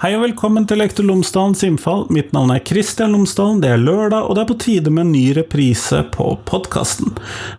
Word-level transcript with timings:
Hei 0.00 0.14
og 0.16 0.22
velkommen 0.22 0.64
til 0.64 0.78
Lektor 0.80 1.04
Lomsdalens 1.04 1.60
innfall. 1.66 2.06
Mitt 2.08 2.30
navn 2.32 2.48
er 2.54 2.62
Kristian 2.64 3.12
Lomsdalen. 3.12 3.58
Det 3.60 3.68
er 3.68 3.82
lørdag, 3.82 4.24
og 4.24 4.32
det 4.38 4.40
er 4.40 4.48
på 4.48 4.56
tide 4.62 4.92
med 4.96 5.02
en 5.04 5.10
ny 5.12 5.26
reprise 5.36 5.98
på 6.14 6.30
podkasten. 6.48 7.10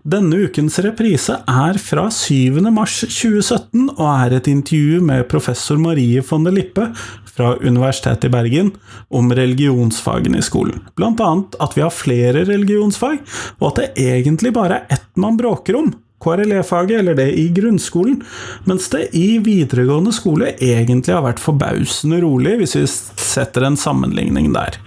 Denne 0.10 0.40
ukens 0.48 0.80
reprise 0.82 1.38
er 1.38 1.78
fra 1.78 2.08
7. 2.10 2.58
mars 2.74 2.98
2017, 3.04 3.92
og 3.92 4.04
er 4.10 4.40
et 4.40 4.50
intervju 4.50 5.06
med 5.06 5.30
professor 5.30 5.78
Marie 5.78 6.26
von 6.26 6.50
der 6.50 6.58
Lippe 6.58 6.90
fra 7.30 7.54
Universitetet 7.62 8.32
i 8.32 8.34
Bergen 8.34 8.74
om 9.14 9.30
religionsfagene 9.38 10.42
i 10.42 10.50
skolen. 10.50 10.82
Blant 10.98 11.22
annet 11.22 11.62
at 11.62 11.78
vi 11.78 11.86
har 11.86 11.94
flere 11.94 12.48
religionsfag, 12.50 13.22
og 13.60 13.70
at 13.70 13.84
det 13.84 14.08
egentlig 14.16 14.58
bare 14.58 14.82
er 14.82 14.98
ett 14.98 15.12
man 15.14 15.38
bråker 15.38 15.78
om. 15.78 15.94
KRLE-faget, 16.22 17.00
eller 17.02 17.18
det 17.18 17.28
i 17.38 17.48
grunnskolen, 17.56 18.22
mens 18.70 18.90
det 18.94 19.08
i 19.18 19.40
videregående 19.44 20.14
skole 20.16 20.54
egentlig 20.58 21.16
har 21.16 21.26
vært 21.26 21.42
forbausende 21.44 22.22
rolig, 22.24 22.58
hvis 22.62 22.78
vi 22.80 22.86
setter 22.88 23.68
en 23.68 23.80
sammenligning 23.80 24.52
der. 24.56 24.80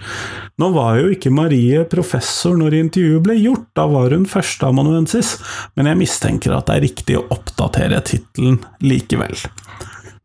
Nå 0.61 0.69
var 0.71 1.01
jo 1.01 1.09
ikke 1.11 1.33
Marie 1.35 1.81
professor 1.91 2.55
når 2.55 2.77
intervjuet 2.79 3.25
ble 3.25 3.35
gjort, 3.41 3.67
da 3.75 3.89
var 3.91 4.15
hun 4.15 4.27
førsteamanuensis, 4.29 5.35
men 5.75 5.91
jeg 5.91 5.99
mistenker 5.99 6.55
at 6.55 6.69
det 6.69 6.77
er 6.77 6.85
riktig 6.87 7.19
å 7.19 7.25
oppdatere 7.35 7.99
tittelen 8.07 8.61
likevel. 8.85 9.35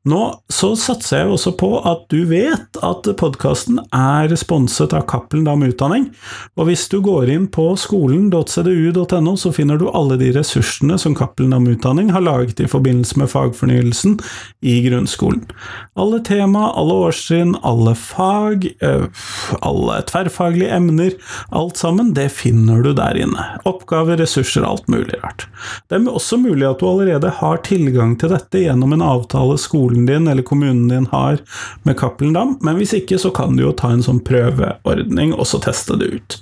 Nå 0.08 0.20
så 0.48 0.70
satser 0.80 1.18
jeg 1.18 1.32
også 1.34 1.50
på 1.60 1.68
at 1.84 2.06
du 2.08 2.22
vet 2.30 2.78
at 2.80 3.08
podkasten 3.20 3.82
er 3.92 4.32
sponset 4.40 4.94
av 4.96 5.02
Cappelen 5.10 5.44
Dam 5.44 5.60
Utdanning, 5.66 6.06
og 6.56 6.70
hvis 6.70 6.86
du 6.88 7.02
går 7.04 7.28
inn 7.34 7.44
på 7.52 7.66
skolen.cdu.no, 7.76 9.34
så 9.36 9.52
finner 9.52 9.76
du 9.76 9.90
alle 9.92 10.16
de 10.20 10.30
ressursene 10.32 10.96
som 11.00 11.12
Cappelen 11.18 11.52
Dam 11.52 11.68
Utdanning 11.68 12.08
har 12.14 12.24
laget 12.24 12.62
i 12.64 12.68
forbindelse 12.70 13.20
med 13.20 13.28
fagfornyelsen 13.28 14.16
i 14.64 14.78
grunnskolen. 14.86 15.44
Alle 16.00 16.22
tema, 16.24 16.70
alle 16.80 16.96
årstrinn, 17.10 17.52
alle 17.60 17.92
fag, 17.92 18.70
øh, 18.80 19.04
alle 19.60 20.00
tverrfaglige 20.08 20.72
emner, 20.80 21.18
alt 21.52 21.76
sammen, 21.76 22.14
det 22.16 22.30
finner 22.38 22.80
du 22.80 22.94
der 22.96 23.20
inne. 23.20 23.50
Oppgaver, 23.68 24.16
ressurser, 24.24 24.64
alt 24.64 24.88
mulig 24.88 25.20
rart. 25.20 25.44
Det 25.92 26.00
er 26.00 26.08
også 26.08 26.40
mulig 26.40 26.64
at 26.70 26.80
du 26.80 26.88
allerede 26.88 27.36
har 27.42 27.60
tilgang 27.68 28.16
til 28.16 28.32
dette 28.32 28.64
gjennom 28.64 28.96
en 28.96 29.04
avtale 29.04 29.60
skolen 29.60 29.89
skolen 29.90 30.06
din 30.06 30.28
eller 30.28 30.42
kommunen 30.42 30.88
din 30.88 31.06
har 31.06 31.38
med 31.82 31.98
Cappelen 31.98 32.32
Dam, 32.32 32.58
men 32.62 32.76
hvis 32.76 32.94
ikke 32.94 33.18
så 33.18 33.30
kan 33.30 33.56
du 33.56 33.62
jo 33.64 33.72
ta 33.72 33.90
en 33.90 34.02
sånn 34.02 34.20
prøveordning 34.20 35.34
og 35.34 35.46
så 35.46 35.58
teste 35.58 35.96
det 35.98 36.06
ut. 36.14 36.38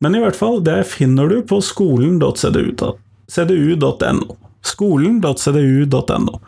Men 0.00 0.14
i 0.14 0.20
hvert 0.20 0.36
fall, 0.36 0.64
det 0.64 0.86
finner 0.86 1.28
du 1.28 1.42
på 1.42 1.60
skolen.cdu.no. 1.60 4.36
Skolen.cdu.no. 4.62 6.40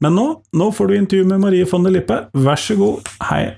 Men 0.00 0.14
nå, 0.14 0.42
nå 0.52 0.72
får 0.72 0.86
du 0.86 0.96
intervju 0.96 1.24
med 1.26 1.40
Marie 1.40 1.64
von 1.66 1.84
der 1.84 1.90
Lippe, 1.90 2.28
vær 2.32 2.56
så 2.56 2.74
god, 2.78 3.00
hei. 3.30 3.56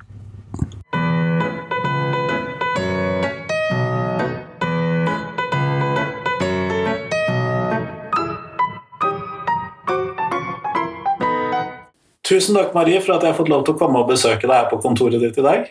Tusen 12.30 12.54
takk, 12.54 12.74
Marie, 12.76 13.00
for 13.02 13.16
at 13.16 13.24
jeg 13.26 13.32
har 13.32 13.38
fått 13.40 13.50
lov 13.50 13.64
til 13.66 13.74
å 13.74 13.78
komme 13.80 14.04
og 14.04 14.10
besøke 14.12 14.46
deg 14.46 14.54
her 14.54 14.68
på 14.70 14.78
kontoret 14.84 15.18
ditt 15.18 15.38
i 15.40 15.42
dag. 15.42 15.64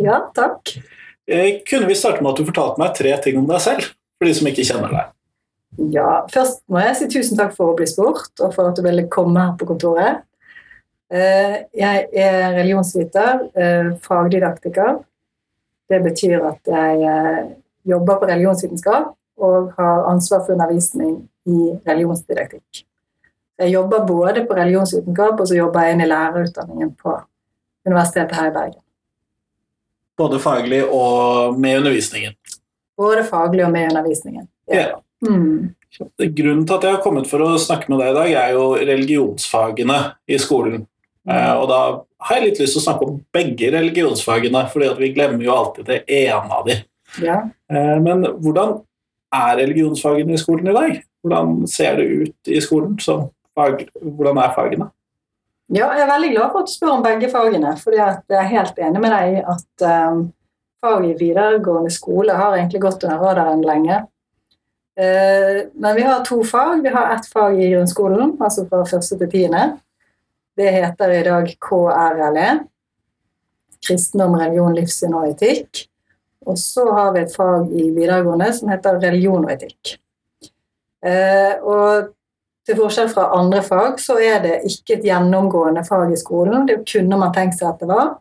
Ja, 0.00 0.22
takk. 0.32 0.72
Eh, 1.28 1.60
kunne 1.68 1.88
vi 1.90 1.98
starte 1.98 2.24
med 2.24 2.32
at 2.32 2.40
du 2.40 2.48
fortalte 2.48 2.80
meg 2.80 2.94
tre 2.96 3.12
ting 3.20 3.36
om 3.42 3.48
deg 3.50 3.60
selv, 3.60 3.90
for 4.16 4.30
de 4.30 4.38
som 4.38 4.48
ikke 4.48 4.64
kjenner 4.64 4.94
deg? 4.96 5.12
Ja, 5.92 6.08
Først 6.32 6.64
må 6.70 6.80
jeg 6.80 6.96
si 6.96 7.10
tusen 7.12 7.36
takk 7.36 7.52
for 7.58 7.74
å 7.74 7.76
bli 7.76 7.90
spurt, 7.90 8.32
og 8.40 8.56
for 8.56 8.70
at 8.70 8.80
du 8.80 8.82
ville 8.86 9.04
komme 9.12 9.44
her 9.44 9.52
på 9.60 9.68
kontoret. 9.68 10.24
Eh, 11.12 11.56
jeg 11.76 12.08
er 12.24 12.56
religionsviter, 12.56 13.46
eh, 13.52 13.94
fagdidaktiker. 14.00 15.02
Det 15.90 16.04
betyr 16.06 16.40
at 16.54 16.72
jeg 16.72 17.56
jobber 17.90 18.20
på 18.20 18.28
religionsvitenskap 18.30 19.12
og 19.42 19.72
har 19.76 20.06
ansvar 20.08 20.46
for 20.46 20.54
undervisning 20.54 21.28
i 21.50 21.74
religionsdidaktikk. 21.84 22.86
Jeg 23.60 23.74
jobber 23.74 24.06
både 24.08 24.44
på 24.48 24.56
religionsvitenskap 24.56 25.40
og 25.40 25.48
så 25.48 25.58
jobber 25.58 25.84
jeg 25.84 25.96
inn 25.96 26.04
i 26.04 26.08
lærerutdanningen 26.08 26.94
på 27.00 27.16
Universitetet 27.88 28.36
her 28.36 28.48
i 28.48 28.54
Bergen. 28.54 28.80
Både 30.20 30.40
faglig 30.40 30.80
og 30.84 31.58
med 31.60 31.80
undervisningen? 31.80 32.36
Både 32.96 33.24
faglig 33.24 33.64
og 33.64 33.72
med 33.72 33.90
undervisningen. 33.90 34.48
Ja. 34.68 34.80
ja. 34.80 34.98
Mm. 35.24 35.74
Grunnen 36.36 36.66
til 36.66 36.76
at 36.76 36.84
jeg 36.86 36.96
har 36.96 37.02
kommet 37.04 37.28
for 37.28 37.44
å 37.44 37.56
snakke 37.60 37.90
med 37.90 38.00
deg 38.00 38.12
i 38.12 38.16
dag, 38.18 38.34
er 38.42 38.54
jo 38.56 38.66
religionsfagene 38.76 39.98
i 40.30 40.38
skolen. 40.40 40.84
Mm. 41.28 41.32
Eh, 41.34 41.54
og 41.56 41.66
da 41.70 41.80
har 42.26 42.38
jeg 42.38 42.46
litt 42.46 42.60
lyst 42.62 42.76
til 42.76 42.82
å 42.82 42.86
snakke 42.86 43.08
om 43.08 43.18
begge 43.34 43.72
religionsfagene, 43.74 44.64
fordi 44.72 44.92
vi 45.00 45.12
glemmer 45.16 45.44
jo 45.44 45.56
alltid 45.56 45.88
det 45.90 46.00
ene 46.20 46.60
av 46.60 46.68
dem. 46.68 46.86
Ja. 47.24 47.42
Eh, 47.72 47.96
men 48.04 48.24
hvordan 48.38 48.78
er 49.34 49.58
religionsfagene 49.60 50.36
i 50.36 50.40
skolen 50.40 50.70
i 50.70 50.76
dag? 50.76 51.02
Hvordan 51.24 51.60
ser 51.68 52.00
det 52.00 52.08
ut 52.08 52.52
i 52.52 52.60
skolen 52.64 52.96
som 53.02 53.28
fag, 53.58 53.86
hvordan 54.00 54.40
er 54.42 54.56
fagene? 54.56 54.90
Ja, 55.70 55.86
jeg 55.94 56.02
er 56.02 56.10
veldig 56.10 56.30
glad 56.32 56.48
for 56.50 56.64
at 56.64 56.70
du 56.70 56.72
spør 56.74 56.96
om 56.96 57.02
begge 57.04 57.28
fagene. 57.30 57.76
for 57.78 57.94
jeg 57.94 58.22
er 58.28 58.48
helt 58.50 58.78
enig 58.82 59.02
med 59.02 59.12
deg 59.14 59.36
i 59.36 59.42
at 59.52 59.84
um, 60.10 60.24
fag 60.82 61.04
i 61.06 61.18
videregående 61.18 61.92
skole 61.94 62.34
har 62.34 62.56
egentlig 62.56 62.80
gått 62.82 63.04
under 63.06 63.22
radaren 63.22 63.62
lenge. 63.62 64.00
Uh, 64.98 65.70
men 65.78 65.94
vi 65.94 66.02
har 66.02 66.24
to 66.26 66.40
fag. 66.44 66.82
Vi 66.82 66.90
har 66.90 67.14
ett 67.14 67.30
fag 67.30 67.60
i 67.62 67.70
grunnskolen, 67.70 68.34
altså 68.40 68.66
fra 68.66 68.82
første 68.88 69.18
til 69.20 69.30
tiende. 69.30 69.64
Det 70.58 70.74
heter 70.74 71.14
i 71.14 71.22
dag 71.28 71.54
KRLE. 71.62 72.50
Kristendom, 73.86 74.34
religion, 74.42 74.74
livssyn 74.74 75.14
og 75.14 75.30
etikk. 75.30 75.86
Og 76.50 76.58
så 76.58 76.82
har 76.96 77.14
vi 77.14 77.22
et 77.22 77.36
fag 77.36 77.70
i 77.70 77.92
videregående 77.94 78.50
som 78.58 78.72
heter 78.72 78.98
religion 78.98 79.46
og 79.46 79.54
etikk. 79.54 80.00
Uh, 80.98 81.54
og 81.62 82.10
til 82.70 82.78
forskjell 82.78 83.10
fra 83.10 83.28
andre 83.36 83.62
fag 83.66 83.98
så 84.02 84.16
er 84.22 84.40
det 84.44 84.56
ikke 84.68 84.98
et 84.98 85.06
gjennomgående 85.08 85.82
fag 85.86 86.12
i 86.14 86.18
skolen. 86.18 86.66
Det 86.68 86.82
kunne 86.86 87.18
man 87.18 87.34
tenkt 87.34 87.58
seg 87.58 87.72
at 87.72 87.82
det 87.82 87.90
var, 87.90 88.12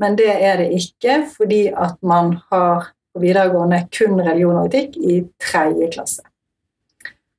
men 0.00 0.16
det 0.18 0.30
er 0.30 0.62
det 0.62 0.70
ikke 0.78 1.22
fordi 1.34 1.66
at 1.74 1.98
man 2.06 2.36
har 2.52 2.92
på 3.10 3.22
videregående 3.24 3.82
kun 3.90 4.20
religion 4.22 4.60
og 4.60 4.68
etikk 4.70 4.94
i 5.02 5.16
tredje 5.42 5.90
klasse. 5.90 6.22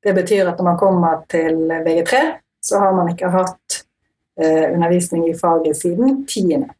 Det 0.01 0.13
betyr 0.17 0.49
at 0.49 0.59
når 0.59 0.67
man 0.67 0.81
kommer 0.81 1.23
til 1.31 1.63
VG3, 1.71 2.19
så 2.61 2.81
har 2.81 2.93
man 2.97 3.09
ikke 3.13 3.31
hatt 3.31 3.77
eh, 4.41 4.73
undervisning 4.73 5.29
i 5.29 5.37
faget 5.37 5.77
siden 5.77 6.25
tiende. 6.29 6.73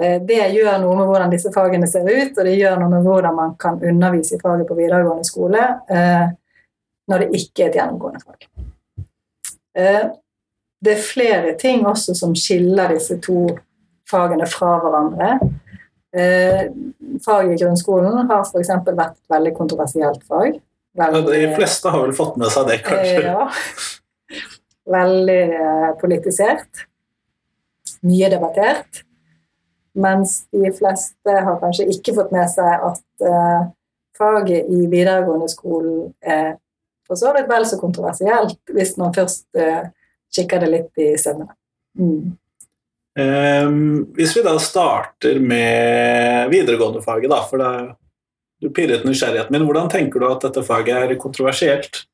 Eh, 0.00 0.20
det 0.22 0.52
gjør 0.54 0.78
noe 0.84 0.98
med 1.00 1.08
hvordan 1.10 1.32
disse 1.32 1.52
fagene 1.54 1.88
ser 1.90 2.06
ut, 2.06 2.36
og 2.36 2.44
det 2.44 2.54
gjør 2.60 2.78
noe 2.80 2.92
med 2.92 3.08
hvordan 3.08 3.36
man 3.36 3.56
kan 3.60 3.80
undervise 3.82 4.36
i 4.36 4.40
faget 4.42 4.68
på 4.68 4.78
videregående 4.78 5.26
skole. 5.26 5.66
Eh, 7.04 7.10
når 7.10 7.18
det 7.18 7.40
ikke 7.40 7.64
er 7.64 7.68
et 7.68 7.78
gjennomgående 7.78 8.20
fag. 8.24 8.46
Eh, 9.76 10.04
det 10.84 10.92
er 10.92 11.02
flere 11.02 11.54
ting 11.58 11.86
også 11.86 12.14
som 12.14 12.34
skiller 12.36 12.94
disse 12.94 13.18
to 13.24 13.46
fagene 14.10 14.46
fra 14.46 14.78
hverandre. 14.82 15.38
Fag 16.14 16.68
faget 17.24 17.56
i 17.56 17.64
grunnskolen 17.64 18.28
har 18.28 18.44
f.eks. 18.44 18.68
vært 18.86 19.16
et 19.16 19.32
veldig 19.32 19.52
kontroversielt 19.56 20.22
fag. 20.28 20.60
Veldig, 20.94 21.22
de 21.26 21.48
fleste 21.56 21.90
har 21.90 22.04
vel 22.04 22.12
fått 22.14 22.36
med 22.38 22.52
seg 22.54 22.68
det, 22.68 22.76
kanskje? 22.86 23.16
Eh, 23.16 23.24
ja. 23.26 24.42
Veldig 24.94 25.40
politisert. 25.98 26.84
Mye 28.06 28.30
debattert. 28.30 29.02
Mens 29.98 30.44
de 30.54 30.70
fleste 30.76 31.34
har 31.48 31.58
kanskje 31.62 31.88
ikke 31.90 32.14
fått 32.14 32.30
med 32.34 32.46
seg 32.52 32.86
at 32.92 33.66
faget 34.18 34.70
i 34.70 34.84
videregående 34.90 35.48
skolen 35.50 36.12
er 36.20 36.54
for 37.06 37.20
så 37.20 37.34
vidt 37.36 37.50
vel 37.50 37.66
så 37.68 37.80
kontroversielt, 37.80 38.58
hvis 38.72 38.96
man 39.00 39.14
først 39.16 39.46
eh, 39.60 39.90
kikker 40.34 40.64
det 40.64 40.70
litt 40.72 41.04
i 41.04 41.12
sømmene. 41.20 41.52
Mm. 41.98 42.32
Um, 43.14 44.06
hvis 44.16 44.32
vi 44.34 44.42
da 44.42 44.56
starter 44.58 45.38
med 45.38 46.50
videregående-faget, 46.50 47.30
da, 47.30 47.42
for 47.46 47.62
da, 47.62 47.70
du 48.64 48.72
pirret 48.74 49.04
nysgjerrigheten 49.06 49.54
min. 49.54 49.66
Hvordan 49.68 49.90
tenker 49.92 50.20
du 50.20 50.26
at 50.30 50.42
dette 50.46 50.64
faget 50.66 50.96
er 50.96 51.20
kontroversielt? 51.20 52.04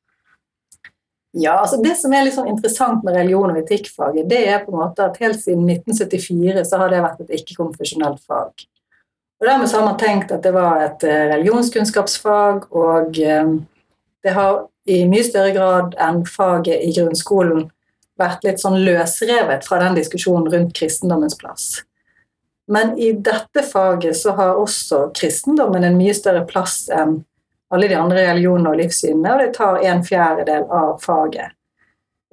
Ja, 1.31 1.61
altså 1.61 1.79
Det 1.81 1.95
som 1.95 2.11
er 2.11 2.25
litt 2.27 2.35
sånn 2.35 2.49
interessant 2.51 3.05
med 3.07 3.15
religion- 3.15 3.53
og 3.53 3.59
etikkfaget, 3.61 4.27
det 4.29 4.41
er 4.51 4.65
på 4.65 4.73
en 4.73 4.81
måte 4.81 5.05
at 5.05 5.19
helt 5.23 5.39
siden 5.39 5.63
1974 5.69 6.65
så 6.67 6.81
har 6.81 6.91
det 6.91 7.03
vært 7.05 7.21
et 7.23 7.37
ikke-konfesjonelt 7.39 8.19
fag. 8.27 8.65
Og 9.39 9.47
Dermed 9.47 9.71
så 9.71 9.79
har 9.79 9.87
man 9.87 9.97
tenkt 10.01 10.33
at 10.35 10.43
det 10.43 10.51
var 10.53 10.83
et 10.83 11.05
eh, 11.07 11.29
religionskunnskapsfag, 11.31 12.67
og 12.75 13.21
um, 13.39 13.55
det 14.21 14.35
har 14.35 14.67
i 14.89 15.03
mye 15.09 15.23
større 15.25 15.53
grad 15.55 15.95
enn 16.01 16.23
faget 16.25 16.81
i 16.81 16.91
grunnskolen 16.95 17.67
vært 18.21 18.45
litt 18.45 18.61
sånn 18.61 18.81
løsrevet 18.85 19.65
fra 19.65 19.79
den 19.83 19.97
diskusjonen 19.97 20.49
rundt 20.53 20.75
kristendommens 20.77 21.37
plass. 21.37 21.65
Men 22.71 22.93
i 22.99 23.11
dette 23.11 23.63
faget 23.67 24.17
så 24.17 24.35
har 24.37 24.59
også 24.59 25.09
kristendommen 25.17 25.83
en 25.83 25.97
mye 25.99 26.13
større 26.15 26.45
plass 26.47 26.85
enn 26.93 27.19
alle 27.71 27.87
de 27.87 27.95
andre 27.95 28.25
religionene 28.27 28.73
og 28.73 28.79
livssynene, 28.81 29.33
og 29.33 29.41
det 29.41 29.51
tar 29.55 29.79
en 29.87 30.03
fjerdedel 30.03 30.65
av 30.75 30.97
faget. 31.03 31.55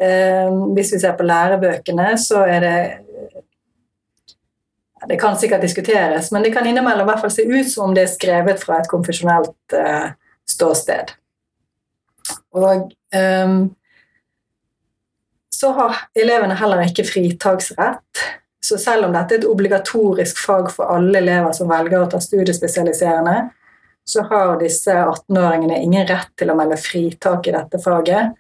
Eh, 0.01 0.51
hvis 0.75 0.93
vi 0.94 1.01
ser 1.03 1.15
på 1.19 1.27
lærebøkene, 1.27 2.12
så 2.19 2.47
er 2.47 2.61
det 2.61 2.79
Det 5.09 5.17
kan 5.21 5.37
sikkert 5.39 5.62
diskuteres, 5.62 6.33
men 6.33 6.43
det 6.43 6.51
kan 6.53 6.67
innimellom 6.67 7.06
i 7.06 7.11
hvert 7.12 7.21
fall 7.21 7.31
se 7.31 7.44
ut 7.47 7.69
som 7.71 7.85
om 7.85 7.93
det 7.94 8.03
er 8.03 8.11
skrevet 8.11 8.59
fra 8.59 8.81
et 8.81 8.89
konfesjonelt 8.91 9.75
eh, 9.79 10.09
ståsted. 10.51 11.12
Og 12.58 12.90
um, 13.14 13.60
så 15.58 15.72
har 15.78 16.02
elevene 16.14 16.55
heller 16.58 16.84
ikke 16.87 17.06
fritaksrett. 17.06 18.25
Så 18.60 18.78
selv 18.78 19.06
om 19.06 19.14
dette 19.14 19.34
er 19.37 19.40
et 19.43 19.49
obligatorisk 19.49 20.38
fag 20.44 20.69
for 20.75 20.90
alle 20.93 21.22
elever 21.22 21.55
som 21.56 21.70
velger 21.70 22.02
å 22.02 22.10
ta 22.10 22.20
studiespesialiserende, 22.22 23.49
så 24.08 24.25
har 24.28 24.58
disse 24.60 24.93
18-åringene 24.93 25.78
ingen 25.82 26.06
rett 26.08 26.31
til 26.38 26.50
å 26.52 26.56
melde 26.58 26.78
fritak 26.81 27.49
i 27.49 27.55
dette 27.55 27.81
faget, 27.82 28.37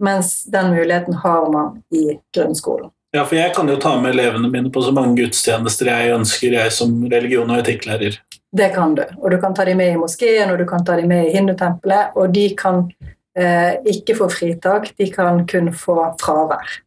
mens 0.00 0.32
den 0.50 0.72
muligheten 0.74 1.20
har 1.22 1.46
man 1.52 1.78
i 1.94 2.18
grunnskolen. 2.34 2.90
Ja, 3.12 3.24
for 3.24 3.38
jeg 3.38 3.54
kan 3.56 3.68
jo 3.68 3.78
ta 3.80 3.96
med 4.00 4.12
elevene 4.14 4.48
mine 4.50 4.70
på 4.70 4.82
så 4.86 4.92
mange 4.94 5.16
gudstjenester 5.18 5.88
jeg 5.90 6.12
ønsker, 6.14 6.54
jeg 6.54 6.74
som 6.74 6.92
religion- 7.10 7.50
og 7.50 7.62
etikklærer. 7.62 8.20
Det 8.52 8.68
kan 8.74 8.94
du. 8.94 9.02
Og 9.18 9.30
du 9.30 9.38
kan 9.42 9.54
ta 9.54 9.64
dem 9.64 9.80
med 9.82 9.94
i 9.94 9.98
moskeen, 9.98 10.50
og 10.52 10.58
du 10.58 10.66
kan 10.66 10.84
ta 10.84 10.96
dem 10.98 11.08
med 11.10 11.28
i 11.28 11.32
hindutempelet, 11.34 12.14
og 12.14 12.34
de 12.34 12.48
kan 12.58 12.84
ikke 13.30 14.16
får 14.18 14.32
fritak, 14.34 14.88
de 14.98 15.06
kan 15.14 15.44
kun 15.48 15.68
få 15.76 15.94
fravær. 16.18 16.80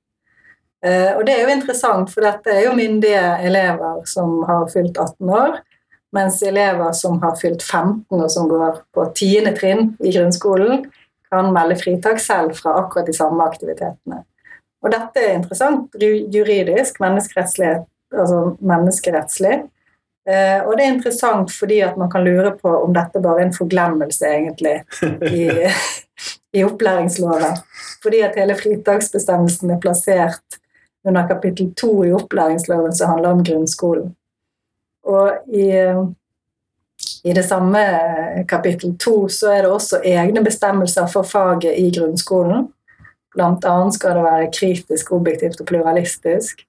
Eh, 0.83 1.13
og 1.15 1.23
det 1.25 1.37
er 1.37 1.45
jo 1.45 1.53
interessant, 1.53 2.11
for 2.11 2.25
dette 2.25 2.51
er 2.51 2.65
jo 2.65 2.75
myndige 2.75 3.21
elever 3.47 4.01
som 4.09 4.41
har 4.49 4.65
fylt 4.73 4.97
18 4.99 5.29
år, 5.31 5.61
mens 6.13 6.41
elever 6.45 6.91
som 6.97 7.15
har 7.23 7.37
fylt 7.39 7.63
15 7.63 8.19
og 8.19 8.27
som 8.31 8.49
går 8.51 8.81
på 8.93 9.05
10. 9.15 9.53
trinn 9.57 9.93
i 10.03 10.11
grunnskolen, 10.11 10.83
kan 11.33 11.49
melde 11.55 11.79
fritak 11.79 12.19
selv 12.21 12.53
fra 12.59 12.75
akkurat 12.83 13.07
de 13.07 13.15
samme 13.15 13.47
aktivitetene. 13.47 14.21
Og 14.83 14.91
dette 14.91 15.21
er 15.23 15.37
interessant 15.37 15.95
juridisk, 15.97 16.99
menneskerettslig. 17.01 17.77
Altså 18.13 18.41
menneskerettslig. 18.61 19.63
Eh, 20.29 20.59
og 20.63 20.77
det 20.77 20.85
er 20.85 20.93
interessant 20.93 21.51
fordi 21.51 21.81
at 21.83 21.97
man 21.99 22.11
kan 22.11 22.23
lure 22.23 22.53
på 22.55 22.71
om 22.85 22.93
dette 22.95 23.19
bare 23.23 23.41
er 23.41 23.49
en 23.49 23.55
forglemmelse, 23.55 24.29
egentlig, 24.29 24.75
i, 25.27 25.49
i 26.59 26.63
opplæringsloven. 26.63 27.59
Fordi 28.03 28.23
at 28.23 28.37
hele 28.39 28.55
fritaksbestemmelsen 28.59 29.71
er 29.71 29.81
plassert 29.83 30.59
under 31.03 31.27
kapittel 31.27 31.73
to 31.75 32.05
i 32.05 32.13
opplæringsloven 32.15 32.93
som 32.95 33.09
handler 33.09 33.29
om 33.35 33.43
grunnskolen. 33.43 34.13
Og 35.03 35.31
i, 35.51 35.67
i 37.23 37.33
det 37.35 37.43
samme 37.45 37.81
kapittel 38.47 38.95
to 38.99 39.27
så 39.27 39.51
er 39.51 39.65
det 39.65 39.71
også 39.71 39.99
egne 40.07 40.43
bestemmelser 40.43 41.09
for 41.11 41.27
faget 41.27 41.75
i 41.75 41.89
grunnskolen. 41.97 42.69
Blant 43.35 43.65
annet 43.65 43.97
skal 43.97 44.15
det 44.15 44.23
være 44.23 44.51
kritisk, 44.55 45.11
objektivt 45.11 45.59
og 45.59 45.67
pluralistisk. 45.67 46.63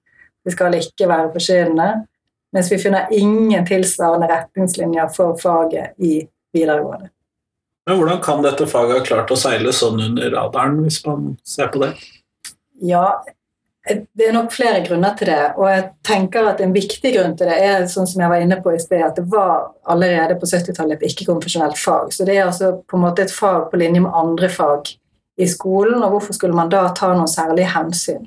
Det 0.45 0.53
skal 0.53 0.75
ikke 0.75 1.07
være 1.07 1.31
forkynnende. 1.31 2.07
Mens 2.55 2.71
vi 2.71 2.79
finner 2.79 3.11
ingen 3.11 3.65
tilsvarende 3.67 4.29
retningslinjer 4.31 5.09
for 5.11 5.35
faget 5.39 5.93
i 5.99 6.21
videregående. 6.55 7.09
Men 7.85 7.97
Hvordan 7.99 8.21
kan 8.23 8.43
dette 8.45 8.67
faget 8.67 8.97
ha 8.97 9.05
klart 9.05 9.31
å 9.31 9.37
seile 9.37 9.73
sånn 9.75 9.99
under 10.01 10.31
radaren, 10.33 10.79
hvis 10.85 11.01
man 11.05 11.33
ser 11.45 11.67
på 11.73 11.83
det? 11.83 11.91
Ja, 12.81 13.09
det 13.85 14.27
er 14.27 14.33
nok 14.33 14.53
flere 14.55 14.79
grunner 14.87 15.13
til 15.19 15.29
det. 15.29 15.41
Og 15.59 15.67
jeg 15.69 15.83
tenker 16.07 16.47
at 16.49 16.63
en 16.63 16.73
viktig 16.73 17.11
grunn 17.13 17.35
til 17.37 17.51
det 17.51 17.57
er 17.61 17.85
sånn 17.91 18.07
som 18.09 18.23
jeg 18.23 18.31
var 18.31 18.41
inne 18.41 18.57
på 18.63 18.73
i 18.73 18.79
sted, 18.81 19.03
at 19.05 19.19
det 19.19 19.27
var 19.29 19.67
allerede 19.91 20.39
på 20.39 20.49
70-tallet 20.49 20.97
et 20.97 21.11
ikke-konfesjonelt 21.11 21.77
fag. 21.77 22.15
Så 22.15 22.25
det 22.25 22.37
er 22.39 22.47
altså 22.47 22.71
på 22.87 22.97
en 22.97 23.05
måte 23.05 23.27
et 23.27 23.35
fag 23.35 23.67
på 23.69 23.81
linje 23.83 24.01
med 24.01 24.15
andre 24.15 24.49
fag 24.49 24.95
i 25.37 25.49
skolen, 25.51 25.99
og 25.99 26.15
hvorfor 26.15 26.39
skulle 26.39 26.57
man 26.57 26.71
da 26.71 26.87
ta 26.95 27.11
noen 27.13 27.29
særlige 27.29 27.73
hensyn? 27.75 28.23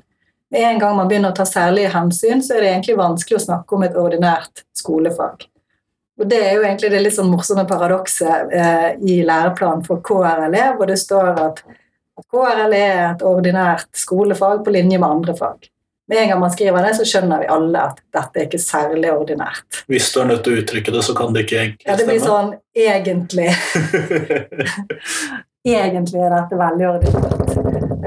Med 0.49 0.65
en 0.65 0.79
gang 0.81 0.95
man 0.97 1.07
begynner 1.09 1.33
å 1.33 1.37
ta 1.37 1.45
særlige 1.45 1.91
hensyn, 1.93 2.41
så 2.41 2.55
er 2.55 2.63
det 2.63 2.69
egentlig 2.73 2.97
vanskelig 2.97 3.37
å 3.37 3.43
snakke 3.43 3.75
om 3.75 3.85
et 3.85 3.97
ordinært 3.97 4.63
skolefag. 4.77 5.45
Og 6.19 6.27
Det 6.27 6.39
er 6.43 6.55
jo 6.57 6.63
egentlig 6.65 6.89
det 6.91 7.01
litt 7.03 7.15
sånn 7.15 7.29
morsomme 7.31 7.63
paradokset 7.69 8.51
eh, 8.51 8.87
i 9.07 9.21
læreplanen 9.23 9.85
for 9.85 10.01
KRLE, 10.03 10.65
hvor 10.75 10.89
det 10.89 10.97
står 10.99 11.29
at, 11.45 11.61
KRLE 12.19 12.79
er 12.83 13.03
et 13.13 13.21
ordinært 13.23 13.87
skolefag 13.95 14.65
på 14.65 14.73
linje 14.75 14.97
med 14.99 15.07
andre 15.07 15.37
fag. 15.37 15.69
Med 16.09 16.23
en 16.23 16.33
gang 16.33 16.41
man 16.41 16.51
skriver 16.51 16.83
det, 16.83 16.95
så 16.97 17.05
skjønner 17.07 17.43
vi 17.43 17.47
alle 17.53 17.85
at 17.91 18.01
dette 18.11 18.41
er 18.41 18.47
ikke 18.49 18.59
særlig 18.59 19.13
ordinært. 19.13 19.83
Hvis 19.87 20.09
du 20.11 20.19
er 20.19 20.27
nødt 20.33 20.43
til 20.43 20.57
å 20.57 20.63
uttrykke 20.63 20.95
det, 20.97 21.03
så 21.05 21.15
kan 21.15 21.35
det 21.35 21.45
ikke 21.45 21.59
egentlig 21.61 21.85
stemme? 21.85 21.93
Ja, 21.93 21.99
det 22.01 22.07
blir 22.09 22.21
sånn 22.25 22.49
egentlig. 22.75 23.49
egentlig 25.77 26.23
er 26.25 26.35
dette 26.35 26.59
veldig 26.65 26.89
ordinært. 26.89 27.53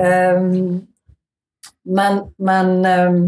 Um, 0.03 0.59
men, 1.83 2.21
men 2.39 2.73
um, 2.87 3.23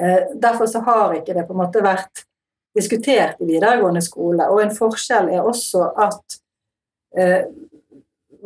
uh, 0.00 0.22
derfor 0.34 0.66
så 0.70 0.82
har 0.86 1.14
ikke 1.18 1.36
det 1.36 1.46
på 1.46 1.54
en 1.54 1.62
måte 1.62 1.84
vært 1.84 2.24
diskutert 2.76 3.40
i 3.40 3.48
videregående 3.48 4.02
skole. 4.04 4.48
Og 4.52 4.62
en 4.62 4.74
forskjell 4.74 5.30
er 5.32 5.46
også 5.46 5.88
at 6.06 6.38
uh, 7.18 7.42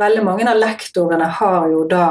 veldig 0.00 0.24
mange 0.24 0.48
av 0.48 0.60
lektorene 0.60 1.28
har 1.40 1.68
jo 1.72 1.84
da 1.90 2.06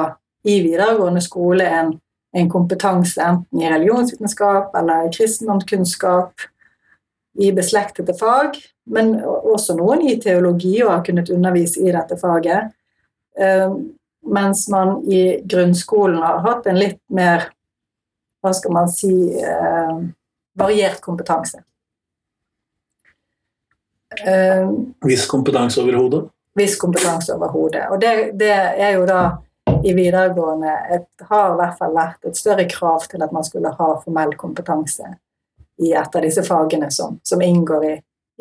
i 0.47 0.59
videregående 0.63 1.21
skole 1.23 1.67
en, 1.67 1.93
en 2.35 2.49
kompetanse 2.51 3.21
enten 3.23 3.61
i 3.61 3.69
religionsvitenskap 3.71 4.75
eller 4.79 5.07
i 5.07 5.13
kristendomskunnskap 5.15 6.49
i 7.39 7.51
beslektede 7.55 8.13
fag, 8.17 8.57
men 8.91 9.13
også 9.23 9.75
noen 9.77 10.01
i 10.07 10.17
teologi 10.21 10.79
og 10.83 10.91
har 10.91 11.05
kunnet 11.07 11.29
undervise 11.31 11.81
i 11.85 11.93
dette 11.93 12.17
faget. 12.19 12.73
Eh, 13.39 13.75
mens 14.25 14.68
man 14.69 15.00
i 15.07 15.42
grunnskolen 15.45 16.21
har 16.21 16.44
hatt 16.45 16.68
en 16.68 16.80
litt 16.80 17.01
mer 17.13 17.50
hva 18.42 18.54
skal 18.56 18.71
man 18.71 18.89
si 18.92 19.12
eh, 19.39 19.98
variert 20.60 21.01
kompetanse. 21.01 21.63
Eh, 24.25 24.69
viss 25.06 25.27
kompetanse 25.27 25.81
over 25.81 25.94
hodet? 25.94 26.24
Viss 26.56 26.77
kompetanse 26.80 27.36
over 27.36 27.48
hodet. 27.48 27.86
Og 27.92 28.01
det, 28.01 28.31
det, 28.39 28.51
er 28.51 28.95
jo 28.98 29.06
da 29.07 29.21
i 29.83 29.94
videregående 29.94 30.75
et, 30.95 31.07
har 31.30 31.54
i 31.54 31.57
hvert 31.60 31.77
fall 31.80 31.95
vært 31.95 32.30
et 32.31 32.39
større 32.39 32.65
krav 32.69 33.06
til 33.12 33.24
at 33.24 33.36
man 33.36 33.45
skulle 33.48 33.72
ha 33.75 33.89
formell 34.04 34.33
kompetanse 34.39 35.13
i 35.80 35.94
et 35.95 36.15
av 36.15 36.25
disse 36.25 36.44
fagene 36.44 36.89
som, 36.92 37.19
som 37.24 37.42
inngår 37.42 37.86
i, 37.88 37.94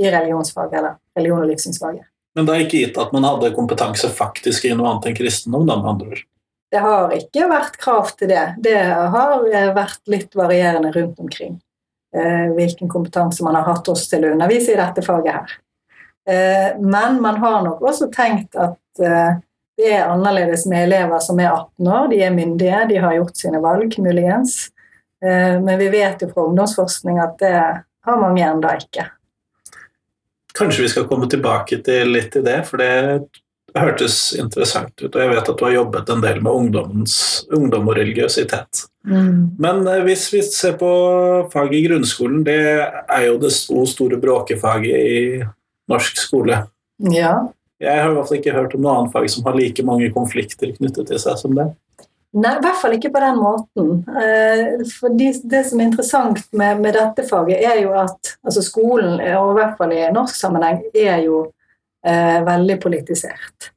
i 0.03 0.11
religionsfaget, 0.11 0.79
eller 0.79 0.97
religion- 1.19 1.45
og 1.45 1.50
livssynsfaget. 1.52 2.07
Men 2.38 2.47
det 2.47 2.54
er 2.54 2.61
ikke 2.62 2.80
gitt 2.85 2.99
at 3.02 3.11
man 3.11 3.25
hadde 3.26 3.49
kompetanse 3.57 4.09
faktisk 4.14 4.68
i 4.68 4.75
noe 4.78 4.92
annet 4.92 5.09
enn 5.11 5.16
kristendom? 5.18 5.64
da, 5.66 5.75
med 5.80 5.88
andre 5.90 6.11
ord? 6.12 6.21
Det 6.71 6.83
har 6.85 7.14
ikke 7.16 7.49
vært 7.50 7.78
krav 7.83 8.12
til 8.14 8.30
det. 8.30 8.45
Det 8.62 8.76
har 8.78 9.49
eh, 9.49 9.73
vært 9.75 10.12
litt 10.12 10.37
varierende 10.38 10.92
rundt 10.95 11.18
omkring 11.18 11.57
eh, 12.14 12.47
hvilken 12.54 12.92
kompetanse 12.92 13.42
man 13.42 13.59
har 13.59 13.66
hatt 13.66 13.90
også 13.90 14.12
til 14.12 14.28
å 14.28 14.30
undervise 14.37 14.71
i 14.71 14.78
dette 14.78 15.02
faget 15.02 15.35
her. 15.35 15.57
Eh, 16.30 16.78
men 16.78 17.18
man 17.25 17.42
har 17.42 17.59
nok 17.66 17.83
også 17.83 18.07
tenkt 18.14 18.54
at 18.54 18.78
det 19.02 19.90
er 19.90 20.07
annerledes 20.07 20.68
med 20.71 20.87
elever 20.87 21.18
som 21.23 21.42
er 21.42 21.50
18 21.50 21.90
år. 21.90 22.09
De 22.14 22.23
er 22.23 22.38
myndige, 22.38 22.87
de 22.92 23.02
har 23.02 23.18
gjort 23.18 23.42
sine 23.42 23.59
valg, 23.62 23.99
muligens. 24.02 24.57
Men 25.23 25.71
vi 25.78 25.87
vet 25.92 26.23
jo 26.23 26.28
fra 26.33 26.49
ungdomsforskning 26.49 27.21
at 27.23 27.37
det 27.38 27.54
har 27.54 28.18
mange 28.18 28.42
ennå 28.42 28.73
ikke. 28.75 29.07
Kanskje 30.59 30.85
vi 30.85 30.91
skal 30.93 31.07
komme 31.11 31.29
tilbake 31.31 31.81
til 31.87 32.11
litt 32.15 32.35
i 32.38 32.43
det, 32.45 32.61
for 32.67 32.83
det 32.83 32.95
hørtes 33.77 34.17
interessant 34.38 34.95
ut. 35.03 35.11
Og 35.12 35.21
jeg 35.23 35.31
vet 35.33 35.50
at 35.53 35.59
du 35.59 35.65
har 35.67 35.75
jobbet 35.75 36.12
en 36.12 36.23
del 36.25 36.41
med 36.45 36.73
ungdom 37.59 37.91
og 37.91 37.99
religiøsitet. 37.99 38.85
Mm. 39.09 39.59
Men 39.61 39.85
eh, 39.87 40.03
hvis 40.07 40.27
vi 40.33 40.43
ser 40.47 40.79
på 40.81 40.91
faget 41.53 41.79
i 41.79 41.85
grunnskolen, 41.87 42.43
det 42.47 42.59
er 42.59 43.27
jo 43.29 43.38
det 43.43 43.53
store 43.55 44.21
bråkefaget 44.21 45.12
i 45.12 45.21
norsk 45.88 46.21
skole. 46.21 46.62
Ja. 47.12 47.35
Jeg 47.79 48.03
har 48.03 48.11
i 48.11 48.17
hvert 48.17 48.31
fall 48.31 48.41
ikke 48.41 48.57
hørt 48.57 48.75
om 48.75 48.83
noe 48.83 48.97
annet 48.97 49.15
fag 49.15 49.29
som 49.31 49.47
har 49.47 49.57
like 49.57 49.85
mange 49.87 50.11
konflikter 50.15 50.73
knyttet 50.75 51.12
til 51.12 51.21
seg 51.23 51.38
som 51.38 51.55
det. 51.55 51.71
Nei, 52.38 52.52
i 52.59 52.62
hvert 52.62 52.78
fall 52.78 52.95
ikke 52.95 53.11
på 53.14 53.23
den 53.23 53.38
måten. 53.40 53.88
Eh, 54.23 54.85
for 54.92 55.14
det, 55.18 55.62
som 55.66 55.80
er 55.80 55.88
interessant 55.88 56.42
med, 56.52 56.83
med, 56.83 56.92
dette 56.95 57.25
faget, 57.26 57.62
er 57.64 57.80
jo 57.83 57.95
at 57.99 58.35
altså 58.45 58.62
skolen, 58.62 59.16
og 59.38 59.54
i 59.54 59.57
hvert 59.59 59.78
fall 59.80 59.95
i 59.97 60.04
norsk 60.14 60.37
sammenheng, 60.37 60.83
er 60.95 61.25
jo 61.25 61.47
eh, 62.07 62.38
veldig 62.47 62.76
politisert. 62.83 63.73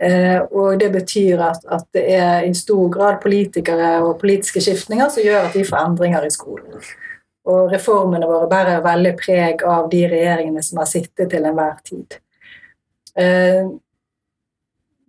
Eh, 0.00 0.40
og 0.40 0.78
det 0.80 0.88
betyr 0.94 1.42
at, 1.44 1.64
at, 1.68 1.84
det 1.92 2.06
er 2.16 2.46
i 2.48 2.54
stor 2.56 2.88
grad 2.88 3.20
politikere 3.20 3.98
og 4.00 4.16
politiske 4.22 4.62
skiftninger 4.64 5.12
som 5.12 5.26
gjør 5.26 5.50
at 5.50 5.58
vi 5.58 5.66
får 5.68 5.82
endringer 5.82 6.24
i 6.24 6.32
skolen. 6.32 6.80
Og 7.50 7.68
reformene 7.72 8.28
våre 8.28 8.48
bærer 8.48 8.80
veldig 8.84 9.12
preg 9.20 9.64
av 9.68 9.90
de 9.92 10.02
regjeringene 10.08 10.64
som 10.64 10.80
har 10.80 10.88
sittet 10.88 11.28
til 11.32 11.44
enhver 11.44 11.76
tid. 11.84 12.16
Eh, 13.18 13.68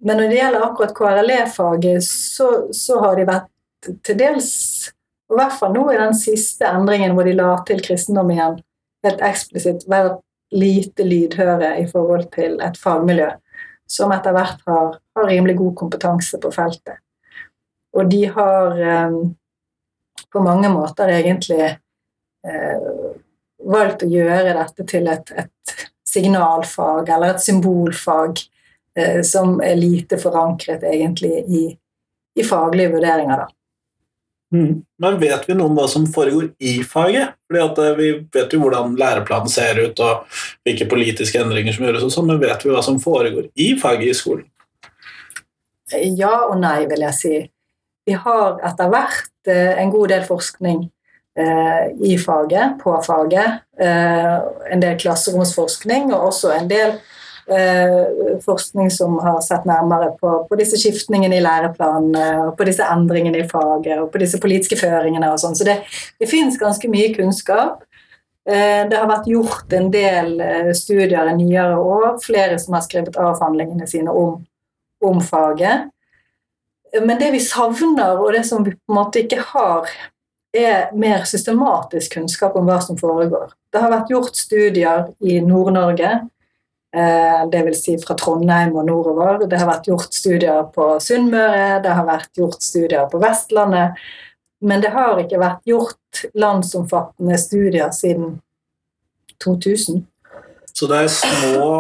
men 0.02 0.18
når 0.18 0.32
det 0.32 0.40
gjelder 0.40 0.66
akkurat 0.66 0.96
KRLE-faget, 0.98 2.04
så, 2.04 2.50
så, 2.74 2.98
har 3.04 3.20
de 3.20 3.28
vært 3.30 3.92
til 4.06 4.18
dels, 4.18 4.52
og 5.30 5.38
i 5.38 5.40
hvert 5.42 5.58
fall 5.60 5.76
nå 5.76 5.86
i 5.92 6.00
den 6.00 6.16
siste 6.18 6.66
endringen 6.68 7.14
hvor 7.18 7.28
de 7.28 7.36
la 7.38 7.54
til 7.68 7.82
kristendom 7.86 8.32
igjen, 8.34 8.58
helt 9.06 9.22
eksplisitt 9.26 9.86
vært 9.90 10.20
lite 10.52 11.06
lydhøre 11.08 11.76
i 11.80 11.86
forhold 11.90 12.28
til 12.34 12.58
et 12.64 12.78
fagmiljø 12.78 13.30
som 13.92 14.12
etter 14.16 14.36
hvert 14.36 14.60
har, 14.68 14.98
har 15.18 15.28
rimelig 15.28 15.58
god 15.60 15.74
kompetanse 15.84 16.40
på 16.42 16.52
feltet. 16.56 17.00
Og 17.98 18.08
de 18.12 18.22
har 18.32 18.78
eh, 18.80 19.18
på 20.32 20.44
mange 20.44 20.70
måter 20.72 21.12
egentlig 21.12 21.66
eh, 21.68 22.86
valgt 23.72 24.06
å 24.06 24.12
gjøre 24.12 24.56
dette 24.56 24.86
til 24.88 25.10
et, 25.12 25.34
et 25.36 25.76
signalfag 26.08 27.12
eller 27.12 27.36
et 27.36 27.44
symbolfag 27.44 28.40
som 29.24 29.62
er 29.64 29.78
lite 29.80 30.18
forankret 30.20 30.82
egentlig 30.84 31.38
i, 31.48 31.62
i 32.36 32.44
faglige 32.44 32.92
vurderinger. 32.92 33.46
da. 33.46 33.46
Mm. 34.54 34.82
Men 35.00 35.20
vet 35.20 35.48
vi 35.48 35.56
noe 35.56 35.70
om 35.72 35.78
hva 35.80 35.86
som 35.88 36.06
foregår 36.12 36.50
i 36.60 36.82
faget? 36.84 37.38
Fordi 37.48 37.86
eh, 37.88 37.96
Vi 37.98 38.10
vet 38.36 38.54
jo 38.54 38.60
hvordan 38.60 38.98
læreplanen 39.00 39.50
ser 39.50 39.80
ut 39.80 40.00
og 40.04 40.26
hvilke 40.66 40.90
politiske 40.92 41.40
endringer 41.40 41.76
som 41.76 41.86
gjøres, 41.88 42.04
og 42.04 42.12
sånn, 42.12 42.28
men 42.28 42.42
vet 42.42 42.66
vi 42.66 42.74
hva 42.74 42.84
som 42.84 43.00
foregår 43.00 43.48
i 43.56 43.72
faget 43.80 44.12
i 44.12 44.18
skolen? 44.18 44.48
Ja 46.20 46.48
og 46.50 46.58
nei, 46.60 46.86
vil 46.88 47.04
jeg 47.04 47.18
si. 47.20 47.36
Vi 48.08 48.16
har 48.16 48.60
etter 48.68 48.92
hvert 48.92 49.52
eh, 49.52 49.80
en 49.80 49.92
god 49.94 50.12
del 50.12 50.28
forskning 50.28 50.84
eh, 51.40 51.88
i 52.12 52.18
faget, 52.20 52.78
på 52.84 52.98
faget. 53.08 53.64
Eh, 53.80 54.38
en 54.72 54.84
del 54.84 55.00
klasseromsforskning 55.00 56.12
og 56.12 56.32
også 56.34 56.52
en 56.58 56.68
del 56.72 56.98
eh, 56.98 57.21
forskning 58.46 58.88
som 58.94 59.18
har 59.20 59.42
sett 59.44 59.66
nærmere 59.68 60.14
på, 60.22 60.34
på 60.48 60.58
disse 60.60 60.80
skiftningene 60.80 61.36
i 61.36 61.44
læreplanene, 61.44 62.28
og 62.48 62.54
på 62.60 62.68
disse 62.70 62.86
endringene 62.88 63.42
i 63.42 63.48
faget 63.50 63.98
og 64.00 64.12
på 64.14 64.22
disse 64.22 64.40
politiske 64.42 64.80
føringene 64.80 65.34
og 65.34 65.42
sånn. 65.42 65.58
Så 65.60 65.68
det, 65.68 65.82
det 66.22 66.30
finnes 66.32 66.60
ganske 66.62 66.88
mye 66.92 67.10
kunnskap. 67.16 67.84
Eh, 68.48 68.88
det 68.88 68.96
har 68.96 69.10
vært 69.10 69.28
gjort 69.30 69.76
en 69.76 69.92
del 69.94 70.38
studier 70.78 71.34
i 71.34 71.36
nyere 71.42 71.76
år, 71.82 72.08
flere 72.24 72.62
som 72.62 72.78
har 72.78 72.88
skrevet 72.88 73.20
avhandlingene 73.20 73.90
sine 73.90 74.16
om 74.16 74.40
om 75.02 75.22
faget. 75.22 75.90
Men 77.02 77.20
det 77.20 77.32
vi 77.32 77.40
savner, 77.40 78.20
og 78.20 78.34
det 78.34 78.44
som 78.48 78.64
vi 78.64 78.76
på 78.76 78.92
en 78.92 78.98
måte 79.00 79.24
ikke 79.24 79.44
har, 79.54 79.88
er 80.52 80.92
mer 80.98 81.24
systematisk 81.24 82.18
kunnskap 82.18 82.58
om 82.60 82.68
hva 82.68 82.82
som 82.84 83.00
foregår. 83.00 83.54
Det 83.72 83.80
har 83.80 83.94
vært 83.94 84.12
gjort 84.12 84.36
studier 84.36 85.06
i 85.24 85.40
Nord-Norge, 85.46 86.12
eh, 86.12 86.28
dvs. 86.92 87.84
Si 87.86 87.94
fra 88.02 88.18
Trondheim 88.20 88.74
og 88.76 88.88
nordover. 88.90 89.46
Det 89.48 89.60
har 89.60 89.70
vært 89.70 89.88
gjort 89.88 90.16
studier 90.16 90.66
på 90.76 90.88
Sunnmøre, 91.00 91.80
det 91.86 91.94
har 91.96 92.08
vært 92.08 92.42
gjort 92.42 92.60
studier 92.66 93.08
på 93.12 93.22
Vestlandet. 93.24 94.02
Men 94.62 94.84
det 94.84 94.92
har 94.94 95.18
ikke 95.22 95.40
vært 95.42 95.64
gjort 95.66 96.26
landsomfattende 96.38 97.40
studier 97.40 97.94
siden 97.96 98.36
2000. 99.42 100.04
Så 100.76 100.88
det 100.92 101.00
er 101.06 101.10
små 101.16 101.72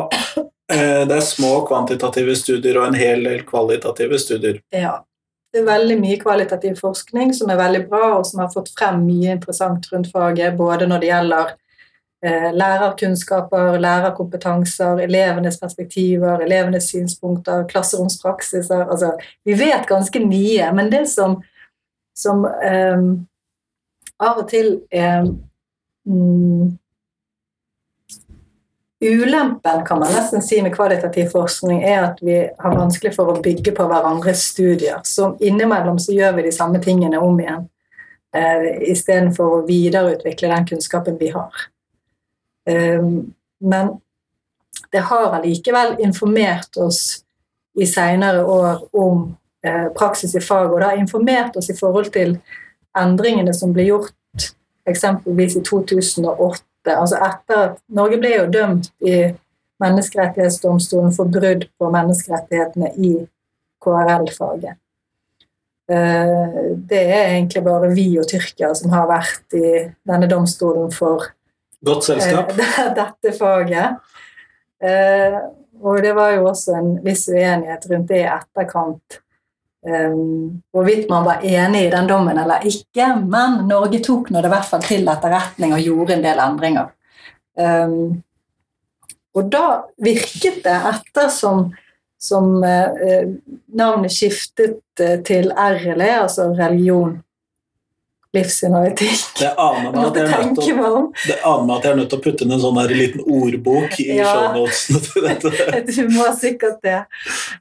Eh, 0.71 1.07
det 1.07 1.15
er 1.15 1.25
små 1.25 1.61
kvantitative 1.67 2.35
studier 2.39 2.77
og 2.79 2.89
en 2.89 2.99
hel 2.99 3.23
del 3.27 3.41
kvalitative 3.47 4.19
studier. 4.21 4.61
Ja. 4.75 5.01
Det 5.51 5.59
er 5.59 5.67
veldig 5.67 5.97
mye 5.99 6.17
kvalitativ 6.21 6.77
forskning 6.79 7.33
som 7.35 7.49
er 7.51 7.59
veldig 7.59 7.81
bra, 7.89 8.05
og 8.21 8.27
som 8.27 8.39
har 8.39 8.53
fått 8.53 8.69
frem 8.71 9.01
mye 9.03 9.33
interessant 9.35 9.89
rundt 9.91 10.07
faget, 10.13 10.55
både 10.55 10.87
når 10.87 11.01
det 11.01 11.09
gjelder 11.09 11.49
eh, 11.51 11.57
lærerkunnskaper, 12.53 13.79
lærerkompetanser, 13.81 14.99
elevenes 15.01 15.57
perspektiver, 15.59 16.43
elevenes 16.45 16.91
synspunkter, 16.91 17.63
klasseromspraksiser 17.67 18.83
altså, 18.85 19.15
Vi 19.45 19.55
vet 19.57 19.87
ganske 19.89 20.21
mye, 20.21 20.67
men 20.73 20.91
det 20.91 21.07
som, 21.09 21.39
som 22.13 22.45
eh, 22.45 23.07
av 24.21 24.43
og 24.43 24.47
til 24.51 24.75
er 24.91 25.25
mm, 26.05 26.77
Ulempen 29.01 29.85
kan 29.85 29.99
man 29.99 30.11
nesten 30.13 30.43
si 30.45 30.59
med 30.61 30.75
kvalitativ 30.75 31.31
forskning 31.33 31.79
er 31.83 32.03
at 32.11 32.19
vi 32.21 32.35
har 32.57 32.75
vanskelig 32.77 33.15
for 33.15 33.31
å 33.31 33.39
bygge 33.41 33.73
på 33.73 33.87
hverandres 33.89 34.43
studier. 34.51 34.99
Så 35.03 35.31
innimellom 35.41 35.97
så 35.99 36.13
gjør 36.13 36.35
vi 36.37 36.45
de 36.45 36.51
samme 36.53 36.77
tingene 36.83 37.17
om 37.17 37.39
igjen 37.41 37.63
eh, 38.37 38.67
istedenfor 38.93 39.55
å 39.55 39.63
videreutvikle 39.65 40.53
den 40.53 40.69
kunnskapen 40.69 41.17
vi 41.17 41.31
har. 41.33 41.65
Um, 42.69 43.33
men 43.59 43.95
det 44.91 45.03
har 45.07 45.35
allikevel 45.37 45.95
informert 45.99 46.77
oss 46.77 47.23
i 47.79 47.85
seinere 47.87 48.43
år 48.43 48.81
om 48.91 49.29
eh, 49.65 49.87
praksis 49.95 50.35
i 50.35 50.41
fag, 50.43 50.71
og 50.71 50.81
det 50.81 50.89
har 50.89 50.99
informert 50.99 51.55
oss 51.55 51.69
i 51.71 51.77
forhold 51.77 52.11
til 52.11 52.35
endringene 52.97 53.53
som 53.55 53.71
ble 53.73 53.85
gjort 53.87 54.51
eksempelvis 54.89 55.55
i 55.61 55.63
2008 55.63 56.95
altså 56.97 57.19
etter 57.21 57.63
at 57.67 57.79
Norge 57.93 58.17
ble 58.19 58.33
jo 58.33 58.49
dømt 58.51 58.89
i 59.05 59.31
Menneskerettighetsdomstolen 59.81 61.13
for 61.15 61.29
brudd 61.33 61.63
på 61.79 61.87
menneskerettighetene 61.89 62.91
i 63.01 63.15
KRL-faget. 63.81 64.77
Eh, 65.89 66.57
det 66.77 66.99
er 67.01 67.31
egentlig 67.31 67.63
bare 67.65 67.89
vi 67.95 68.05
og 68.21 68.27
Tyrkia 68.29 68.75
som 68.77 68.93
har 68.93 69.07
vært 69.09 69.57
i 69.57 69.71
denne 70.05 70.29
domstolen 70.29 70.93
for 70.93 71.31
Godt 71.85 72.03
selskap. 72.03 72.53
Eh, 72.53 72.93
dette 72.99 73.33
faget. 73.37 73.97
Eh, 74.83 75.37
og 75.81 76.01
det 76.03 76.13
var 76.13 76.35
jo 76.35 76.47
også 76.51 76.77
en 76.77 76.95
viss 77.05 77.27
uenighet 77.31 77.85
rundt 77.89 78.09
det 78.11 78.21
i 78.21 78.29
etterkant 78.29 79.21
um, 79.85 80.61
hvorvidt 80.73 81.09
man 81.09 81.25
var 81.25 81.45
enig 81.45 81.85
i 81.87 81.91
den 81.93 82.09
dommen 82.09 82.37
eller 82.37 82.65
ikke, 82.67 83.07
men 83.25 83.63
Norge 83.69 84.01
tok 84.05 84.29
nå 84.29 84.41
det 84.41 84.51
i 84.51 84.53
hvert 84.53 84.69
fall 84.69 84.83
til 84.85 85.09
etterretning 85.09 85.73
og 85.73 85.85
gjorde 85.85 86.17
en 86.17 86.25
del 86.25 86.43
endringer. 86.43 86.91
Um, 87.57 88.21
og 89.33 89.49
da 89.51 89.65
virket 90.03 90.61
det, 90.65 90.77
ettersom 90.91 91.71
som 92.21 92.59
uh, 92.61 93.25
navnet 93.73 94.13
skiftet 94.13 95.01
til 95.25 95.49
RLE, 95.49 96.11
altså 96.19 96.51
religion, 96.53 97.17
livssyn. 98.35 98.75
Det 99.39 99.51
aner 99.59 99.91
meg 99.91 100.05
at 100.05 100.17
jeg 100.17 100.25
er 101.91 101.97
nødt 101.99 102.09
til 102.11 102.19
å, 102.19 102.21
putte 102.23 102.45
inn 102.45 102.55
en 102.55 102.63
sånn 102.63 102.79
her 102.79 102.93
liten 102.95 103.23
ordbok 103.25 103.97
i 104.03 104.07
ja, 104.17 104.31
shownotene 104.31 105.01
til 105.07 105.25
dette. 105.27 105.81
du 105.91 106.13
må 106.15 106.29
sikkert 106.37 106.79
det. 106.85 107.01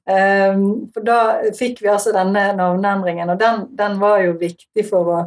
Um, 0.06 0.64
for 0.94 1.06
da 1.06 1.20
fikk 1.58 1.82
vi 1.82 1.90
altså 1.90 2.14
denne 2.14 2.50
navneendringen, 2.58 3.34
og 3.34 3.40
den, 3.40 3.64
den 3.78 3.98
var 4.02 4.22
jo 4.24 4.36
viktig 4.40 4.86
for 4.86 5.14
å 5.14 5.20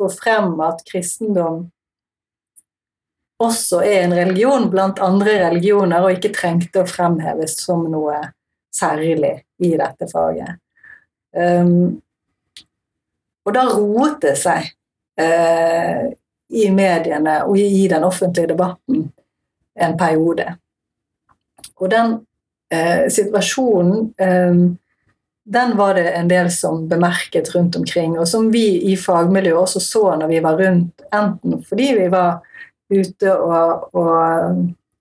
få 0.00 0.10
frem 0.12 0.58
at 0.64 0.84
kristendom 0.88 1.68
også 3.44 3.80
er 3.82 4.04
en 4.04 4.14
religion 4.14 4.68
blant 4.70 5.00
andre 5.02 5.38
religioner, 5.48 6.04
og 6.04 6.18
ikke 6.18 6.34
trengte 6.36 6.84
å 6.84 6.88
fremheves 6.88 7.56
som 7.64 7.82
noe 7.90 8.20
særlig 8.74 9.32
i 9.62 9.74
dette 9.78 10.08
faget. 10.10 10.60
Um, 11.34 12.00
og 13.44 13.54
da 13.54 13.64
roet 13.68 14.20
det 14.24 14.34
seg 14.40 14.70
eh, 15.20 16.06
i 16.54 16.68
mediene 16.72 17.40
og 17.48 17.58
i 17.58 17.86
den 17.90 18.04
offentlige 18.06 18.52
debatten 18.52 19.08
en 19.74 19.96
periode. 19.98 20.46
Og 21.80 21.90
den 21.90 22.16
eh, 22.72 23.06
situasjonen 23.12 24.14
eh, 24.18 24.64
den 25.44 25.76
var 25.76 25.94
det 25.94 26.08
en 26.16 26.28
del 26.28 26.48
som 26.50 26.86
bemerket 26.88 27.50
rundt 27.54 27.76
omkring, 27.76 28.16
og 28.18 28.28
som 28.28 28.48
vi 28.52 28.92
i 28.92 28.96
fagmiljøet 28.96 29.60
også 29.60 29.82
så 29.84 30.04
når 30.16 30.30
vi 30.30 30.40
var 30.44 30.56
rundt, 30.56 31.04
enten 31.12 31.58
fordi 31.68 31.90
vi 31.98 32.06
var 32.12 32.38
ute 32.88 33.34
og, 33.34 33.90
og 33.92 34.08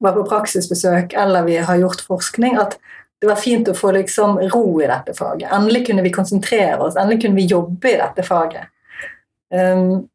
var 0.04 0.18
på 0.18 0.26
praksisbesøk, 0.28 1.16
eller 1.16 1.48
vi 1.48 1.62
har 1.64 1.80
gjort 1.80 2.04
forskning, 2.04 2.58
at 2.60 2.76
det 3.24 3.28
var 3.30 3.40
fint 3.40 3.70
å 3.72 3.74
få 3.76 3.94
liksom 3.96 4.36
ro 4.52 4.66
i 4.84 4.88
dette 4.90 5.14
faget. 5.16 5.48
Endelig 5.56 5.86
kunne 5.88 6.04
vi 6.04 6.10
konsentrere 6.12 6.76
oss, 6.84 6.98
endelig 7.00 7.22
kunne 7.24 7.40
vi 7.40 7.46
jobbe 7.48 7.94
i 7.94 8.00
dette 8.02 8.26
faget. 8.28 8.66
Um, 9.48 10.10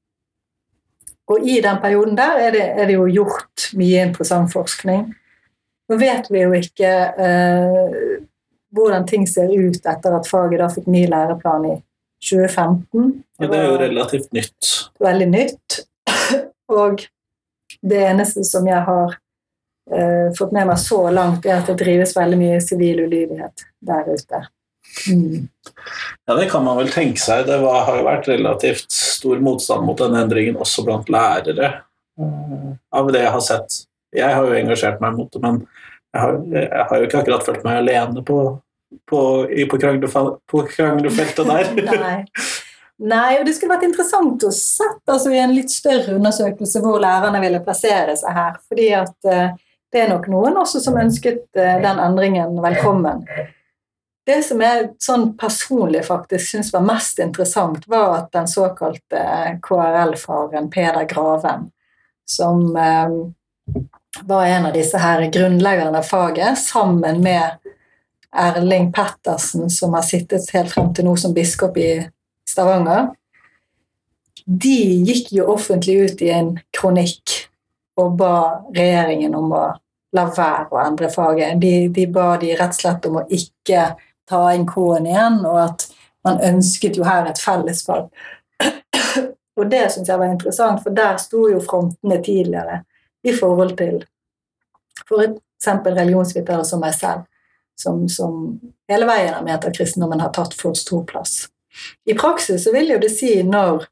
og 1.32 1.46
i 1.48 1.54
den 1.64 1.78
perioden 1.80 2.18
der 2.18 2.40
er 2.42 2.52
det, 2.52 2.66
er 2.68 2.90
det, 2.90 2.98
jo 2.98 3.06
gjort 3.08 3.70
mye 3.80 4.02
interessant 4.10 4.52
forskning. 4.52 5.06
Nå 5.88 5.96
vet 5.96 6.28
vi 6.28 6.42
jo 6.42 6.52
ikke 6.58 6.90
uh, 7.16 7.96
hvordan 8.76 9.06
ting 9.08 9.24
ser 9.30 9.54
ut 9.56 9.88
etter 9.88 10.16
at 10.18 10.28
faget 10.28 10.60
da 10.60 10.68
fikk 10.74 10.90
ny 10.92 11.06
læreplan 11.08 11.64
i 11.64 11.74
2015. 12.28 13.08
Ja, 13.40 13.48
det 13.48 13.62
er 13.62 13.70
jo 13.70 13.78
relativt 13.86 14.36
nytt. 14.36 14.74
Veldig 15.00 15.30
nytt. 15.32 15.78
Og 16.82 17.08
det 17.80 18.04
eneste 18.10 18.44
som 18.44 18.68
jeg 18.68 18.84
har 18.84 19.16
uh, 19.92 20.28
fått 20.38 20.52
med 20.52 20.68
meg 20.68 20.78
så 20.82 21.00
langt, 21.14 21.46
er 21.46 21.58
at 21.60 21.70
det 21.70 21.78
drives 21.82 22.14
veldig 22.16 22.38
mye 22.40 22.60
sivil 22.64 23.04
ulydighet 23.06 23.66
der 23.88 24.08
ute. 24.08 24.44
Mm. 25.08 25.48
Ja, 26.26 26.34
det 26.34 26.48
kan 26.50 26.64
man 26.64 26.78
vel 26.80 26.90
tenke 26.92 27.20
seg. 27.20 27.46
Det 27.46 27.58
var, 27.62 27.84
har 27.88 28.00
jo 28.00 28.06
vært 28.06 28.30
relativt 28.30 28.92
stor 28.92 29.40
motstand 29.44 29.84
mot 29.86 29.98
denne 30.00 30.22
endringen 30.24 30.58
også 30.60 30.84
blant 30.86 31.10
lærere, 31.12 31.74
uh, 32.20 32.70
av 32.94 33.12
det 33.12 33.26
jeg 33.26 33.34
har 33.36 33.44
sett. 33.44 33.82
Jeg 34.16 34.32
har 34.34 34.46
jo 34.48 34.56
engasjert 34.56 35.02
meg 35.04 35.18
mot 35.18 35.28
det, 35.32 35.42
men 35.44 35.60
jeg 36.14 36.22
har, 36.22 36.38
jeg 36.54 36.86
har 36.90 36.96
jo 36.96 37.08
ikke 37.10 37.20
akkurat 37.20 37.44
følt 37.44 37.66
meg 37.66 37.82
alene 37.82 38.22
på, 38.24 38.38
på, 39.10 39.20
på, 39.68 40.62
kranglefeltet 40.72 41.44
der. 41.52 41.74
Nei. 42.06 42.22
Nei, 42.98 43.36
og 43.38 43.44
det 43.46 43.52
skulle 43.54 43.76
vært 43.76 43.86
interessant 43.86 44.42
å 44.42 44.50
sette 44.50 45.12
altså, 45.12 45.30
i 45.30 45.38
en 45.38 45.52
litt 45.54 45.70
større 45.70 46.16
undersøkelse 46.16 46.80
hvor 46.82 46.98
lærerne 47.02 47.38
ville 47.44 47.60
plassere 47.62 48.16
seg 48.18 48.34
her. 48.34 48.56
fordi 48.66 48.88
at 48.98 49.28
uh, 49.30 49.52
det 49.92 50.02
er 50.02 50.10
nok 50.12 50.26
noen 50.30 50.58
også 50.60 50.82
som 50.84 50.98
ønsket 51.00 51.46
uh, 51.56 51.78
den 51.84 52.02
endringen 52.02 52.58
velkommen. 52.64 53.24
Det 54.28 54.42
som 54.44 54.60
jeg 54.60 54.90
sånn 55.00 55.30
personlig 55.40 56.02
faktisk 56.04 56.50
syns 56.50 56.68
var 56.74 56.84
mest 56.84 57.20
interessant, 57.24 57.86
var 57.88 58.10
at 58.18 58.32
den 58.36 58.48
såkalte 58.50 59.22
KRL-faren 59.64 60.68
Peder 60.68 61.08
Graven 61.08 61.70
som 62.28 62.76
eh, 62.76 63.08
var 64.22 64.46
en 64.46 64.66
av 64.66 64.72
disse 64.72 64.98
her 65.00 65.22
grunnleggerne 65.32 65.98
av 65.98 66.04
faget, 66.04 66.58
sammen 66.58 67.22
med 67.24 67.72
Erling 68.36 68.90
Pettersen, 68.92 69.70
som 69.70 69.96
har 69.96 70.04
sittet 70.04 70.50
helt 70.52 70.72
frem 70.74 70.92
til 70.94 71.08
nå 71.08 71.16
som 71.16 71.32
biskop 71.32 71.78
i 71.80 71.92
Stavanger. 72.48 73.08
De 74.44 74.76
gikk 75.08 75.32
jo 75.38 75.48
offentlig 75.54 75.96
ut 76.04 76.24
i 76.24 76.32
en 76.36 76.54
kronikk 76.76 77.37
og 77.98 78.16
ba 78.18 78.34
regjeringen 78.74 79.34
om 79.34 79.52
å 79.52 79.62
la 80.16 80.24
være 80.30 80.68
å 80.72 80.80
endre 80.82 81.10
faget. 81.12 81.58
De, 81.60 81.88
de 81.92 82.06
ba 82.12 82.30
de 82.40 82.54
rett 82.56 82.74
og 82.74 82.80
slett 82.80 83.08
om 83.08 83.20
å 83.20 83.26
ikke 83.28 83.84
ta 84.28 84.42
inn 84.54 84.66
K-en 84.68 85.08
igjen, 85.08 85.40
og 85.48 85.58
at 85.64 85.88
man 86.26 86.40
ønsket 86.44 86.98
jo 86.98 87.06
her 87.08 87.28
et 87.28 87.40
fellesfag. 87.40 88.08
Og 89.58 89.66
det 89.70 89.88
syns 89.90 90.08
jeg 90.08 90.20
var 90.20 90.30
interessant, 90.30 90.82
for 90.84 90.94
der 90.94 91.18
sto 91.18 91.48
jo 91.50 91.58
frontene 91.64 92.20
tidligere 92.22 92.82
i 93.26 93.34
forhold 93.34 93.74
til 93.78 93.96
f.eks. 95.08 95.68
religionsvitere 95.84 96.64
som 96.66 96.82
meg 96.84 96.94
selv, 96.94 97.24
som, 97.78 98.04
som, 98.10 98.58
hele 98.90 99.08
veien 99.08 99.34
har 99.34 99.44
ment 99.46 99.66
at 99.66 99.74
kristendommen 99.74 100.22
har 100.22 100.30
tatt 100.34 100.54
for 100.54 100.78
stor 100.78 101.02
plass. 101.08 101.48
I 102.06 102.14
praksis 102.18 102.64
så 102.64 102.74
vil 102.74 102.92
jo 102.94 103.00
det 103.02 103.10
si, 103.14 103.32
når 103.42 103.88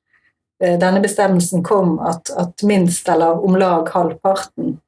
denne 0.56 1.02
bestemmelsen 1.04 1.64
kom, 1.64 1.98
at, 2.00 2.30
at 2.36 2.62
minst 2.64 3.08
eller 3.12 3.44
om 3.44 3.58
lag 3.60 3.88
halvparten 3.92 4.78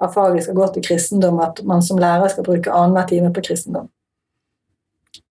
av 0.00 0.12
faget 0.14 0.46
skal 0.46 0.56
gå 0.56 0.68
til 0.72 0.84
kristendom, 0.86 1.40
at 1.44 1.60
man 1.66 1.82
som 1.82 1.98
lærer 2.00 2.30
skal 2.32 2.46
bruke 2.46 2.72
annenhver 2.72 3.08
time 3.10 3.32
på 3.34 3.44
kristendom. 3.44 3.88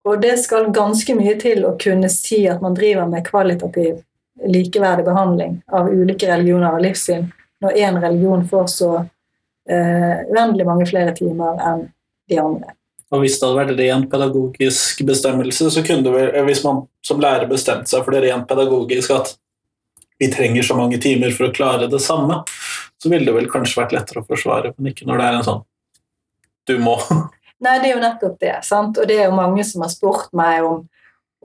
Og 0.07 0.21
det 0.21 0.37
skal 0.39 0.71
ganske 0.75 1.15
mye 1.17 1.35
til 1.39 1.65
å 1.67 1.75
kunne 1.79 2.09
si 2.11 2.43
at 2.47 2.61
man 2.63 2.75
driver 2.77 3.09
med 3.09 3.25
kvalitativ 3.27 4.03
likeverdig 4.45 5.05
behandling 5.05 5.59
av 5.73 5.89
ulike 5.89 6.29
religioner 6.29 6.77
og 6.77 6.83
livssyn, 6.85 7.27
når 7.63 7.79
én 7.81 7.99
religion 8.01 8.45
får 8.47 8.67
så 8.71 8.91
eh, 9.01 10.25
uendelig 10.29 10.67
mange 10.67 10.87
flere 10.89 11.15
timer 11.17 11.57
enn 11.71 11.87
de 12.29 12.39
andre. 12.41 12.75
Og 13.11 13.23
hvis 13.23 13.37
det 13.39 13.47
hadde 13.47 13.59
vært 13.61 13.79
rent 13.79 14.09
pedagogisk 14.11 15.01
bestemmelse, 15.07 15.69
så 15.71 15.83
kunne 15.83 16.03
det 16.05 16.13
vel, 16.13 16.31
hvis 16.49 16.63
man 16.65 16.83
som 17.05 17.21
lærer 17.23 17.47
bestemte 17.49 17.89
seg 17.89 18.03
for 18.03 18.13
det 18.13 18.25
rent 18.27 18.47
pedagogisk 18.49 19.15
at 19.15 19.33
vi 20.19 20.31
trenger 20.31 20.63
så 20.63 20.75
mange 20.75 20.97
timer 21.01 21.31
for 21.35 21.47
å 21.47 21.53
klare 21.53 21.87
det 21.91 21.99
samme, 22.03 22.41
så 22.97 23.09
ville 23.09 23.29
det 23.29 23.35
vel 23.35 23.49
kanskje 23.51 23.81
vært 23.81 23.95
lettere 23.95 24.23
å 24.23 24.27
forsvare, 24.27 24.73
men 24.77 24.91
ikke 24.91 25.07
når 25.07 25.21
det 25.21 25.25
er 25.27 25.39
en 25.39 25.47
sånn 25.47 25.65
du 26.67 26.77
må. 26.83 26.97
Nei, 27.63 27.79
det 27.81 27.89
er 27.89 27.95
jo 27.95 28.03
nettopp 28.03 28.37
det. 28.39 28.55
sant? 28.67 28.99
Og 29.01 29.09
det 29.09 29.17
er 29.17 29.29
jo 29.29 29.37
mange 29.37 29.63
som 29.65 29.81
har 29.85 29.89
spurt 29.89 30.29
meg 30.37 30.65
om, 30.65 30.83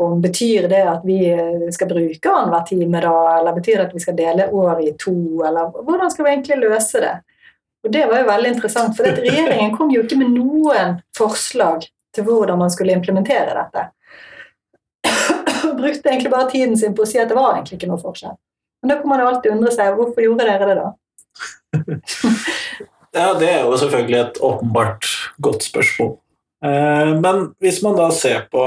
om 0.01 0.19
betyr 0.21 0.67
det 0.69 0.83
at 0.89 1.05
vi 1.09 1.21
skal 1.73 1.89
bruke 1.93 2.33
annenhver 2.33 2.67
time, 2.69 3.01
da, 3.01 3.15
eller 3.39 3.57
betyr 3.57 3.79
det 3.79 3.87
at 3.87 3.95
vi 3.97 4.03
skal 4.03 4.19
dele 4.19 4.51
året 4.51 4.85
i 4.89 4.95
to, 5.01 5.15
eller 5.47 5.73
hvordan 5.79 6.13
skal 6.13 6.27
vi 6.27 6.35
egentlig 6.35 6.61
løse 6.65 7.01
det? 7.01 7.15
Og 7.83 7.91
det 7.95 8.05
var 8.07 8.21
jo 8.21 8.29
veldig 8.29 8.53
interessant, 8.53 8.95
for 8.97 9.09
regjeringen 9.09 9.73
kom 9.75 9.91
jo 9.91 10.05
ikke 10.05 10.21
med 10.21 10.37
noen 10.37 11.01
forslag 11.17 11.89
til 12.15 12.27
hvordan 12.29 12.61
man 12.61 12.71
skulle 12.71 12.95
implementere 12.95 13.57
dette. 13.57 13.89
Brukte 15.81 16.13
egentlig 16.13 16.31
bare 16.31 16.51
tiden 16.53 16.77
sin 16.79 16.95
på 16.95 17.07
å 17.07 17.09
si 17.09 17.19
at 17.19 17.33
det 17.33 17.39
var 17.39 17.57
egentlig 17.57 17.81
ikke 17.81 17.91
noe 17.91 18.03
forskjell. 18.03 18.37
Men 18.83 18.91
da 18.91 18.99
kan 18.99 19.09
man 19.13 19.23
jo 19.23 19.31
alltid 19.31 19.55
undre 19.55 19.73
seg 19.75 19.95
hvorfor 19.99 20.25
gjorde 20.25 20.47
dere 20.49 20.69
det 20.69 20.77
da? 20.81 20.89
ja, 23.21 23.29
det 23.39 23.49
er 23.49 23.61
jo 23.63 23.79
selvfølgelig 23.79 24.19
et 24.19 24.41
åpenbart 24.43 25.09
godt 25.43 25.67
spørsmål. 25.69 26.17
Eh, 26.67 27.13
men 27.23 27.45
hvis 27.63 27.83
man 27.83 27.99
da 27.99 28.09
ser 28.15 28.49
på 28.53 28.65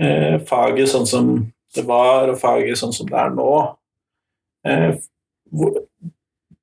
eh, 0.00 0.36
faget 0.48 0.92
sånn 0.92 1.08
som 1.08 1.32
det 1.76 1.84
var, 1.88 2.28
og 2.32 2.40
faget 2.40 2.78
sånn 2.80 2.94
som 2.96 3.08
det 3.08 3.18
er 3.20 3.32
nå 3.36 3.50
eh, 4.68 4.92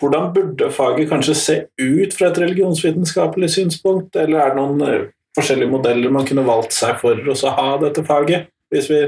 hvordan 0.02 0.32
burde 0.36 0.70
faget 0.74 1.10
kanskje 1.10 1.36
se 1.38 1.58
ut 1.80 2.16
fra 2.18 2.30
et 2.30 2.40
religionsvitenskapelig 2.44 3.50
synspunkt, 3.54 4.18
eller 4.20 4.42
er 4.42 4.54
det 4.54 4.62
noen 4.62 5.12
forskjellige 5.38 5.72
modeller 5.72 6.14
man 6.14 6.28
kunne 6.28 6.46
valgt 6.46 6.76
seg 6.76 6.98
for 7.02 7.18
å 7.18 7.54
ha 7.58 7.70
dette 7.82 8.04
faget, 8.06 8.50
hvis 8.74 8.90
vi 8.92 9.04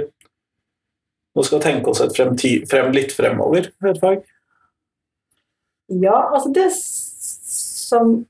nå 1.35 1.43
skal 1.43 1.63
tenke 1.63 1.91
oss 1.91 2.01
et 2.03 2.15
fremtid, 2.15 2.63
frem, 2.71 2.93
litt 2.95 3.11
fremover 3.15 3.69
et 3.69 3.99
fag? 4.01 4.23
Ja, 5.91 6.17
altså 6.33 6.49
det 6.55 6.69
som 6.75 8.25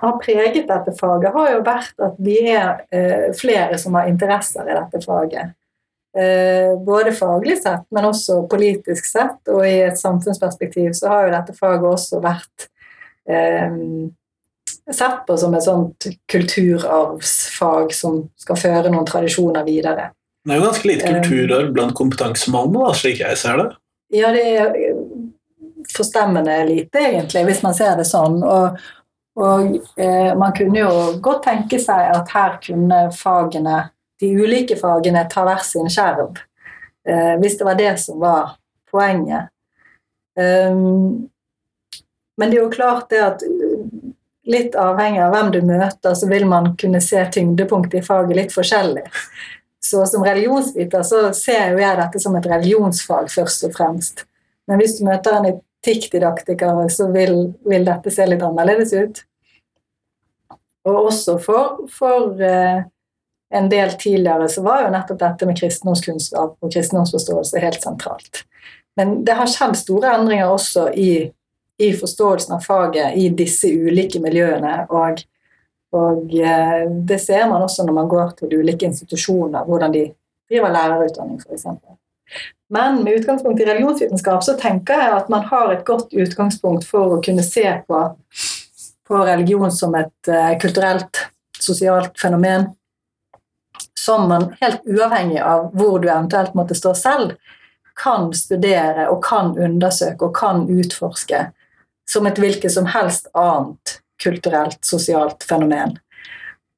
har 0.00 0.18
preget 0.20 0.68
dette 0.68 0.92
faget, 0.96 1.32
har 1.32 1.52
jo 1.52 1.62
vært 1.64 2.04
at 2.04 2.18
vi 2.20 2.36
er 2.52 2.82
eh, 2.92 3.30
flere 3.36 3.78
som 3.80 3.96
har 3.96 4.10
interesser 4.10 4.68
i 4.68 4.76
dette 4.76 5.00
faget. 5.04 5.54
Eh, 6.16 6.76
både 6.84 7.12
faglig 7.16 7.58
sett, 7.62 7.84
men 7.92 8.08
også 8.08 8.42
politisk 8.50 9.08
sett, 9.08 9.40
og 9.52 9.64
i 9.68 9.78
et 9.88 9.98
samfunnsperspektiv 10.00 10.94
så 10.96 11.12
har 11.12 11.26
jo 11.26 11.34
dette 11.34 11.56
faget 11.56 11.88
også 11.90 12.20
vært 12.24 12.68
eh, 13.28 13.80
sett 14.92 15.24
på 15.26 15.36
som 15.40 15.56
et 15.56 15.64
sånt 15.64 16.08
kulturarvsfag 16.32 17.92
som 17.96 18.22
skal 18.40 18.60
føre 18.60 18.92
noen 18.92 19.08
tradisjoner 19.08 19.64
videre. 19.66 20.10
Det 20.46 20.54
er 20.54 20.60
jo 20.60 20.66
ganske 20.68 20.88
lite 20.88 21.08
eh, 21.08 21.16
kulturarv 21.16 21.72
blant 21.74 21.94
kompetansemålene, 21.98 22.92
slik 22.94 23.18
jeg 23.18 23.38
ser 23.40 23.58
det? 23.58 23.66
Ja, 24.14 24.30
det 24.30 24.44
er 24.46 24.76
forstemmende 25.90 26.54
lite, 26.68 27.02
egentlig, 27.02 27.42
hvis 27.48 27.64
man 27.66 27.74
ser 27.74 27.96
det 27.98 28.06
sånn. 28.06 28.38
Og, 28.46 28.78
og 29.42 29.74
eh, 29.98 30.30
man 30.38 30.54
kunne 30.54 30.84
jo 30.84 30.92
godt 31.22 31.48
tenke 31.48 31.80
seg 31.82 32.12
at 32.14 32.30
her 32.34 32.60
kunne 32.62 33.08
fagene 33.16 33.88
de 34.22 34.30
ulike 34.38 34.78
fagene 34.78 35.26
ta 35.30 35.42
hver 35.44 35.66
sin 35.66 35.90
skjerv, 35.92 36.38
eh, 37.08 37.34
hvis 37.42 37.58
det 37.58 37.66
var 37.66 37.80
det 37.82 37.96
som 38.00 38.22
var 38.22 38.54
poenget. 38.90 39.50
Um, 40.36 41.26
men 42.36 42.52
det 42.52 42.58
er 42.58 42.62
jo 42.62 42.72
klart 42.72 43.10
det 43.10 43.20
at 43.24 43.44
litt 44.46 44.76
avhengig 44.78 45.22
av 45.24 45.34
hvem 45.34 45.52
du 45.52 45.60
møter, 45.66 46.14
så 46.14 46.28
vil 46.30 46.46
man 46.48 46.74
kunne 46.78 47.00
se 47.02 47.22
tyngdepunktet 47.34 47.98
i 47.98 48.06
faget 48.06 48.38
litt 48.38 48.54
forskjellig. 48.54 49.04
Så 49.86 50.02
som 50.10 50.24
religionsviter 50.26 51.04
så 51.06 51.28
ser 51.36 51.74
jo 51.74 51.78
jeg 51.82 51.98
dette 52.00 52.20
som 52.22 52.34
et 52.38 52.48
religionsfag 52.50 53.30
først 53.30 53.68
og 53.68 53.76
fremst. 53.76 54.24
Men 54.66 54.80
hvis 54.82 54.96
du 54.98 55.04
møter 55.06 55.36
en 55.36 55.48
etikkdidaktiker, 55.52 56.80
så 56.90 57.06
vil, 57.14 57.36
vil, 57.68 57.86
dette 57.86 58.10
se 58.10 58.26
litt 58.26 58.42
annerledes 58.42 58.94
ut. 58.96 59.22
Og 60.86 60.98
også 61.10 61.36
for, 61.42 61.86
for 61.90 62.34
uh, 62.40 62.82
en 63.54 63.70
del 63.70 63.94
tidligere, 63.98 64.48
så 64.50 64.62
var 64.66 64.84
jo 64.84 64.90
nettopp 64.94 65.22
dette 65.22 65.46
med 65.46 65.58
kristendomskunnskap 65.60 66.56
og 66.58 66.74
kristendomsforståelse 66.74 67.62
helt 67.62 67.82
sentralt. 67.82 68.42
Men 68.98 69.20
det 69.26 69.36
har 69.38 69.50
skjedd 69.50 69.76
store 69.78 70.14
endringer 70.18 70.50
også 70.50 70.88
i, 70.98 71.28
i 71.78 71.92
forståelsen 71.94 72.56
av 72.56 72.66
faget 72.66 73.18
i 73.18 73.28
disse 73.36 73.70
ulike 73.70 74.22
miljøene. 74.24 74.78
Og, 74.88 75.22
og, 75.94 76.34
eh, 76.34 76.86
det 76.90 77.18
ser 77.22 77.46
man 77.50 77.62
også 77.62 77.86
når 77.86 77.94
man 77.94 78.08
går 78.08 78.32
til 78.40 78.58
ulike 78.58 78.86
institusjoner, 78.86 79.64
hvordan 79.64 79.94
de 79.94 80.08
driver 80.50 80.72
lærerutdanning 80.74 81.40
f.eks. 81.42 81.66
Men 82.68 83.04
med 83.04 83.20
utgangspunkt 83.20 83.60
i 83.60 83.66
religionsvitenskap 83.68 84.42
så 84.42 84.56
tenker 84.58 84.98
jeg 84.98 85.12
at 85.14 85.28
man 85.30 85.44
har 85.46 85.70
et 85.72 85.84
godt 85.86 86.14
utgangspunkt 86.14 86.86
for 86.88 87.14
å 87.14 87.20
kunne 87.22 87.44
se 87.46 87.64
på, 87.86 88.00
på 89.06 89.20
religion 89.28 89.70
som 89.70 89.94
et 89.94 90.30
uh, 90.30 90.50
kulturelt, 90.58 91.28
sosialt 91.62 92.18
fenomen 92.18 92.66
som 93.94 94.26
man 94.28 94.48
helt 94.60 94.82
uavhengig 94.86 95.38
av 95.42 95.70
hvor 95.78 96.00
du 96.02 96.08
eventuelt 96.10 96.54
måtte 96.58 96.74
stå 96.78 96.94
selv, 96.98 97.36
kan 97.96 98.28
studere 98.34 99.06
og 99.08 99.22
kan 99.24 99.54
undersøke 99.58 100.26
og 100.26 100.34
kan 100.36 100.66
utforske 100.68 101.46
som 102.10 102.26
et 102.28 102.38
hvilket 102.38 102.74
som 102.74 102.86
helst 102.92 103.30
annet 103.34 104.00
kulturelt, 104.22 104.78
sosialt 104.84 105.44
fenomen. 105.48 105.96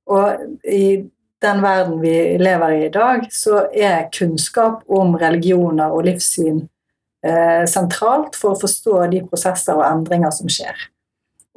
Og 0.08 0.64
i 0.64 1.04
den 1.42 1.62
verden 1.62 2.00
vi 2.02 2.14
lever 2.40 2.74
i 2.74 2.84
i 2.86 2.92
dag, 2.92 3.26
så 3.30 3.66
er 3.72 4.08
kunnskap 4.14 4.82
om 4.88 5.14
religioner 5.20 5.94
og 5.94 6.06
livssyn 6.08 6.64
eh, 7.24 7.64
sentralt 7.70 8.36
for 8.36 8.54
å 8.54 8.60
forstå 8.60 9.02
de 9.12 9.24
prosesser 9.28 9.78
og 9.78 9.86
endringer 9.86 10.34
som 10.34 10.50
skjer. 10.50 10.88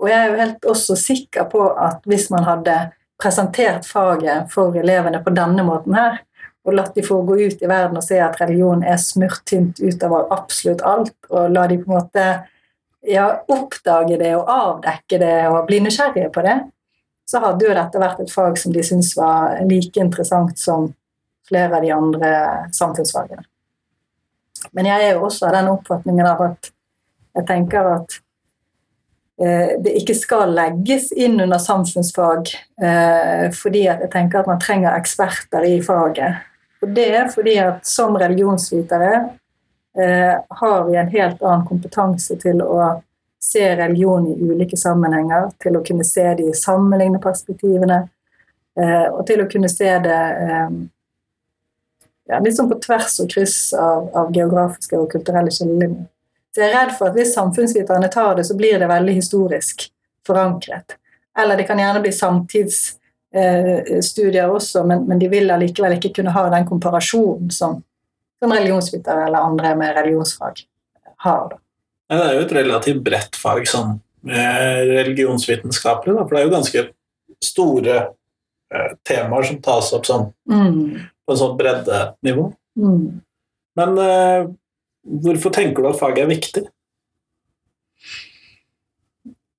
Og 0.02 0.10
jeg 0.10 0.17
er 0.17 0.30
jo 0.30 0.41
helt 0.41 0.67
også 0.74 0.98
sikker 0.98 1.48
på 1.50 1.63
at 1.78 2.06
hvis 2.10 2.30
man 2.34 2.46
hadde 2.46 2.76
presentert 3.22 3.86
faget 3.86 4.50
for 4.54 4.76
elevene 4.78 5.22
på 5.22 5.34
denne 5.34 5.65
måten 5.65 5.98
her, 5.98 6.22
og 6.65 6.76
latt 6.78 6.96
de 6.98 7.04
få 7.06 7.22
gå 7.26 7.39
ut 7.41 7.62
i 7.62 7.70
verden 7.70 7.98
og 7.98 8.06
se 8.06 8.20
at 8.22 8.38
religion 8.41 8.84
er 8.86 9.00
smurt 9.02 9.41
tynt 9.50 9.82
utover 9.82 10.30
absolutt 10.34 10.84
alt, 10.86 11.15
og 11.30 11.54
la 11.54 11.65
de 11.70 11.80
på 11.82 11.89
en 11.89 11.98
måte 11.98 12.26
ja, 13.08 13.28
oppdage 13.48 14.18
det 14.22 14.34
og 14.38 14.50
avdekke 14.52 15.20
det 15.22 15.36
og 15.50 15.66
bli 15.70 15.82
nysgjerrige 15.86 16.32
på 16.34 16.44
det, 16.46 16.58
så 17.30 17.42
hadde 17.44 17.68
jo 17.68 17.76
dette 17.76 18.02
vært 18.02 18.20
et 18.24 18.34
fag 18.34 18.58
som 18.60 18.74
de 18.76 18.84
syntes 18.86 19.14
var 19.18 19.62
like 19.70 20.02
interessant 20.02 20.60
som 20.60 20.90
flere 21.48 21.78
av 21.78 21.86
de 21.86 21.94
andre 21.96 22.34
samfunnsfagene. 22.76 23.46
Men 24.78 24.90
jeg 24.92 25.06
er 25.06 25.16
jo 25.16 25.26
også 25.26 25.48
av 25.48 25.56
den 25.58 25.72
oppfatningen 25.72 26.28
av 26.28 26.44
at 26.52 26.74
jeg 27.38 27.48
tenker 27.48 27.88
at 27.96 28.20
Eh, 29.42 29.82
det 29.82 29.96
ikke 29.98 30.14
skal 30.14 30.52
legges 30.54 31.10
inn 31.18 31.40
under 31.42 31.58
samfunnsfag, 31.62 32.52
eh, 32.84 33.48
fordi 33.56 33.86
jeg 33.88 34.10
tenker 34.14 34.42
at 34.42 34.50
man 34.50 34.60
trenger 34.62 34.94
eksperter 34.94 35.66
i 35.66 35.80
faget. 35.82 36.44
Og 36.82 36.92
det 36.94 37.08
er 37.16 37.30
fordi 37.30 37.56
at 37.58 37.88
som 37.88 38.14
religionsvitere 38.18 39.40
har 39.93 40.86
vi 40.88 40.95
en 40.95 41.10
helt 41.12 41.41
annen 41.43 41.65
kompetanse 41.67 42.38
til 42.39 42.62
å 42.63 42.77
se 43.43 43.75
religion 43.75 44.27
i 44.27 44.51
ulike 44.51 44.77
sammenhenger, 44.77 45.49
til 45.60 45.77
å 45.77 45.84
kunne 45.86 46.04
se 46.06 46.34
de 46.38 46.54
sammenlignende 46.54 47.19
perspektivene, 47.23 48.10
eh, 48.80 49.08
og 49.10 49.25
til 49.27 49.41
å 49.41 49.49
kunne 49.49 49.69
se 49.69 49.99
det 50.06 50.21
eh, 50.45 50.69
ja, 52.30 52.39
litt 52.39 52.58
sånn 52.58 52.69
på 52.69 52.80
tvers 52.84 53.19
og 53.23 53.30
kryss 53.34 53.73
av, 53.73 54.10
av 54.15 54.32
geografiske 54.36 54.97
og 54.99 55.12
kulturelle 55.12 55.51
skillelinjer. 55.54 56.06
Så 56.51 56.58
jeg 56.62 56.69
er 56.69 56.75
redd 56.77 56.97
for 56.97 57.06
at 57.10 57.15
hvis 57.17 57.34
samfunnsviterne 57.34 58.10
tar 58.12 58.36
det, 58.38 58.45
så 58.45 58.56
blir 58.60 58.80
det 58.80 58.88
veldig 58.91 59.13
historisk 59.15 59.75
forankret. 60.27 60.88
Eller 61.39 61.56
det 61.58 61.65
kan 61.65 61.80
gjerne 61.80 62.01
bli 62.04 62.12
samtidsstudier 62.13 64.43
eh, 64.43 64.54
også, 64.54 64.84
men, 64.86 65.06
men, 65.10 65.19
de 65.19 65.27
vil 65.32 65.49
allikevel 65.49 65.93
ikke 65.97 66.13
kunne 66.19 66.36
ha 66.36 66.49
den 66.54 66.65
komparasjonen 66.69 67.49
som, 67.56 67.84
som 68.41 68.54
religionsvitere 68.54 69.27
eller 69.27 69.45
andre 69.51 69.75
med 69.77 69.93
religionsfag 69.99 70.63
har. 71.25 71.58
Ja, 72.10 72.17
det 72.17 72.23
er 72.25 72.34
jo 72.36 72.45
et 72.47 72.56
relativt 72.58 73.04
bredt 73.06 73.38
fag 73.39 73.67
sånn 73.69 73.99
religionsvitenskapelig, 74.21 76.15
da, 76.15 76.25
for 76.25 76.36
det 76.36 76.41
er 76.41 76.45
jo 76.45 76.54
ganske 76.54 76.84
store 77.41 77.95
eh, 78.73 78.91
temaer 79.08 79.47
som 79.49 79.62
tas 79.65 79.91
opp 79.97 80.06
sånn 80.06 80.27
mm. 80.49 80.82
på 81.25 81.34
en 81.34 81.39
sånn 81.39 81.56
breddenivå. 81.58 82.51
Mm. 82.77 83.06
Men 83.80 84.01
eh, 84.04 84.49
hvorfor 85.25 85.56
tenker 85.56 85.82
du 85.82 85.89
at 85.89 85.99
faget 85.99 86.25
er 86.25 86.32
viktig? 86.32 86.65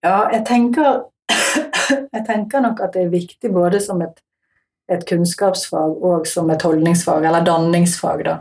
Ja, 0.03 0.29
jeg 0.35 0.45
tenker, 0.47 1.05
jeg 2.15 2.25
tenker 2.27 2.63
nok 2.63 2.83
at 2.83 2.95
det 2.95 3.07
er 3.07 3.13
viktig 3.13 3.53
både 3.55 3.83
som 3.83 4.03
et, 4.03 4.23
et 4.91 5.05
kunnskapsfag 5.09 5.99
og 6.03 6.27
som 6.31 6.51
et 6.55 6.63
holdningsfag, 6.67 7.27
eller 7.27 7.47
danningsfag, 7.47 8.25
da. 8.27 8.41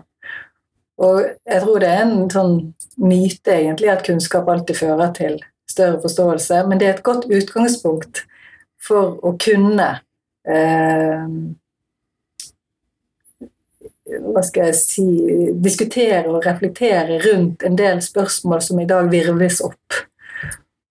Og 1.02 1.24
jeg 1.26 1.62
tror 1.64 1.82
det 1.82 1.90
er 1.90 2.04
en 2.04 2.28
sånn 2.30 2.58
myte 3.02 3.56
egentlig 3.56 3.90
at 3.90 4.04
kunnskap 4.06 4.50
alltid 4.52 4.78
fører 4.78 5.14
til 5.18 5.40
større 5.72 6.02
forståelse, 6.04 6.62
men 6.68 6.80
det 6.80 6.88
er 6.88 6.98
et 6.98 7.06
godt 7.06 7.26
utgangspunkt 7.32 8.26
for 8.82 9.18
å 9.26 9.34
kunne 9.42 9.88
eh, 10.46 11.26
hva 14.12 14.44
skal 14.44 14.70
jeg 14.70 14.78
si 14.78 15.08
diskutere 15.64 16.26
og 16.30 16.46
reflektere 16.46 17.22
rundt 17.24 17.64
en 17.66 17.78
del 17.80 18.02
spørsmål 18.04 18.64
som 18.66 18.82
i 18.82 18.88
dag 18.90 19.10
virves 19.12 19.62
opp. 19.64 20.02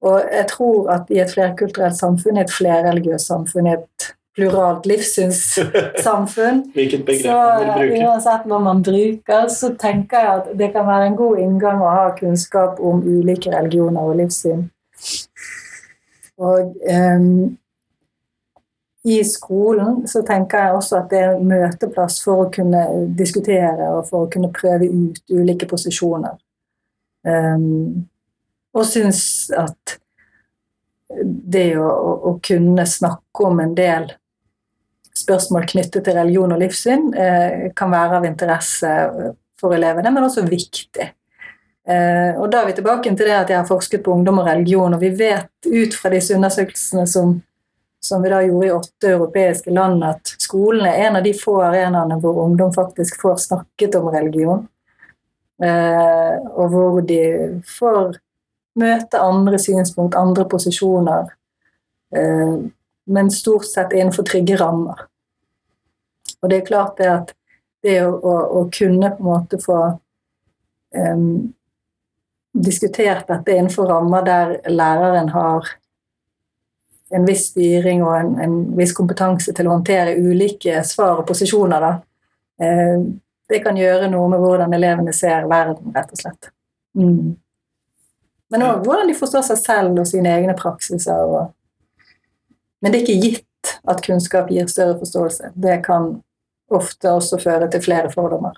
Og 0.01 0.23
jeg 0.33 0.46
tror 0.49 0.88
at 0.94 1.11
i 1.12 1.20
et 1.20 1.33
flerkulturelt 1.33 1.99
samfunn, 1.99 2.38
i 2.38 2.46
et 2.46 2.55
flerreligiøst 2.55 3.29
samfunn, 3.29 3.68
i 3.68 3.77
et 3.77 4.12
pluralt 4.40 4.88
livssynssamfunn 4.88 6.62
Hvilket 6.76 7.07
begrep 7.07 7.22
så, 7.22 7.37
man 7.37 7.61
vil 7.61 7.72
bruke. 7.76 8.03
Uansett 8.09 8.48
hva 8.48 8.61
man 8.64 8.83
bruker, 8.87 9.48
så 9.53 9.72
tenker 9.81 10.24
jeg 10.24 10.35
at 10.40 10.53
det 10.59 10.72
kan 10.74 10.88
være 10.88 11.11
en 11.11 11.18
god 11.20 11.40
inngang 11.44 11.83
å 11.85 11.94
ha 11.94 12.11
kunnskap 12.16 12.81
om 12.81 13.03
ulike 13.05 13.53
religioner 13.53 14.09
og 14.09 14.20
livssyn. 14.22 14.68
Og 16.40 16.76
um, 16.88 17.57
i 19.05 19.24
skolen 19.24 20.07
så 20.09 20.22
tenker 20.29 20.64
jeg 20.64 20.76
også 20.76 20.98
at 21.00 21.11
det 21.12 21.20
er 21.20 21.35
en 21.35 21.48
møteplass 21.48 22.20
for 22.24 22.46
å 22.46 22.50
kunne 22.53 22.85
diskutere 23.16 23.88
og 23.94 24.07
for 24.09 24.26
å 24.26 24.31
kunne 24.33 24.53
prøve 24.53 24.88
ut 24.88 25.20
ulike 25.33 25.68
posisjoner. 25.68 26.37
Um, 27.24 28.07
og 28.76 28.87
syns 28.88 29.50
at 29.57 30.00
det 31.20 31.74
å, 31.81 31.88
å, 32.31 32.37
kunne 32.44 32.87
snakke 32.87 33.46
om 33.48 33.61
en 33.61 33.72
del 33.74 34.07
spørsmål 35.16 35.66
knyttet 35.70 36.05
til 36.07 36.16
religion 36.16 36.53
og 36.55 36.61
livssyn 36.62 37.11
eh, 37.14 37.70
kan 37.77 37.92
være 37.92 38.20
av 38.20 38.27
interesse 38.29 38.90
for 39.61 39.77
elevene, 39.77 40.12
men 40.14 40.27
også 40.27 40.46
viktig. 40.49 41.11
Eh, 41.88 42.33
og 42.38 42.51
Da 42.51 42.62
er 42.62 42.66
vi 42.66 42.77
tilbake 42.79 43.12
til 43.16 43.27
det 43.27 43.37
at 43.37 43.51
jeg 43.51 43.59
har 43.59 43.68
forsket 43.68 44.03
på 44.05 44.12
ungdom 44.12 44.38
og 44.38 44.46
religion, 44.46 44.94
og 44.94 45.01
vi 45.01 45.11
vet 45.18 45.66
ut 45.66 45.94
fra 45.94 46.12
disse 46.12 46.35
undersøkelsene 46.37 47.07
som, 47.07 47.40
som 48.01 48.23
vi 48.23 48.33
da 48.33 48.40
gjorde 48.44 48.66
i 48.66 48.75
åtte 48.75 49.12
europeiske 49.14 49.75
land, 49.75 50.05
at 50.05 50.35
skolen 50.38 50.87
er 50.87 51.07
en 51.07 51.20
av 51.20 51.25
de 51.25 51.35
få 51.37 51.61
arenaene 51.66 52.20
hvor 52.20 52.44
ungdom 52.44 52.73
faktisk 52.75 53.20
får 53.23 53.37
snakket 53.49 53.96
om 54.01 54.11
religion. 54.12 54.66
Eh, 55.62 56.37
og 56.57 56.73
hvor 56.73 57.01
de 57.05 57.23
får 57.79 58.16
møte 58.81 59.20
andre 59.20 59.59
synspunkt, 59.59 60.14
andre 60.16 60.46
posisjoner, 60.49 61.35
men 63.06 63.30
stort 63.30 63.66
sett 63.66 63.92
innenfor 63.92 64.26
trygge 64.28 64.56
rammer. 64.60 65.06
Og 66.40 66.50
det 66.50 66.60
er 66.60 66.66
klart 66.66 66.98
det 67.00 67.08
at 67.10 67.32
det 67.84 67.96
å, 68.04 68.12
å, 68.12 68.34
å 68.60 68.66
kunne 68.72 69.12
på 69.14 69.22
en 69.22 69.28
måte 69.28 69.60
få 69.62 69.78
um, 70.96 71.52
diskutert 72.52 73.28
dette 73.28 73.56
innenfor 73.56 73.88
rammer 73.88 74.24
der 74.26 74.56
læreren 74.68 75.30
har 75.32 75.68
en 77.10 77.26
viss 77.26 77.48
styring 77.50 78.04
og 78.06 78.14
en, 78.16 78.34
en 78.42 78.56
viss 78.78 78.92
kompetanse 78.94 79.54
til 79.56 79.66
å 79.66 79.74
håndtere 79.74 80.18
ulike 80.18 80.82
svar 80.86 81.22
og 81.22 81.26
posisjoner, 81.26 81.82
da, 81.82 81.92
eh, 82.62 83.06
det 83.50 83.58
kan 83.64 83.78
gjøre 83.78 84.10
noe 84.12 84.28
med 84.30 84.42
hvordan 84.42 84.74
elevene 84.76 85.14
ser 85.16 85.48
verden, 85.50 85.90
rett 85.94 86.12
og 86.14 86.20
slett. 86.20 86.50
Mm. 86.98 87.32
Men 88.50 88.66
òg 88.66 88.84
hvordan 88.86 89.10
de 89.10 89.16
forstår 89.18 89.42
seg 89.48 89.58
selv 89.58 89.98
og 90.02 90.06
sine 90.10 90.30
egne 90.38 90.54
praksiser. 90.58 91.18
Og... 91.26 91.50
Men 92.80 92.92
det 92.92 93.00
er 93.00 93.06
ikke 93.06 93.28
gitt 93.28 93.72
at 93.88 94.02
kunnskap 94.04 94.50
gir 94.52 94.68
større 94.70 94.98
forståelse. 95.00 95.52
Det 95.54 95.80
kan 95.84 96.14
ofte 96.70 97.12
også 97.12 97.38
føre 97.42 97.68
til 97.70 97.82
flere 97.84 98.10
fordommer. 98.12 98.56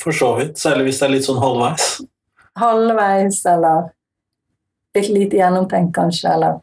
For 0.00 0.14
så 0.14 0.34
vidt. 0.38 0.58
Særlig 0.60 0.88
hvis 0.88 1.00
det 1.00 1.08
er 1.08 1.14
litt 1.16 1.26
sånn 1.26 1.42
halvveis. 1.42 1.88
Halvveis, 2.60 3.40
eller 3.50 3.88
litt 4.96 5.10
lite 5.12 5.40
gjennomtenkt, 5.40 5.94
kanskje. 5.96 6.30
Eller 6.36 6.60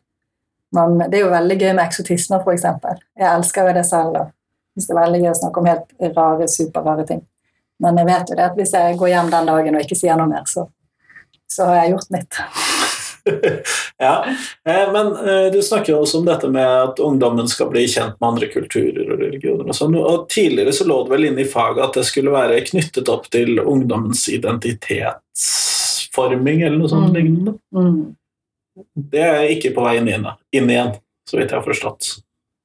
man, 0.74 0.96
det 1.10 1.20
er 1.20 1.26
jo 1.26 1.34
veldig 1.34 1.58
gøy 1.60 1.74
med 1.74 1.84
eksotismer, 1.86 2.46
f.eks. 2.46 2.70
Jeg 3.20 3.30
elsker 3.30 3.70
jo 3.70 3.76
det 3.76 3.86
selv. 3.90 4.16
Da. 4.16 4.24
Hvis 4.74 4.88
det 4.88 4.96
er 4.96 5.02
veldig 5.02 5.26
gøy 5.26 5.34
å 5.34 5.42
snakke 5.42 5.62
om 5.62 5.70
helt 5.70 6.16
rare, 6.16 6.48
superrare 6.50 7.08
ting. 7.10 7.26
Men 7.84 8.00
jeg 8.00 8.08
vet 8.08 8.32
jo 8.32 8.38
det 8.40 8.48
at 8.48 8.56
hvis 8.58 8.74
jeg 8.78 8.98
går 9.02 9.12
hjem 9.12 9.34
den 9.34 9.50
dagen 9.50 9.76
og 9.76 9.84
ikke 9.84 9.98
sier 9.98 10.18
noe 10.18 10.30
mer, 10.30 10.48
så 10.48 10.70
så 11.54 11.66
har 11.70 11.84
jeg 11.84 11.94
gjort 11.94 12.10
mitt. 12.14 12.40
ja, 13.98 14.26
eh, 14.68 14.92
men 14.92 15.28
eh, 15.28 15.52
du 15.54 15.64
snakker 15.64 15.96
også 15.96 16.18
om 16.20 16.26
dette 16.28 16.50
med 16.52 16.68
at 16.68 17.00
ungdommen 17.00 17.48
skal 17.48 17.70
bli 17.72 17.88
kjent 17.88 18.20
med 18.20 18.30
andre 18.30 18.48
kulturer 18.52 19.12
og 19.14 19.20
religioner. 19.22 19.70
og 19.70 19.76
sånn, 19.78 19.96
og 20.00 20.30
Tidligere 20.34 20.74
så 20.76 20.84
lå 20.90 21.04
det 21.04 21.12
vel 21.16 21.26
inne 21.30 21.42
i 21.46 21.50
faget 21.50 21.86
at 21.86 21.94
det 22.00 22.06
skulle 22.10 22.36
være 22.36 22.66
knyttet 22.68 23.08
opp 23.12 23.26
til 23.34 23.50
ungdommens 23.60 24.22
identitetsforming 24.32 26.58
eller 26.66 26.78
noe 26.80 26.90
sånt 26.92 27.10
mm. 27.12 27.16
lignende. 27.16 27.54
Mm. 27.76 28.04
Det 29.14 29.26
er 29.30 29.54
ikke 29.54 29.76
på 29.76 29.82
vei 29.86 29.96
inn, 30.02 30.10
inn 30.10 30.70
igjen, 30.70 30.92
så 31.30 31.34
vidt 31.38 31.52
jeg 31.52 31.60
har 31.60 31.68
forstått. 31.68 32.04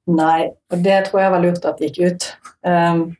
Nei, 0.09 0.41
og 0.73 0.77
det 0.81 1.05
tror 1.05 1.21
jeg 1.21 1.33
var 1.35 1.41
lurt 1.43 1.65
at 1.69 1.77
det 1.77 1.85
gikk 1.91 1.99
ut. 2.09 2.23
Um, 2.65 3.13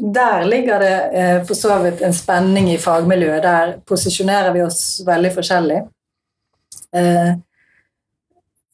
der 0.00 0.44
ligger 0.44 0.78
det 0.80 1.00
eh, 1.20 1.40
for 1.46 1.54
så 1.54 1.78
vidt 1.82 2.02
en 2.02 2.14
spenning 2.14 2.72
i 2.72 2.78
fagmiljøet. 2.78 3.42
Der 3.42 3.74
posisjonerer 3.86 4.52
vi 4.54 4.62
oss 4.62 5.02
veldig 5.06 5.32
forskjellig. 5.34 5.82
Eh, 6.96 7.34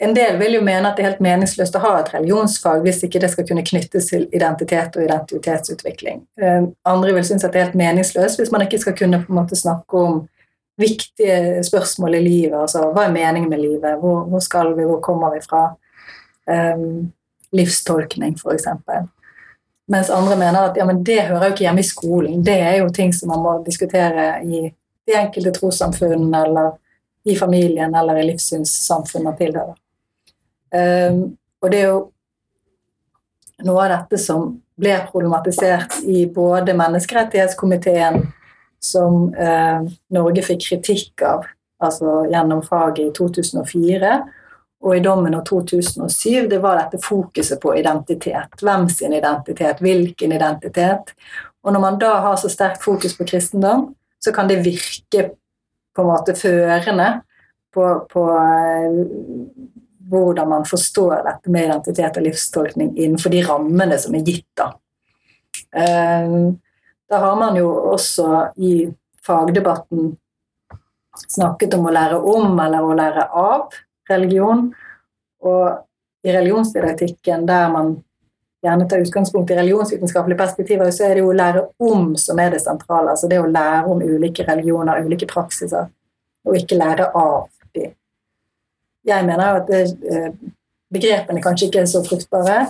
en 0.00 0.14
del 0.16 0.38
vil 0.40 0.56
jo 0.56 0.62
mene 0.64 0.88
at 0.88 0.96
det 0.96 1.04
er 1.04 1.10
helt 1.10 1.22
meningsløst 1.24 1.74
å 1.76 1.82
ha 1.84 1.92
et 2.00 2.12
religionsfag 2.14 2.80
hvis 2.86 3.02
ikke 3.04 3.20
det 3.20 3.28
skal 3.34 3.44
kunne 3.50 3.64
knyttes 3.66 4.08
til 4.08 4.26
identitet 4.32 4.96
og 4.96 5.04
identitetsutvikling. 5.04 6.22
Eh, 6.40 6.62
andre 6.88 7.14
vil 7.16 7.26
synes 7.28 7.44
at 7.44 7.52
det 7.52 7.60
er 7.60 7.68
helt 7.68 7.80
meningsløst 7.80 8.40
hvis 8.40 8.52
man 8.54 8.64
ikke 8.64 8.80
skal 8.80 8.96
kunne 8.96 9.20
på 9.20 9.32
en 9.32 9.40
måte 9.42 9.58
snakke 9.60 10.00
om 10.00 10.22
viktige 10.80 11.60
spørsmål 11.68 12.16
i 12.16 12.24
livet. 12.24 12.56
altså 12.56 12.86
Hva 12.94 13.04
er 13.06 13.12
meningen 13.12 13.50
med 13.50 13.60
livet? 13.60 13.98
Hvor, 14.00 14.24
hvor 14.24 14.40
skal 14.40 14.72
vi? 14.76 14.88
Hvor 14.88 15.02
kommer 15.04 15.34
vi 15.34 15.42
fra? 15.44 15.66
Um, 16.48 17.12
livstolkning, 17.52 18.38
f.eks. 18.40 18.66
Mens 19.90 20.10
andre 20.14 20.36
mener 20.38 20.68
at 20.68 20.78
ja, 20.78 20.84
men 20.86 21.02
det 21.06 21.24
hører 21.26 21.48
jo 21.48 21.54
ikke 21.54 21.64
hjemme 21.66 21.82
i 21.82 21.88
skolen. 21.88 22.44
Det 22.46 22.56
er 22.62 22.76
jo 22.78 22.92
ting 22.94 23.12
som 23.14 23.32
man 23.32 23.42
må 23.42 23.56
diskutere 23.66 24.36
i 24.46 24.68
de 24.70 25.16
enkelte 25.18 25.52
trossamfunn 25.56 26.28
eller 26.34 26.76
i 27.26 27.34
familien 27.36 27.94
eller 27.94 28.20
i 28.20 28.26
livssynssamfunn 28.28 29.26
man 29.26 29.38
tilhører. 29.38 29.76
Um, 30.70 31.22
og 31.60 31.72
det 31.72 31.80
er 31.80 31.88
jo 31.88 32.00
noe 33.66 33.82
av 33.84 33.90
dette 33.96 34.20
som 34.22 34.52
ble 34.80 34.94
problematisert 35.10 35.98
i 36.08 36.22
både 36.32 36.76
menneskerettighetskomiteen, 36.78 38.22
som 38.80 39.26
uh, 39.34 39.82
Norge 40.14 40.44
fikk 40.46 40.68
kritikk 40.70 41.26
av 41.26 41.48
altså 41.84 42.22
gjennom 42.30 42.62
faget 42.64 43.02
i 43.08 43.12
2004, 43.16 44.14
og 44.80 44.96
i 44.96 45.02
dommen 45.04 45.34
av 45.36 45.44
2007 45.44 46.48
det 46.48 46.58
var 46.62 46.78
dette 46.78 47.00
fokuset 47.04 47.60
på 47.60 47.74
identitet. 47.76 48.62
Hvem 48.62 48.88
sin 48.88 49.12
identitet? 49.12 49.80
Hvilken 49.84 50.32
identitet? 50.32 51.12
Og 51.62 51.74
når 51.74 51.82
man 51.82 51.98
da 52.00 52.14
har 52.24 52.38
så 52.40 52.48
sterkt 52.48 52.82
fokus 52.84 53.16
på 53.16 53.26
kristendom, 53.28 53.90
så 54.24 54.32
kan 54.32 54.48
det 54.48 54.62
virke 54.64 55.26
på 55.96 56.02
en 56.02 56.08
måte 56.08 56.34
førende 56.38 57.10
på, 57.74 57.84
på 58.08 58.24
uh, 58.32 59.02
hvordan 60.10 60.48
man 60.48 60.64
forstår 60.64 61.26
dette 61.28 61.52
med 61.52 61.68
identitet 61.68 62.16
og 62.16 62.24
livstolkning 62.24 62.94
innenfor 62.96 63.34
de 63.34 63.44
rammene 63.44 63.98
som 64.00 64.16
er 64.16 64.24
gitt. 64.24 64.48
Da, 64.56 64.70
uh, 65.76 66.48
da 67.10 67.20
har 67.26 67.36
man 67.36 67.60
jo 67.60 67.68
også 67.92 68.30
i 68.56 68.88
fagdebatten 69.26 70.14
snakket 71.28 71.76
om 71.76 71.84
å 71.84 71.92
lære 71.92 72.16
om 72.32 72.56
eller 72.64 72.86
å 72.86 72.96
lære 72.96 73.28
av 73.36 73.68
religion. 74.10 74.68
Og 75.40 76.26
i 76.26 76.32
religionsdidaktikken, 76.36 77.46
der 77.48 77.70
man 77.72 77.94
gjerne 78.62 78.88
tar 78.88 79.00
utgangspunkt 79.00 79.50
i 79.50 79.56
religionsvitenskapelige 79.56 80.38
perspektiver, 80.38 80.90
så 80.90 81.06
er 81.06 81.16
det 81.16 81.22
jo 81.24 81.30
å 81.32 81.36
lære 81.36 81.64
om 81.80 82.12
som 82.20 82.40
er 82.42 82.52
det 82.54 82.60
sentrale. 82.64 83.14
Altså 83.14 83.30
det 83.30 83.40
å 83.40 83.48
lære 83.48 83.86
om 83.88 84.02
ulike 84.04 84.44
religioner, 84.44 85.00
ulike 85.06 85.28
praksiser, 85.30 85.88
og 86.44 86.58
ikke 86.58 86.78
lære 86.78 87.08
av 87.16 87.48
de. 87.74 87.88
Jeg 89.08 89.26
mener 89.26 89.48
jo 89.48 89.62
at 89.62 89.70
det, 89.70 89.82
eh, 90.12 90.30
begrepene 90.92 91.42
kanskje 91.42 91.70
ikke 91.70 91.80
er 91.80 91.88
så 91.88 92.04
fruktbare. 92.04 92.60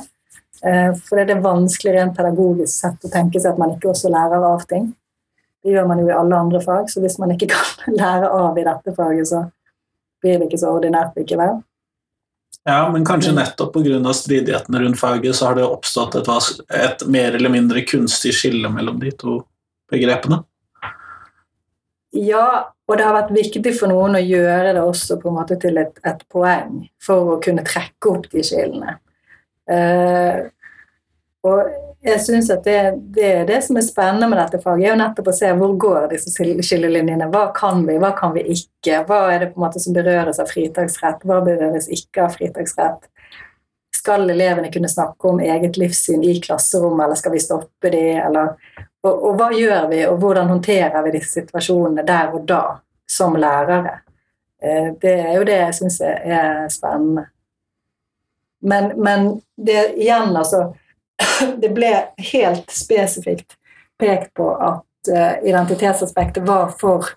Eh, 0.63 0.93
for 0.95 1.17
det 1.17 1.31
er 1.31 1.41
vanskelig 1.41 1.95
rent 1.95 2.17
pedagogisk 2.17 2.73
sett 2.85 3.05
å 3.05 3.11
tenke 3.11 3.41
seg 3.41 3.53
at 3.53 3.59
man 3.59 3.71
ikke 3.75 3.91
også 3.91 4.13
lærer 4.13 4.45
av 4.45 4.67
ting. 4.69 4.95
Det 5.65 5.73
gjør 5.73 5.89
man 5.89 5.99
jo 5.99 6.09
i 6.09 6.17
alle 6.17 6.37
andre 6.37 6.61
fag, 6.61 6.89
så 6.89 7.01
hvis 7.01 7.19
man 7.19 7.33
ikke 7.35 7.49
kan 7.49 7.97
lære 8.01 8.29
av 8.29 8.59
i 8.59 8.65
dette 8.65 8.95
faget, 8.95 9.29
så 9.29 9.51
blir 10.23 10.39
det 10.39 10.49
ikke 10.49 10.61
så 10.63 10.73
ordinært 10.77 11.17
likevel. 11.19 11.61
Ja, 12.69 12.83
men 12.93 13.07
kanskje 13.09 13.33
nettopp 13.33 13.73
pga. 13.73 14.13
stridighetene 14.15 14.81
rundt 14.83 15.01
faget 15.01 15.37
så 15.37 15.47
har 15.47 15.55
det 15.57 15.65
oppstått 15.65 16.15
et, 16.21 16.29
et, 16.69 17.07
mer 17.09 17.35
eller 17.39 17.53
mindre 17.53 17.81
kunstig 17.89 18.35
skille 18.37 18.69
mellom 18.69 19.01
de 19.01 19.13
to 19.17 19.41
begrepene? 19.91 20.43
Ja, 22.13 22.73
og 22.91 22.99
det 22.99 23.07
har 23.07 23.15
vært 23.15 23.33
viktig 23.33 23.73
for 23.79 23.89
noen 23.89 24.19
å 24.19 24.23
gjøre 24.23 24.75
det 24.75 24.83
også 24.83 25.17
på 25.23 25.31
en 25.31 25.39
måte 25.39 25.57
til 25.63 25.79
et, 25.79 25.95
et 26.05 26.25
poeng 26.29 26.83
for 27.01 27.37
å 27.37 27.41
kunne 27.43 27.65
trekke 27.65 28.11
opp 28.11 28.27
de 28.33 28.43
skillene. 28.45 28.99
Uh, 29.71 30.51
og 31.47 31.61
jeg 32.05 32.21
syns 32.25 32.49
at 32.53 32.65
det, 32.65 32.79
det, 33.13 33.31
det 33.49 33.59
som 33.65 33.77
er 33.77 33.85
spennende 33.85 34.29
med 34.29 34.39
dette 34.41 34.61
faget, 34.63 34.87
er 34.87 34.93
jo 34.95 35.01
nettopp 35.01 35.31
å 35.33 35.37
se 35.37 35.51
hvor 35.57 35.75
går 35.81 36.07
disse 36.13 36.33
skillelinjene. 36.33 37.29
Hva 37.33 37.47
kan 37.57 37.83
vi, 37.85 37.99
hva 38.01 38.13
kan 38.17 38.33
vi 38.37 38.45
ikke? 38.55 39.03
Hva 39.09 39.21
er 39.33 39.43
det 39.43 39.51
på 39.53 39.61
en 39.61 39.67
måte 39.67 39.83
som 39.85 39.97
berøres 39.97 40.41
av 40.41 40.49
fritaksrett, 40.49 41.27
hva 41.29 41.41
berøres 41.45 41.91
ikke 41.93 42.25
av 42.25 42.37
fritaksrett? 42.37 43.09
Skal 44.01 44.25
elevene 44.33 44.73
kunne 44.73 44.89
snakke 44.89 45.29
om 45.29 45.43
eget 45.45 45.77
livssyn 45.81 46.25
i 46.25 46.39
klasserommet, 46.41 47.05
eller 47.05 47.21
skal 47.21 47.37
vi 47.37 47.43
stoppe 47.45 47.93
de, 47.93 48.05
eller 48.21 48.55
og, 49.01 49.13
og, 49.13 49.35
hva 49.37 49.51
gjør 49.57 49.89
vi, 49.89 50.01
og 50.09 50.21
hvordan 50.21 50.49
håndterer 50.53 51.05
vi 51.05 51.15
disse 51.15 51.41
situasjonene 51.41 52.05
der 52.05 52.33
og 52.37 52.45
da, 52.49 52.63
som 53.09 53.37
lærere? 53.41 54.01
Eh, 54.61 54.91
det 55.01 55.15
er 55.25 55.37
jo 55.39 55.47
det 55.49 55.57
jeg 55.57 55.77
syns 55.79 56.01
er 56.05 56.67
spennende. 56.73 57.29
Men, 58.61 58.93
men 59.01 59.31
det 59.57 59.95
igjen, 59.97 60.37
altså 60.37 60.67
det 61.63 61.71
ble 61.75 61.93
helt 62.33 62.71
spesifikt 62.73 63.57
pekt 64.01 64.35
på 64.35 64.51
at 64.57 65.11
uh, 65.13 65.49
identitetsaspektet 65.49 66.47
var 66.47 66.73
for 66.81 67.09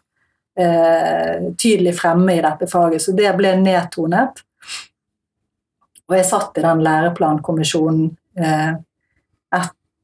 uh, 0.59 1.53
tydelig 1.57 1.95
fremme 1.99 2.35
i 2.35 2.41
dette 2.43 2.67
faget, 2.67 3.01
så 3.01 3.15
det 3.15 3.31
ble 3.37 3.55
nedtonet. 3.61 4.43
Og 6.09 6.17
jeg 6.17 6.27
satt 6.27 6.59
i 6.59 6.65
den 6.65 6.83
læreplankommisjonen 6.83 8.09
uh, 8.39 8.73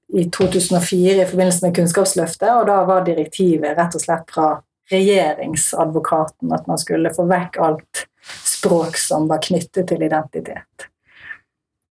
i 0.09 0.23
2004 0.25 1.21
i 1.21 1.25
forbindelse 1.29 1.65
med 1.65 1.75
Kunnskapsløftet, 1.75 2.49
og 2.49 2.65
da 2.69 2.79
var 2.87 3.05
direktivet 3.05 3.77
rett 3.77 3.97
og 3.97 4.01
slett 4.01 4.31
fra 4.33 4.53
regjeringsadvokaten 4.89 6.53
at 6.55 6.65
man 6.69 6.79
skulle 6.81 7.11
få 7.13 7.27
vekk 7.29 7.59
alt 7.61 8.05
språk 8.45 8.97
som 8.97 9.27
var 9.29 9.43
knyttet 9.45 9.87
til 9.91 10.01
identitet. 10.03 10.89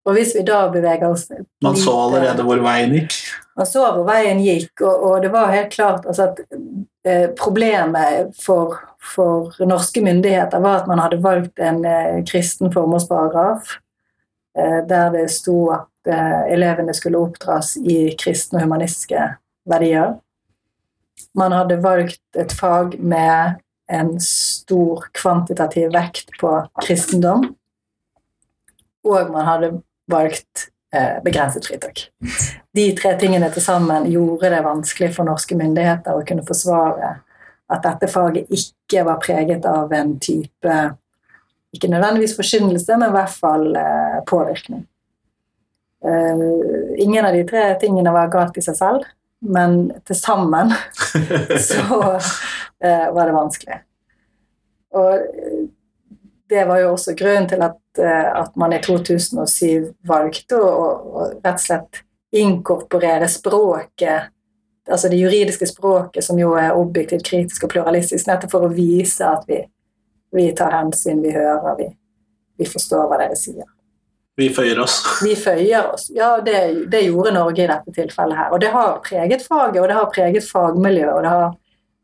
Og 0.08 0.16
hvis 0.16 0.32
vi 0.36 0.44
da 0.46 0.62
beveger 0.72 1.10
oss 1.10 1.26
Man 1.64 1.76
så 1.76 1.92
allerede 2.06 2.44
hvor 2.46 2.62
veien 2.64 2.94
gikk? 2.96 3.16
Man 3.58 3.66
så 3.68 3.82
hvor 3.92 4.06
veien 4.08 4.40
gikk, 4.40 4.80
og, 4.80 5.02
og 5.04 5.24
det 5.24 5.32
var 5.34 5.52
helt 5.52 5.72
klart 5.74 6.06
altså, 6.08 6.30
at 6.30 6.40
eh, 7.04 7.26
problemet 7.36 8.30
for, 8.40 8.78
for, 9.02 9.52
norske 9.66 10.00
myndigheter 10.04 10.62
var 10.64 10.82
at 10.82 10.88
man 10.88 11.02
hadde 11.02 11.20
valgt 11.24 11.60
en 11.60 11.82
eh, 11.84 12.22
kristen 12.28 12.72
formålsparagraf 12.72 13.74
eh, 14.58 14.80
der 14.88 15.12
det 15.16 15.26
sto 15.34 15.58
at 15.74 16.12
eh, 16.14 16.54
elevene 16.54 16.94
skulle 16.96 17.20
oppdras 17.20 17.74
i 17.82 18.14
kristne 18.20 18.62
og 18.62 18.68
humanistiske 18.68 19.26
verdier. 19.68 20.16
Man 21.36 21.52
hadde 21.52 21.82
valgt 21.82 22.38
et 22.38 22.54
fag 22.54 22.96
med 23.02 23.58
en 23.92 24.14
stor 24.22 25.08
kvantitativ 25.16 25.90
vekt 25.92 26.32
på 26.40 26.54
kristendom. 26.84 27.50
Og 29.08 29.30
man 29.32 29.46
hadde 29.48 29.74
valgt 30.10 30.68
eh, 30.94 31.22
begrenset 31.24 31.66
fritak. 31.66 32.08
De 32.74 32.86
tre 32.96 33.14
tingene 33.20 33.50
til 33.52 33.64
sammen 33.64 34.08
gjorde 34.10 34.50
det 34.52 34.64
vanskelig 34.64 35.12
for 35.16 35.28
norske 35.28 35.56
myndigheter 35.58 36.16
å 36.16 36.24
kunne 36.26 36.46
forsvare 36.46 37.18
at 37.68 37.84
dette 37.84 38.08
faget 38.08 38.48
ikke 38.54 39.04
var 39.04 39.20
preget 39.20 39.66
av 39.68 39.92
en 39.92 40.16
type 40.22 40.76
ikke 41.76 41.90
nødvendigvis 41.92 42.32
forkynnelse, 42.38 42.96
men 42.96 43.10
i 43.10 43.16
hvert 43.18 43.34
fall 43.34 43.66
eh, 43.76 44.20
påvirkning. 44.28 44.86
Uh, 45.98 46.94
ingen 47.02 47.26
av 47.26 47.34
de 47.34 47.40
tre 47.42 47.62
tingene 47.82 48.12
var 48.14 48.30
galt 48.30 48.56
i 48.56 48.62
seg 48.62 48.76
selv, 48.78 49.06
men 49.42 49.88
til 50.06 50.14
sammen 50.16 50.70
så 51.68 51.98
var 52.78 53.18
det 53.26 53.34
vanskelig. 53.34 53.80
Og 54.94 55.57
det 56.48 56.64
var 56.64 56.80
jo 56.80 56.92
også 56.92 57.14
grunnen 57.14 57.48
til 57.48 57.62
at, 57.64 57.80
eh, 58.00 58.28
at 58.40 58.56
man 58.56 58.72
i 58.72 58.80
2007 58.84 59.92
valgte 60.08 60.56
å, 60.56 60.82
å, 60.88 61.26
rett 61.44 61.54
og 61.54 61.64
slett 61.64 62.02
inkorporere 62.36 63.28
språket, 63.28 64.32
altså 64.88 65.08
det 65.12 65.20
juridiske 65.20 65.68
språket, 65.68 66.24
som 66.24 66.40
jo 66.40 66.54
er 66.60 66.76
objektivt, 66.76 67.24
kritisk 67.28 67.66
og 67.66 67.72
pluralistisk, 67.72 68.28
nettopp 68.28 68.52
for 68.52 68.68
å 68.68 68.72
vise 68.72 69.24
at 69.28 69.44
vi, 69.48 69.62
vi 70.36 70.48
tar 70.56 70.76
hensyn, 70.76 71.22
vi 71.24 71.32
hører, 71.36 71.74
vi, 71.80 71.88
vi, 72.60 72.68
forstår 72.68 73.08
hva 73.08 73.20
dere 73.20 73.36
sier. 73.36 73.68
Vi 74.38 74.48
føyer 74.54 74.78
oss. 74.78 75.00
Vi 75.26 75.32
føyer 75.34 75.88
oss. 75.90 76.08
Ja, 76.14 76.36
det, 76.44 76.86
det 76.92 77.00
gjorde 77.08 77.32
Norge 77.34 77.64
i 77.64 77.66
dette 77.66 77.90
tilfellet 77.96 78.38
her. 78.38 78.52
Og 78.54 78.60
det 78.62 78.68
har 78.70 79.00
preget 79.02 79.42
faget, 79.42 79.80
og 79.82 79.88
det 79.90 79.96
har 79.98 80.12
preget 80.14 80.46
fagmiljøet, 80.46 81.16
og 81.16 81.24
det 81.26 81.32
har 81.32 81.56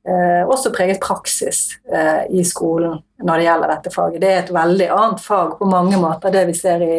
eh, 0.09 0.43
også 0.47 0.73
preget 0.75 1.03
praksis 1.03 1.79
eh, 1.93 2.25
i 2.31 2.45
skolen 2.45 2.99
når 3.25 3.41
det 3.41 3.47
gjelder 3.49 3.73
dette 3.75 3.95
faget. 3.95 4.21
Det 4.23 4.33
er 4.33 4.43
et 4.43 4.53
veldig 4.55 4.91
annet 4.95 5.23
fag 5.25 5.57
på 5.59 5.69
mange 5.71 6.01
måter, 6.01 6.35
det 6.35 6.45
vi 6.51 6.57
ser 6.59 6.85
i, 6.85 6.99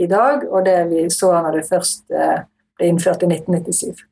i 0.00 0.08
dag, 0.08 0.46
og 0.48 0.64
det 0.66 0.78
vi 0.92 1.04
så 1.12 1.34
når 1.38 1.58
det 1.58 1.68
først 1.68 2.14
eh, 2.14 2.40
ble 2.78 2.92
innført 2.92 3.24
i 3.26 3.30
1997. 3.30 4.06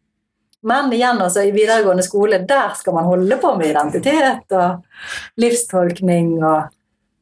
Men 0.62 0.92
igjen, 0.92 1.20
altså, 1.22 1.42
i 1.42 1.54
videregående 1.54 2.04
skole, 2.04 2.42
der 2.48 2.74
skal 2.76 2.94
man 2.94 3.08
holde 3.08 3.38
på 3.40 3.54
med 3.56 3.70
identitet 3.70 4.52
og 4.52 5.40
livstolkning 5.40 6.36
og 6.42 6.76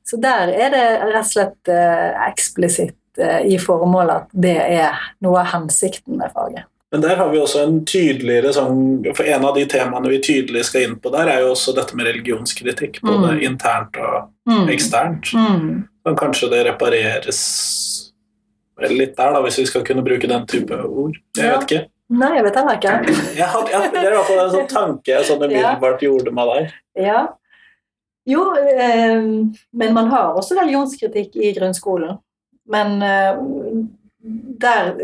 Så 0.08 0.16
der 0.16 0.48
er 0.48 0.70
det 0.72 0.84
rett 1.02 1.18
og 1.20 1.26
slett 1.28 1.68
eh, 1.68 2.14
eksplisitt 2.30 3.18
eh, 3.20 3.42
i 3.44 3.58
formålet 3.60 4.22
at 4.22 4.30
det 4.32 4.54
er 4.56 5.02
noe 5.20 5.42
av 5.42 5.50
hensikten 5.50 6.16
med 6.16 6.32
faget. 6.32 6.64
Men 6.90 7.02
der 7.04 7.16
har 7.20 7.28
vi 7.28 7.40
også 7.40 7.60
en 7.66 7.82
tydeligere 7.84 8.48
sånn 8.56 8.78
For 9.12 9.28
en 9.28 9.42
av 9.44 9.58
de 9.58 9.66
temaene 9.68 10.08
vi 10.08 10.22
tydelig 10.24 10.62
skal 10.70 10.86
inn 10.86 10.94
på 11.02 11.12
der, 11.12 11.28
er 11.28 11.44
jo 11.44 11.52
også 11.52 11.74
dette 11.76 11.96
med 11.98 12.08
religionskritikk. 12.08 13.02
Både 13.04 13.34
mm. 13.34 13.42
internt 13.44 13.98
og 14.00 14.30
mm. 14.48 14.70
eksternt. 14.72 15.32
Mm. 15.36 15.84
Men 16.08 16.18
kanskje 16.18 16.48
det 16.54 16.64
repareres 16.70 17.42
litt 18.78 19.16
der, 19.18 19.34
da, 19.34 19.42
hvis 19.42 19.58
vi 19.58 19.66
skal 19.66 19.82
kunne 19.84 20.04
bruke 20.06 20.30
den 20.30 20.44
type 20.48 20.76
ord. 20.86 21.16
Jeg 21.36 21.48
ja. 21.48 21.56
vet 21.56 21.66
ikke. 21.66 21.82
Nei, 22.18 22.30
jeg 22.38 22.44
vet 22.46 22.56
heller 22.56 22.78
ikke. 22.78 22.94
jeg 23.36 23.48
hadde, 23.52 23.72
jeg, 23.74 23.90
det 23.92 24.00
er 24.00 24.14
i 24.14 24.16
hvert 24.16 24.30
fall 24.30 24.42
en 24.44 24.54
sånn 24.54 24.70
tanke 24.70 25.12
jeg 25.12 25.26
sånn 25.28 25.44
umiddelbart 25.48 26.00
ja. 26.00 26.08
gjorde 26.08 26.34
med 26.38 26.52
deg. 26.52 26.72
Ja. 27.08 27.20
Jo, 28.28 28.44
eh, 28.56 29.28
men 29.82 29.94
man 29.96 30.10
har 30.12 30.38
også 30.38 30.56
religionskritikk 30.56 31.36
i 31.36 31.52
grunnskolen. 31.56 32.16
Men 32.68 33.02
eh, 33.04 33.42
der 34.62 34.94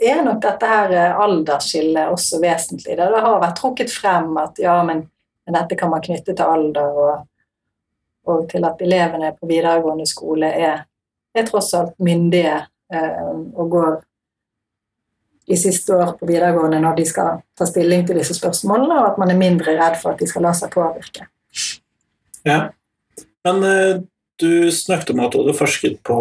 er 0.00 0.22
nok 0.24 0.40
dette 0.42 0.68
her 0.68 0.92
eh, 0.92 1.20
aldersskillet 1.20 2.12
også 2.12 2.40
vesentlig. 2.42 2.96
Det 2.98 3.06
har 3.06 3.40
vært 3.42 3.58
trukket 3.60 3.92
frem 3.92 4.36
at 4.40 4.58
ja, 4.60 4.76
men, 4.86 5.06
men 5.46 5.58
dette 5.58 5.78
kan 5.78 5.92
man 5.92 6.04
knytte 6.04 6.34
til 6.34 6.44
alder, 6.44 6.98
og, 7.04 7.26
og, 8.28 8.44
til 8.50 8.66
at 8.68 8.82
elevene 8.82 9.32
på 9.36 9.48
videregående 9.48 10.06
skole 10.08 10.50
er, 10.50 10.84
er 11.36 11.48
tross 11.48 11.72
alt 11.78 11.96
myndige 12.02 12.58
eh, 12.92 13.32
og 13.54 13.70
går 13.72 13.96
i 15.46 15.56
siste 15.56 15.94
år 15.94 16.16
på 16.18 16.26
videregående 16.26 16.80
når 16.82 16.96
de 16.98 17.04
skal 17.06 17.40
ta 17.56 17.68
stilling 17.68 18.02
til 18.06 18.18
disse 18.18 18.34
spørsmålene, 18.34 18.98
og 18.98 19.12
at 19.12 19.20
man 19.22 19.30
er 19.30 19.38
mindre 19.38 19.76
redd 19.78 20.00
for 20.00 20.12
at 20.12 20.20
de 20.22 20.26
skal 20.26 20.42
la 20.48 20.52
seg 20.58 20.72
påvirke. 20.74 21.28
Ja, 22.46 22.58
men 23.46 23.62
eh, 23.66 24.00
du 24.42 24.72
snakket 24.74 25.14
om 25.14 25.22
at 25.24 25.32
du 25.32 25.40
hadde 25.40 25.54
forsket 25.56 26.02
på 26.04 26.18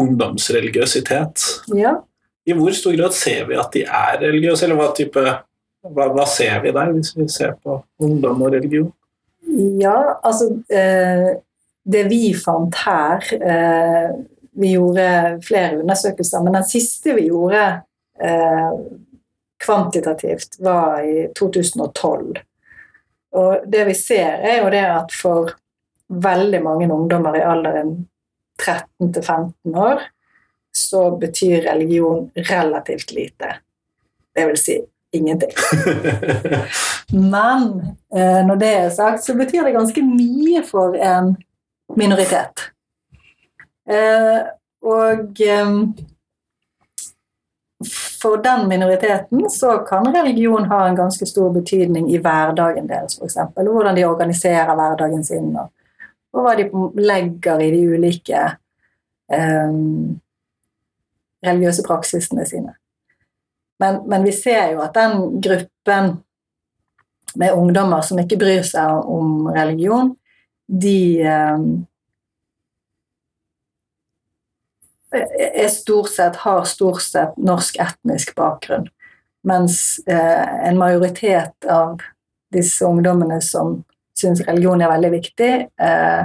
ungdomsreligiøsitet. 0.00 1.44
Ja. 1.76 2.00
I 2.46 2.56
hvor 2.58 2.74
stor 2.74 2.96
grad 2.98 3.14
ser 3.14 3.46
vi 3.46 3.58
at 3.58 3.70
de 3.74 3.84
er 3.86 4.18
religiøse, 4.22 4.66
eller 4.66 4.78
hva, 4.80 4.88
type, 4.96 5.22
hva, 5.22 6.08
hva 6.14 6.26
ser 6.26 6.58
vi 6.64 6.74
der, 6.74 6.90
hvis 6.96 7.14
vi 7.16 7.28
ser 7.30 7.54
på 7.62 7.78
ungdom 8.02 8.42
og 8.42 8.52
religion? 8.56 8.90
Ja, 9.80 10.18
altså 10.22 10.48
eh, 10.72 11.32
Det 11.84 12.04
vi 12.08 12.30
fant 12.38 12.76
her 12.86 13.26
eh, 13.36 14.12
Vi 14.56 14.70
gjorde 14.76 15.40
flere 15.44 15.80
undersøkelser, 15.82 16.44
men 16.44 16.56
den 16.56 16.68
siste 16.68 17.16
vi 17.18 17.26
gjorde 17.28 17.64
eh, 18.22 18.78
kvantitativt, 19.62 20.58
var 20.58 21.02
i 21.06 21.28
2012. 21.38 22.40
Og 23.38 23.66
det 23.70 23.84
vi 23.86 23.94
ser, 23.94 24.42
er 24.42 24.58
jo 24.60 24.70
det 24.74 24.82
at 24.82 25.14
for 25.14 25.52
veldig 26.12 26.60
mange 26.64 26.88
ungdommer 26.92 27.38
i 27.38 27.44
alderen 27.46 27.94
13 28.60 29.12
til 29.14 29.22
15 29.22 29.78
år, 29.78 30.02
så 30.72 31.10
betyr 31.16 31.60
religion 31.62 32.30
relativt 32.34 33.12
lite. 33.12 33.56
Det 34.34 34.46
vil 34.46 34.58
si 34.58 34.80
ingenting. 35.12 35.50
Men 37.32 37.80
eh, 38.14 38.46
når 38.46 38.56
det 38.56 38.72
er 38.74 38.90
sagt, 38.90 39.24
så 39.24 39.34
betyr 39.34 39.64
det 39.64 39.76
ganske 39.76 40.02
mye 40.02 40.62
for 40.64 40.96
en 40.96 41.36
minoritet. 41.96 42.70
Eh, 43.90 44.40
og 44.82 45.40
eh, 45.40 45.74
for 48.22 48.36
den 48.42 48.68
minoriteten 48.68 49.50
så 49.50 49.78
kan 49.78 50.14
religion 50.14 50.64
ha 50.64 50.88
en 50.88 50.96
ganske 50.96 51.26
stor 51.26 51.50
betydning 51.50 52.10
i 52.14 52.18
hverdagen 52.22 52.88
deres, 52.88 53.18
f.eks. 53.18 53.36
Hvordan 53.56 53.96
de 53.96 54.06
organiserer 54.06 54.74
hverdagen 54.74 55.24
sin, 55.24 55.56
og, 55.58 55.72
hva 56.32 56.54
de 56.56 56.68
legger 56.96 57.60
i 57.60 57.70
de 57.74 57.80
ulike 57.92 58.44
eh, 59.32 59.72
religiøse 61.46 61.84
praksisene 61.86 62.46
sine. 62.46 62.74
Men, 63.82 64.02
men, 64.06 64.24
vi 64.24 64.32
ser 64.32 64.74
jo 64.74 64.82
at 64.84 64.94
den 64.94 65.40
gruppen 65.42 66.12
med 67.34 67.54
ungdommer 67.56 68.04
som 68.06 68.20
ikke 68.22 68.38
bryr 68.38 68.62
seg 68.66 69.08
om 69.10 69.48
religion, 69.50 70.12
de 70.68 71.22
eh, 71.26 71.64
er 75.12 75.70
stort 75.72 76.12
sett, 76.12 76.36
har 76.44 76.64
stort 76.68 77.02
sett 77.02 77.36
norsk 77.36 77.80
etnisk 77.82 78.34
bakgrunn. 78.38 78.86
Mens 79.48 79.98
eh, 80.06 80.68
en 80.68 80.78
majoritet 80.78 81.66
av 81.66 82.00
disse 82.54 82.86
ungdommene 82.86 83.40
som 83.42 83.80
syns 84.18 84.44
religion 84.46 84.80
er 84.84 84.92
veldig 84.92 85.10
viktig, 85.16 85.52
eh, 85.82 86.22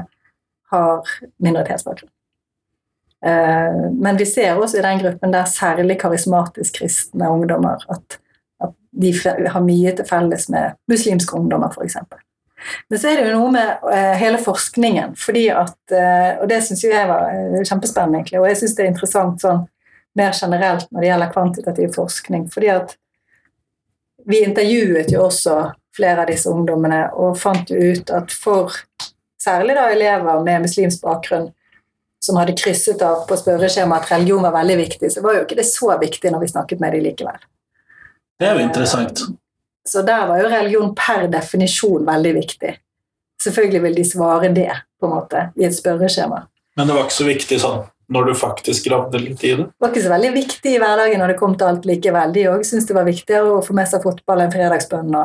har 0.72 1.16
minoritetsbakgrunn. 1.42 2.12
Eh, 3.26 3.92
men 3.92 4.18
vi 4.18 4.26
ser 4.26 4.56
også 4.56 4.78
i 4.78 4.86
den 4.86 5.02
gruppen 5.02 5.34
der 5.34 5.50
særlig 5.50 6.00
karismatisk 6.02 6.82
kristne 6.82 7.30
ungdommer 7.30 7.82
at, 7.90 8.20
at 8.62 8.74
de 8.92 9.14
har 9.48 9.64
mye 9.66 9.94
til 9.96 10.06
felles 10.06 10.50
med 10.54 10.78
muslimske 10.92 11.38
ungdommer, 11.38 11.74
f.eks. 11.74 11.98
Men 12.90 13.00
så 13.00 13.10
er 13.10 13.20
det 13.20 13.28
jo 13.30 13.38
noe 13.38 13.52
med 13.54 13.84
uh, 13.86 14.14
hele 14.18 14.40
forskningen, 14.42 15.14
fordi 15.20 15.44
at, 15.54 15.78
uh, 15.94 16.42
og 16.42 16.48
det 16.50 16.58
syns 16.66 16.82
jeg 16.84 17.06
var 17.08 17.30
kjempespennende, 17.62 18.18
egentlig, 18.18 18.40
og 18.42 18.48
jeg 18.50 18.58
syns 18.62 18.74
det 18.76 18.84
er 18.84 18.90
interessant 18.90 19.44
sånn 19.46 19.62
mer 20.18 20.34
generelt 20.34 20.90
når 20.90 21.04
det 21.04 21.12
gjelder 21.12 21.34
kvantitativ 21.36 21.94
forskning. 21.96 22.48
fordi 22.50 22.72
at 22.74 22.96
vi 24.28 24.42
intervjuet 24.44 25.12
jo 25.14 25.28
også 25.28 25.58
flere 25.96 26.24
av 26.24 26.32
disse 26.32 26.50
ungdommene 26.52 27.04
og 27.16 27.38
fant 27.40 27.70
jo 27.72 27.78
ut 27.78 28.10
at 28.14 28.34
for 28.34 28.74
særlig 29.42 29.78
da 29.78 29.88
elever 29.94 30.42
med 30.44 30.66
muslimsk 30.66 31.06
bakgrunn 31.06 31.52
som 32.28 32.38
hadde 32.40 32.56
krysset 32.60 33.02
av 33.06 33.24
på 33.30 33.38
spørreskjemaet 33.40 34.06
at 34.06 34.14
religion 34.18 34.44
var 34.44 34.56
veldig 34.60 34.78
viktig, 34.84 35.12
så 35.14 35.24
var 35.24 35.38
jo 35.38 35.46
ikke 35.46 35.60
det 35.60 35.68
så 35.70 35.94
viktig 36.02 36.32
når 36.34 36.44
vi 36.44 36.50
snakket 36.52 36.84
med 36.84 36.98
dem 36.98 37.06
likevel. 37.08 37.40
Det 38.38 38.50
er 38.50 38.60
jo 38.60 38.66
interessant. 38.68 39.24
Så 39.88 40.04
der 40.06 40.28
var 40.28 40.42
jo 40.42 40.52
religion 40.52 40.92
per 40.98 41.30
definisjon 41.32 42.06
veldig 42.06 42.34
viktig. 42.36 42.74
Selvfølgelig 43.44 43.84
vil 43.86 43.96
de 43.96 44.06
svare 44.06 44.50
det 44.54 44.72
på 45.00 45.08
en 45.08 45.14
måte, 45.14 45.50
i 45.56 45.66
et 45.68 45.76
spørreskjema. 45.76 46.44
Men 46.78 46.90
det 46.90 46.98
var 46.98 47.08
ikke 47.08 47.18
så 47.22 47.30
viktig 47.30 47.62
sånn 47.62 47.86
når 48.14 48.30
du 48.30 48.34
faktisk 48.40 48.86
gravde 48.88 49.20
litt 49.20 49.42
i 49.44 49.54
det? 49.58 49.66
Det 49.68 49.84
var 49.84 49.92
ikke 49.92 50.06
så 50.06 50.14
veldig 50.14 50.30
viktig 50.36 50.74
i 50.74 50.80
hverdagen 50.80 51.20
når 51.22 51.34
det 51.34 51.40
kom 51.42 51.58
til 51.60 51.72
alt 51.72 51.88
likevel. 51.88 52.32
De 52.36 52.46
òg 52.52 52.64
syntes 52.68 52.88
det 52.88 52.96
var 52.96 53.08
viktigere 53.08 53.58
å 53.58 53.64
få 53.66 53.76
med 53.76 53.90
seg 53.90 54.04
fotball 54.04 54.44
enn 54.46 54.54
fredagsbønn. 54.54 55.18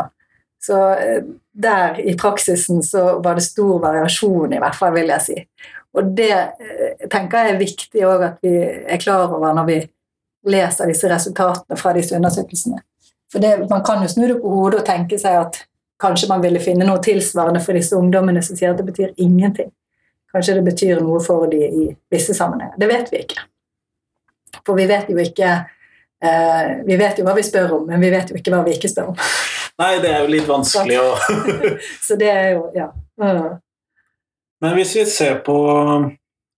Så 0.62 0.78
eh, 0.96 1.20
der 1.52 2.00
i 2.00 2.16
praksisen 2.18 2.82
så 2.82 3.18
var 3.20 3.34
det 3.34 3.44
stor 3.44 3.80
variasjon, 3.82 4.52
i 4.52 4.60
hvert 4.60 4.76
fall, 4.76 4.94
vil 4.96 5.12
jeg 5.12 5.24
si. 5.26 5.38
Og 5.92 6.14
det 6.16 6.32
eh, 6.32 7.08
tenker 7.12 7.44
jeg 7.44 7.54
er 7.54 7.60
viktig 7.60 8.06
òg 8.08 8.24
at 8.28 8.38
vi 8.44 8.54
er 8.62 9.02
klar 9.02 9.26
over 9.28 9.52
når 9.52 9.68
vi 9.68 9.80
leser 10.48 10.88
disse 10.90 11.10
resultatene 11.10 11.76
fra 11.78 11.92
disse 11.96 12.16
undersøkelsene. 12.16 12.80
For 13.32 13.42
det, 13.42 13.68
Man 13.70 13.84
kan 13.84 14.02
jo 14.02 14.08
snu 14.08 14.26
det 14.28 14.40
på 14.40 14.48
hodet 14.48 14.80
og 14.80 14.88
tenke 14.88 15.18
seg 15.20 15.38
at 15.38 15.62
kanskje 16.02 16.28
man 16.28 16.42
ville 16.42 16.60
finne 16.60 16.88
noe 16.88 17.00
tilsvarende 17.04 17.60
for 17.62 17.76
disse 17.78 17.96
ungdommene 17.96 18.42
som 18.42 18.56
sier 18.58 18.72
at 18.72 18.80
det 18.80 18.88
betyr 18.88 19.12
ingenting. 19.16 19.70
Kanskje 20.32 20.56
det 20.58 20.64
betyr 20.66 21.00
noe 21.04 21.20
for 21.22 21.46
dem 21.52 21.62
i 21.62 21.86
visse 22.10 22.34
sammenhenger. 22.34 22.74
Det 22.80 22.88
vet 22.88 23.12
vi 23.12 23.22
ikke. 23.26 23.44
For 24.66 24.76
vi 24.76 24.86
vet 24.88 25.08
jo 25.08 25.16
ikke 25.20 25.48
eh, 26.22 26.72
Vi 26.86 26.96
vet 26.96 27.18
jo 27.18 27.24
hva 27.26 27.36
vi 27.36 27.44
spør 27.44 27.78
om, 27.78 27.86
men 27.88 28.00
vi 28.00 28.10
vet 28.12 28.32
jo 28.32 28.36
ikke 28.40 28.52
hva 28.54 28.64
vi 28.66 28.76
ikke 28.76 28.90
spør 28.90 29.12
om. 29.12 29.20
Nei, 29.82 29.98
det 30.02 30.10
er 30.14 30.20
jo 30.22 30.30
litt 30.30 30.48
vanskelig 30.48 30.98
å 31.02 31.16
Så 32.06 32.16
det 32.20 32.30
er 32.30 32.50
jo 32.54 32.62
Ja. 32.76 32.88
Mm. 33.20 33.58
Men 34.62 34.70
hvis 34.78 34.92
vi 34.94 35.02
ser 35.10 35.34
på 35.42 35.56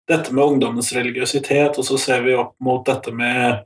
dette 0.09 0.35
med 0.35 0.45
ungdommens 0.45 0.93
religiøsitet, 0.93 1.79
og 1.81 1.85
så 1.89 1.99
ser 1.99 2.21
vi 2.27 2.35
opp 2.37 2.55
mot 2.61 2.87
dette 2.87 3.13
med 3.17 3.65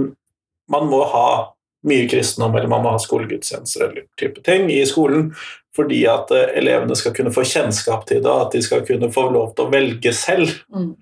man 0.73 0.85
må 0.89 1.05
ha 1.13 1.56
mye 1.87 2.09
kristendom, 2.11 2.57
eller 2.57 2.71
man 2.71 2.85
må 2.85 2.93
ha 2.95 3.01
skolegudstjenester 3.03 3.89
eller 3.89 4.07
type 4.21 4.43
ting 4.47 4.69
i 4.73 4.83
skolen 4.89 5.31
fordi 5.77 6.07
at 6.09 6.31
uh, 6.33 6.47
elevene 6.57 6.97
skal 6.97 7.13
kunne 7.13 7.33
få 7.35 7.43
kjennskap 7.45 8.07
til 8.09 8.23
det, 8.25 8.31
og 8.33 8.47
at 8.47 8.55
de 8.57 8.63
skal 8.65 8.85
kunne 8.87 9.11
få 9.13 9.27
lov 9.29 9.51
til 9.53 9.67
å 9.67 9.73
velge 9.75 10.13
selv. 10.17 10.55
Mm. 10.73 10.95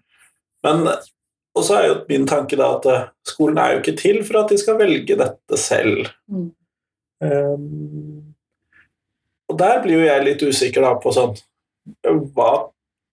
Men 0.66 0.88
og 1.55 1.62
så 1.62 1.79
er 1.79 1.88
jo 1.88 1.99
min 2.09 2.27
tanke 2.27 2.59
da 2.59 2.73
at 2.77 2.87
eh, 2.90 3.09
skolen 3.29 3.59
er 3.62 3.75
jo 3.75 3.83
ikke 3.83 3.97
til 3.99 4.20
for 4.27 4.40
at 4.42 4.51
de 4.51 4.59
skal 4.59 4.79
velge 4.81 5.16
dette 5.18 5.59
selv. 5.61 6.09
Mm. 6.27 6.49
Um, 7.25 8.35
og 9.49 9.59
der 9.61 9.79
blir 9.85 10.01
jo 10.01 10.09
jeg 10.09 10.25
litt 10.27 10.42
usikker 10.42 10.83
da 10.83 10.90
på 11.01 11.12
sånn 11.14 11.37
Hva 12.35 12.49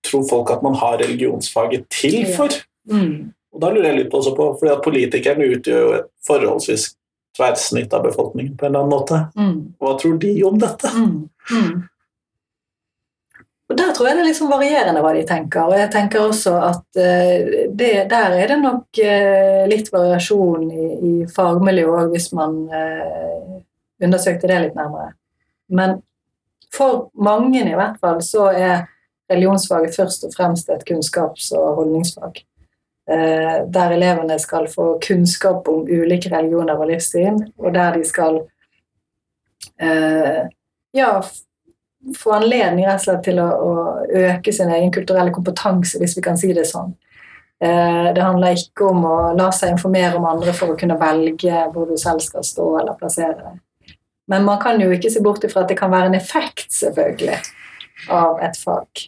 tror 0.03 0.23
folk 0.27 0.49
at 0.51 0.63
man 0.65 0.73
har 0.81 0.97
religionsfaget 0.99 1.85
til 1.93 2.25
for? 2.33 2.51
Ja. 2.89 2.97
Mm. 2.97 3.29
Og 3.51 3.61
da 3.61 3.69
lurer 3.69 3.91
jeg 3.91 3.99
litt 3.99 4.09
på 4.11 4.19
også 4.21 4.33
på, 4.35 4.47
fordi 4.57 4.71
at 4.73 4.83
politikerne 4.83 5.47
utgjør 5.53 5.81
jo 5.83 5.93
et 5.99 6.09
forholdsvis 6.25 6.85
tverrsnitt 7.37 7.93
av 7.93 8.03
befolkningen 8.03 8.57
på 8.57 8.65
en 8.65 8.71
eller 8.71 8.83
annen 8.83 8.93
måte. 8.95 9.19
Mm. 9.37 9.73
Hva 9.79 9.95
tror 9.99 10.19
de 10.21 10.35
om 10.43 10.59
dette? 10.59 10.91
Mm. 10.95 11.29
mm. 11.51 11.87
Og 13.71 13.77
Der 13.77 13.93
tror 13.95 14.07
jeg 14.09 14.17
det 14.17 14.23
er 14.25 14.27
liksom 14.27 14.49
varierende 14.51 15.01
hva 15.03 15.13
de 15.15 15.23
tenker. 15.27 15.63
Og 15.63 15.77
jeg 15.79 15.91
tenker 15.93 16.25
også 16.25 16.57
at 16.59 16.83
uh, 16.99 17.67
det, 17.71 17.91
der 18.11 18.35
er 18.35 18.51
det 18.51 18.57
nok 18.59 18.99
uh, 18.99 19.61
litt 19.71 19.87
variasjon 19.93 20.65
i, 20.67 20.87
i 21.07 21.13
fagmiljøet 21.31 22.01
òg, 22.01 22.11
hvis 22.11 22.31
man 22.35 22.57
uh, 22.67 23.61
undersøkte 24.03 24.51
det 24.51 24.59
litt 24.65 24.75
nærmere. 24.75 25.13
Men 25.71 26.01
for 26.75 27.09
mange 27.15 27.63
i 27.63 27.77
hvert 27.77 27.95
fall 28.03 28.19
så 28.25 28.49
er 28.51 28.89
religionsfaget 29.31 29.95
først 29.95 30.27
og 30.27 30.35
fremst 30.35 30.69
et 30.69 30.83
kunnskaps- 30.87 31.53
og 31.55 31.79
holdningsfag. 31.79 32.43
Der 33.07 33.91
elevene 33.91 34.37
skal 34.39 34.67
få 34.71 34.85
kunnskap 35.03 35.67
om 35.67 35.81
ulike 35.89 36.29
religioner 36.31 36.77
og 36.79 36.87
livssyn, 36.91 37.39
og 37.57 37.73
der 37.73 37.97
de 37.97 38.05
skal 38.07 38.37
ja, 40.93 41.09
få 42.17 42.31
anledning 42.31 42.87
rett 42.87 43.01
og 43.01 43.05
slett 43.05 43.23
til 43.25 43.39
å, 43.41 43.47
å, 43.47 43.71
øke 44.23 44.53
sin 44.53 44.71
egen 44.73 44.91
kulturelle 44.93 45.33
kompetanse, 45.33 45.99
hvis 46.01 46.15
vi 46.17 46.23
kan 46.25 46.39
si 46.39 46.51
det 46.55 46.65
sånn. 46.69 46.93
Eh, 47.61 48.07
det 48.15 48.23
handler 48.23 48.57
ikke 48.57 48.87
om 48.89 49.05
å 49.05 49.17
la 49.37 49.51
seg 49.53 49.75
informere 49.75 50.17
om 50.17 50.25
andre 50.25 50.53
for 50.57 50.73
å 50.73 50.77
kunne 50.79 50.97
velge 51.01 51.65
hvor 51.73 51.89
du 51.91 51.97
selv 52.01 52.23
skal 52.25 52.45
stå 52.45 52.67
eller 52.81 52.97
plassere 52.97 53.35
deg. 53.37 53.59
Men 54.31 54.45
man 54.47 54.61
kan 54.63 54.81
jo 54.81 54.89
ikke 54.93 55.11
se 55.13 55.21
bort 55.21 55.43
ifra 55.45 55.63
at 55.63 55.69
det 55.69 55.77
kan 55.77 55.91
være 55.91 56.09
en 56.09 56.17
effekt, 56.17 56.71
selvfølgelig, 56.73 57.37
av 58.15 58.41
et 58.45 58.57
fag. 58.57 59.05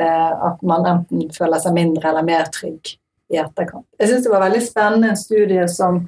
Eh, 0.00 0.32
at 0.48 0.62
man 0.64 0.88
enten 0.88 1.28
føler 1.36 1.60
seg 1.60 1.76
mindre 1.76 2.08
eller 2.08 2.24
mer 2.24 2.48
trygg 2.52 2.94
i 3.32 3.40
etterkant. 3.40 3.86
Jeg 3.98 4.10
syns 4.10 4.26
det 4.26 4.32
var 4.32 4.44
veldig 4.44 4.62
spennende 4.64 5.12
en 5.12 5.18
studie 5.18 5.64
som 5.70 6.04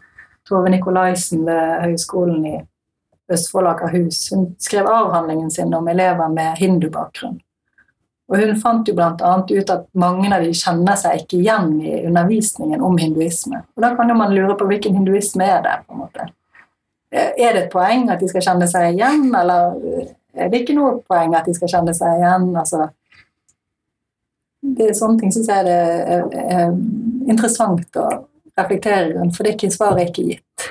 Tove 0.48 0.70
Nikolaisen 0.70 1.46
ved 1.46 1.80
Høgskolen 1.86 2.44
i 2.46 2.54
Østfold 3.32 3.70
Akershus 3.70 4.26
Hun 4.34 4.50
skrev 4.60 4.88
avhandlingen 4.90 5.50
sin 5.50 5.72
om 5.74 5.88
elever 5.88 6.28
med 6.28 6.60
hindubakgrunn. 6.60 7.38
Og 8.28 8.40
hun 8.40 8.56
fant 8.60 8.88
jo 8.88 8.94
bl.a. 8.96 9.32
ut 9.50 9.70
at 9.70 9.84
mange 10.00 10.30
av 10.32 10.44
de 10.44 10.52
kjenner 10.56 10.96
seg 10.96 11.22
ikke 11.22 11.38
igjen 11.42 11.74
i 11.84 11.98
undervisningen 12.08 12.84
om 12.84 12.96
hinduisme. 13.00 13.60
Og 13.76 13.84
da 13.84 13.92
kan 13.96 14.08
jo 14.08 14.16
man 14.16 14.32
lure 14.32 14.56
på 14.56 14.68
hvilken 14.68 14.96
hinduisme 14.96 15.44
er 15.44 15.60
det. 15.64 15.74
på 15.86 15.92
en 15.96 16.04
måte. 16.06 16.28
Er 17.12 17.52
det 17.52 17.66
et 17.66 17.72
poeng 17.72 18.08
at 18.10 18.20
de 18.20 18.28
skal 18.28 18.42
kjenne 18.42 18.66
seg 18.68 18.94
igjen, 18.94 19.28
eller 19.36 19.76
er 20.34 20.48
det 20.50 20.62
ikke 20.62 20.74
noe 20.74 20.96
poeng 21.06 21.36
at 21.36 21.46
de 21.46 21.54
skal 21.54 21.70
kjenne 21.76 21.94
seg 21.94 22.16
igjen? 22.18 22.48
Altså, 22.58 22.88
det 24.64 24.88
er 24.88 24.96
Sånne 24.96 25.20
ting 25.20 25.34
syns 25.34 25.50
jeg 25.52 25.66
det 25.68 25.76
er, 25.76 26.24
er, 26.32 26.72
interessant 27.28 27.98
å 28.00 28.08
reflektere 28.58 29.12
rundt, 29.14 29.36
for 29.36 29.44
det 29.44 29.54
er 29.54 29.58
ikke 29.58 29.74
svaret 29.74 30.02
er 30.02 30.10
ikke 30.12 30.26
gitt. 30.28 30.66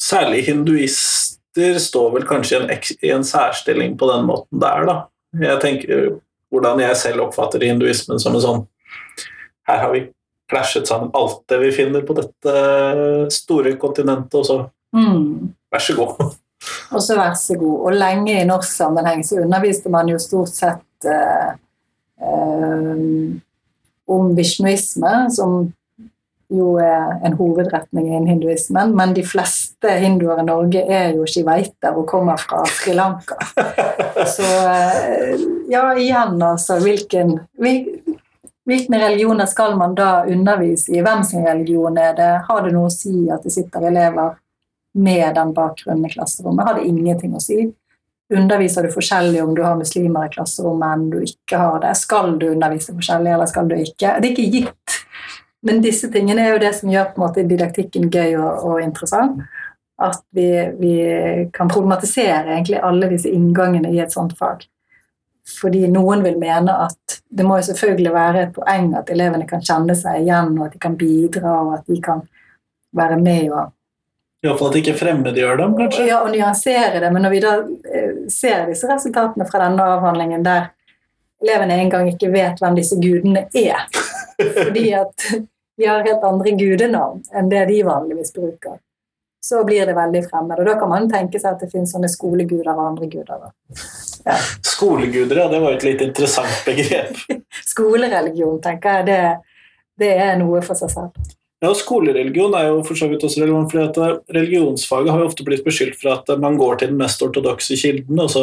Særlig 0.00 0.42
hinduister 0.46 1.78
står 1.80 2.10
vel 2.18 2.26
kanskje 2.28 2.58
i 2.58 2.60
en, 2.60 2.72
i 3.02 3.12
en 3.14 3.24
særstilling 3.24 3.96
på 3.98 4.10
den 4.10 4.26
måten 4.28 4.60
der, 4.60 4.84
da. 4.88 4.96
Jeg 5.40 5.60
tenker 5.62 6.04
hvordan 6.52 6.80
jeg 6.84 6.98
selv 7.00 7.26
oppfatter 7.26 7.64
hinduismen 7.64 8.20
som 8.22 8.36
en 8.36 8.44
sånn 8.44 8.60
Her 9.66 9.80
har 9.82 9.90
vi 9.92 10.04
klasjet 10.46 10.86
sammen 10.86 11.10
alt 11.18 11.40
det 11.50 11.58
vi 11.58 11.72
finner 11.74 12.04
på 12.06 12.14
dette 12.14 12.52
store 13.34 13.72
kontinentet, 13.82 14.34
og 14.38 14.46
så 14.46 14.58
Mm. 14.94 15.52
vær 15.72 15.82
så 15.82 15.94
god. 15.96 16.36
Og 16.92 17.02
så 17.02 17.16
vær 17.18 17.34
så 17.34 17.56
god. 17.58 17.80
Og 17.86 17.92
lenge 17.98 18.40
i 18.40 18.46
norsk 18.48 18.70
sammenheng 18.70 19.24
så 19.26 19.42
underviste 19.42 19.90
man 19.92 20.08
jo 20.08 20.18
stort 20.22 20.48
sett 20.54 21.04
eh, 21.04 21.50
eh, 22.22 23.02
om 24.06 24.34
vishnuisme, 24.36 25.14
som 25.34 25.72
jo 26.52 26.76
er 26.78 27.16
en 27.26 27.32
hovedretning 27.34 28.06
innen 28.06 28.28
hinduismen, 28.30 28.92
men 28.94 29.14
de 29.16 29.24
fleste 29.26 29.90
hinduer 29.98 30.38
i 30.38 30.44
Norge 30.46 30.84
er 30.86 31.16
jo 31.16 31.24
shivaiter 31.26 31.96
og 31.98 32.06
kommer 32.06 32.38
fra 32.38 32.60
Sri 32.70 32.94
Lanka. 32.94 33.34
Så 34.36 34.46
eh, 34.46 35.42
ja, 35.72 35.88
igjen 35.98 36.38
altså, 36.42 36.78
hvilken, 36.84 37.40
hvil- 37.58 37.98
hvilke 38.66 38.98
religioner 39.02 39.46
skal 39.50 39.74
man 39.78 39.94
da 39.98 40.22
undervise 40.30 40.94
i? 40.94 41.02
Hvem 41.02 41.24
sin 41.26 41.42
religion 41.46 41.98
er 41.98 42.14
det? 42.18 42.30
Har 42.46 42.62
det 42.62 42.72
noe 42.74 42.92
å 42.92 42.94
si 42.94 43.26
at 43.30 43.42
det 43.46 43.52
sitter 43.54 43.88
elever 43.90 44.36
med 44.96 45.34
den 45.36 45.50
bakgrunnen 45.54 46.06
i 46.06 46.14
klasserommet? 46.14 46.66
Har 46.66 46.78
det 46.78 46.86
ingenting 46.88 47.34
å 47.36 47.42
si? 47.42 47.64
Underviser 48.34 48.82
du 48.82 48.90
forskjellig 48.90 49.42
om 49.42 49.52
du 49.54 49.62
har 49.62 49.76
muslimer 49.78 50.26
i 50.26 50.32
klasserommet 50.34 50.96
enn 50.96 51.10
du 51.12 51.20
ikke 51.22 51.60
har 51.60 51.82
det? 51.84 51.92
Skal 51.98 52.34
du 52.40 52.48
undervise 52.50 52.94
forskjellig, 52.96 53.32
eller 53.36 53.50
skal 53.50 53.68
du 53.70 53.76
ikke? 53.78 54.16
Det 54.18 54.30
er 54.30 54.32
ikke 54.32 54.48
gitt. 54.54 54.96
Men 55.66 55.82
disse 55.82 56.10
tingene 56.12 56.42
er 56.42 56.54
jo 56.54 56.62
det 56.62 56.72
som 56.78 56.90
gjør 56.90 57.12
på 57.12 57.20
en 57.20 57.24
måte 57.26 57.46
didaktikken 57.46 58.10
gøy 58.10 58.34
og, 58.38 58.64
og 58.66 58.82
interessant. 58.82 59.44
At 60.02 60.20
vi, 60.36 60.48
vi 60.76 60.96
kan 61.54 61.70
problematisere 61.72 62.50
egentlig 62.50 62.82
alle 62.84 63.08
disse 63.14 63.30
inngangene 63.32 63.94
i 63.94 64.02
et 64.02 64.12
sånt 64.12 64.34
fag. 64.38 64.66
Fordi 65.46 65.86
noen 65.88 66.24
vil 66.26 66.36
mene 66.40 66.74
at 66.84 67.20
det 67.30 67.46
må 67.46 67.60
jo 67.60 67.68
selvfølgelig 67.68 68.12
være 68.12 68.42
et 68.42 68.52
poeng 68.56 68.90
at 68.98 69.10
elevene 69.14 69.46
kan 69.48 69.62
kjenne 69.62 69.94
seg 69.96 70.24
igjen, 70.24 70.56
og 70.58 70.66
at 70.66 70.74
de 70.74 70.82
kan 70.82 70.98
bidra, 70.98 71.54
og 71.62 71.72
at 71.78 71.86
de 71.86 72.02
kan 72.02 72.26
være 72.96 73.18
med 73.22 73.50
og 73.54 73.72
Iallfall 74.44 74.68
at 74.68 74.78
ikke 74.78 74.94
fremmedgjør 74.98 75.58
dem, 75.62 75.74
kanskje. 75.78 76.06
ja, 76.10 76.20
og 76.22 76.30
nyansere 76.30 77.00
det. 77.00 77.08
Men 77.12 77.24
når 77.24 77.32
vi 77.32 77.38
da 77.42 77.54
eh, 77.88 78.05
ser 78.32 78.66
disse 78.70 78.88
resultatene 78.90 79.46
fra 79.48 79.62
denne 79.64 79.84
avhandlingen 79.96 80.44
der 80.46 80.70
elevene 81.42 81.76
engang 81.82 82.08
ikke 82.10 82.30
vet 82.32 82.62
hvem 82.62 82.78
disse 82.78 82.98
gudene 83.00 83.46
er, 83.54 83.86
fordi 84.62 84.88
at 84.96 85.28
de 85.76 85.86
har 85.86 86.04
helt 86.06 86.24
andre 86.24 86.56
gudenavn 86.56 87.22
enn 87.36 87.50
det 87.52 87.66
de 87.68 87.82
vanligvis 87.84 88.32
bruker, 88.32 88.78
så 89.44 89.62
blir 89.64 89.86
det 89.86 89.94
veldig 89.94 90.22
fremmed. 90.26 90.58
Og 90.58 90.66
da 90.66 90.74
kan 90.80 90.90
man 90.90 91.10
tenke 91.10 91.38
seg 91.38 91.54
at 91.54 91.62
det 91.62 91.68
finnes 91.70 91.92
sånne 91.92 92.08
skoleguder 92.10 92.72
og 92.72 92.86
andre 92.86 93.08
guder. 93.12 93.44
da. 93.44 94.38
Skoleguder, 94.64 95.42
ja, 95.44 95.48
det 95.52 95.60
var 95.62 95.74
jo 95.74 95.78
et 95.78 95.86
litt 95.86 96.06
interessant 96.08 96.64
begrep. 96.66 97.20
Skolereligion, 97.74 98.58
tenker 98.64 98.98
jeg, 98.98 99.06
det, 99.10 99.20
det 100.02 100.12
er 100.24 100.40
noe 100.40 100.64
for 100.66 100.78
seg 100.78 100.90
selv. 100.96 101.36
Ja, 101.62 101.70
og 101.70 101.76
Skolereligion 101.80 102.52
er 102.54 102.66
jo 102.68 102.82
for 102.84 102.98
så 102.98 103.08
vidt 103.08 103.22
også 103.24 103.40
relevant, 103.42 103.70
fordi 103.72 104.00
eh, 104.04 104.18
religionsfaget 104.36 105.10
har 105.10 105.22
jo 105.22 105.28
ofte 105.30 105.44
blitt 105.46 105.64
beskyldt 105.64 105.96
for 106.00 106.12
at 106.12 106.28
eh, 106.28 106.38
man 106.42 106.58
går 106.60 106.76
til 106.82 106.88
den 106.92 106.98
mest 107.00 107.22
ortodokse 107.24 107.78
kilden, 107.80 108.20
og 108.20 108.28
så, 108.30 108.42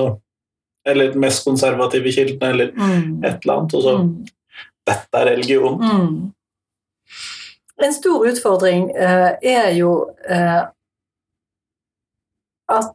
eller 0.89 1.11
den 1.13 1.21
mest 1.21 1.43
konservative 1.45 2.11
kilden, 2.15 2.41
eller 2.49 2.71
Mm. 2.73 3.23
et 3.23 3.37
eller 3.43 3.53
annet, 3.59 3.73
og 3.73 3.81
så 3.83 3.97
Mm. 4.03 4.25
Dette 4.85 5.15
er 5.17 5.25
religion. 5.29 5.77
Mm. 5.79 6.33
En 7.83 7.93
stor 7.93 8.25
utfordring 8.27 8.89
eh, 8.95 9.31
er 9.41 9.69
jo 9.77 10.09
eh, 10.27 10.63
at 12.69 12.91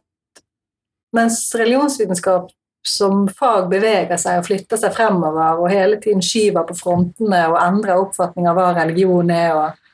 mens 1.13 1.55
religionsvitenskap 1.55 2.51
som 2.85 3.27
fag 3.27 3.69
beveger 3.71 4.17
seg 4.21 4.39
og 4.39 4.45
flytter 4.47 4.77
seg 4.77 4.93
fremover 4.95 5.59
og 5.59 5.69
hele 5.71 5.97
tiden 6.01 6.21
skyver 6.21 6.63
på 6.69 6.77
frontene 6.77 7.41
og 7.49 7.57
endrer 7.61 7.99
oppfatning 7.99 8.47
av 8.47 8.55
hva 8.59 8.69
religion 8.77 9.29
er, 9.33 9.51
og 9.57 9.88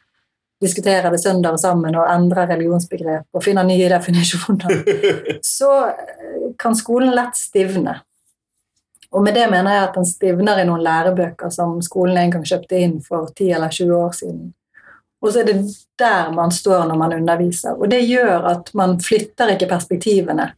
diskuterer 0.66 1.14
det 1.14 1.22
søndag 1.22 1.60
sammen 1.62 1.96
og 1.96 2.10
endrer 2.10 2.50
religionsbegrep 2.50 3.38
og 3.38 3.46
finner 3.46 3.68
nye 3.68 3.88
definisjoner, 3.92 4.82
så 5.58 5.72
eh, 5.94 6.52
kan 6.60 6.76
skolen 6.78 7.14
lett 7.16 7.38
stivne. 7.40 8.00
Og 9.16 9.24
med 9.24 9.38
det 9.38 9.46
mener 9.48 9.72
jeg 9.72 9.84
at 9.86 9.96
den 9.96 10.08
stivner 10.10 10.60
i 10.60 10.68
noen 10.68 10.84
lærebøker 10.84 11.52
som 11.54 11.78
skolen 11.86 12.18
en 12.20 12.34
gang 12.34 12.46
kjøpte 12.48 12.80
inn 12.84 12.98
for 13.04 13.30
10 13.32 13.52
eller 13.56 13.72
20 13.72 13.94
år 13.96 14.16
siden. 14.18 14.46
Og 15.24 15.32
så 15.32 15.42
er 15.42 15.48
det 15.48 15.60
der 16.00 16.32
man 16.36 16.52
står 16.52 16.84
når 16.90 17.00
man 17.00 17.16
underviser. 17.16 17.78
Og 17.80 17.90
det 17.90 18.04
gjør 18.06 18.50
at 18.52 18.74
man 18.78 18.98
flytter 19.02 19.54
ikke 19.56 19.70
perspektivene. 19.72 20.52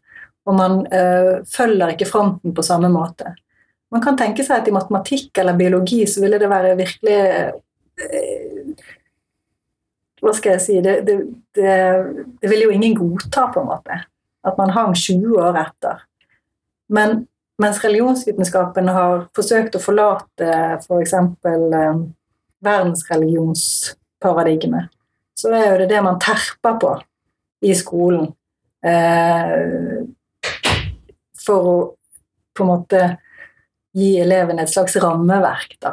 Og 0.47 0.55
man 0.55 0.79
øh, 0.93 1.45
følger 1.45 1.93
ikke 1.93 2.09
fronten 2.09 2.55
på 2.55 2.65
samme 2.65 2.89
måte. 2.89 3.35
Man 3.91 4.03
kan 4.03 4.17
tenke 4.19 4.43
seg 4.43 4.61
at 4.61 4.67
i 4.67 4.75
matematikk 4.75 5.37
eller 5.39 5.55
biologi 5.55 6.01
så 6.09 6.23
ville 6.23 6.39
det 6.39 6.49
være 6.51 6.75
virkelig 6.79 7.17
øh, 8.03 8.73
Hva 10.21 10.33
skal 10.33 10.51
jeg 10.55 10.61
si 10.63 10.81
det, 10.81 11.01
det, 11.05 11.17
det, 11.55 11.73
det 12.41 12.49
ville 12.49 12.65
jo 12.67 12.71
ingen 12.73 12.95
godta, 12.97 13.47
på 13.53 13.59
en 13.61 13.69
måte. 13.69 13.95
At 14.47 14.57
man 14.57 14.69
hang 14.73 14.95
20 14.97 15.37
år 15.43 15.55
etter. 15.61 15.95
Men 16.93 17.09
mens 17.61 17.83
religionsvitenskapen 17.83 18.87
har 18.93 19.13
forsøkt 19.35 19.75
å 19.77 19.83
forlate 19.83 20.47
f.eks. 20.79 21.13
For 21.43 21.59
eh, 21.77 21.97
verdensreligionsparadigmet, 22.65 24.85
så 25.37 25.47
er 25.53 25.65
jo 25.71 25.77
det 25.83 25.89
det 25.91 26.01
man 26.05 26.21
terper 26.21 26.73
på 26.81 26.91
i 27.65 27.75
skolen. 27.77 28.25
Eh, 28.85 29.51
for 31.45 31.59
å 31.61 31.93
på 32.57 32.63
en 32.65 32.71
måte 32.71 33.01
gi 33.97 34.19
elevene 34.21 34.61
et 34.65 34.71
slags 34.71 34.95
rammeverk, 35.01 35.71
da. 35.81 35.91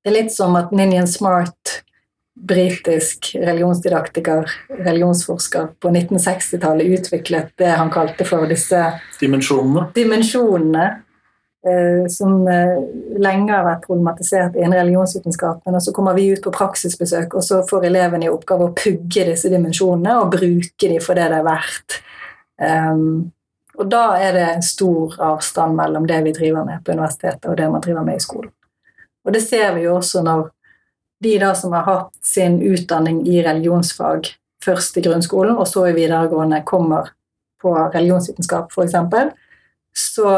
Det 0.00 0.08
er 0.10 0.16
litt 0.16 0.32
som 0.32 0.56
at 0.56 0.72
Ninian 0.76 1.08
Smart, 1.08 1.79
britisk 2.34 3.36
religionsdidaktiker, 3.40 4.50
religionsforsker, 4.68 5.68
på 5.80 5.88
1960-tallet 5.88 6.86
utviklet 6.98 7.52
det 7.58 7.70
han 7.76 7.90
kalte 7.90 8.24
for 8.24 8.46
disse 8.48 8.80
Dimensjonene. 9.20 9.88
dimensjonene 9.94 10.84
eh, 11.66 12.06
som 12.08 12.46
eh, 12.48 12.78
lenge 13.20 13.52
har 13.52 13.66
vært 13.66 13.84
problematisert 13.88 14.56
innen 14.56 14.78
religionsvitenskapen. 14.78 15.74
Og 15.74 15.82
så 15.82 15.92
kommer 15.96 16.16
vi 16.16 16.30
ut 16.32 16.44
på 16.44 16.54
praksisbesøk, 16.54 17.34
og 17.34 17.44
så 17.44 17.60
får 17.68 17.90
elevene 17.90 18.28
i 18.28 18.32
oppgave 18.32 18.70
å 18.70 18.76
pugge 18.76 19.26
disse 19.32 19.50
dimensjonene 19.52 20.16
og 20.22 20.32
bruke 20.38 20.88
dem 20.88 21.02
for 21.04 21.18
det 21.18 21.28
det 21.32 21.42
er 21.42 21.50
verdt. 21.50 22.00
Um, 22.60 23.30
og 23.80 23.88
da 23.88 24.04
er 24.20 24.34
det 24.36 24.46
en 24.46 24.64
stor 24.64 25.14
avstand 25.24 25.76
mellom 25.78 26.06
det 26.08 26.18
vi 26.26 26.32
driver 26.36 26.66
med 26.68 26.82
på 26.84 26.92
universitetet, 26.92 27.46
og 27.48 27.56
det 27.56 27.68
man 27.72 27.84
driver 27.84 28.04
med 28.04 28.20
i 28.20 28.24
skolen. 28.24 28.52
Og 29.24 29.32
det 29.32 29.40
ser 29.44 29.74
vi 29.76 29.84
jo 29.86 29.94
også 29.98 30.22
når 30.24 30.50
de 31.20 31.38
da 31.38 31.54
som 31.54 31.72
har 31.76 31.86
hatt 31.86 32.12
sin 32.24 32.60
utdanning 32.62 33.26
i 33.28 33.42
religionsfag 33.44 34.32
først 34.64 34.96
i 34.96 35.04
grunnskolen, 35.04 35.56
og 35.56 35.68
så 35.68 35.86
i 35.88 35.96
videregående 35.96 36.62
kommer 36.68 37.12
på 37.60 37.74
religionsvitenskap, 37.94 38.72
f.eks., 38.72 38.96
så 39.96 40.28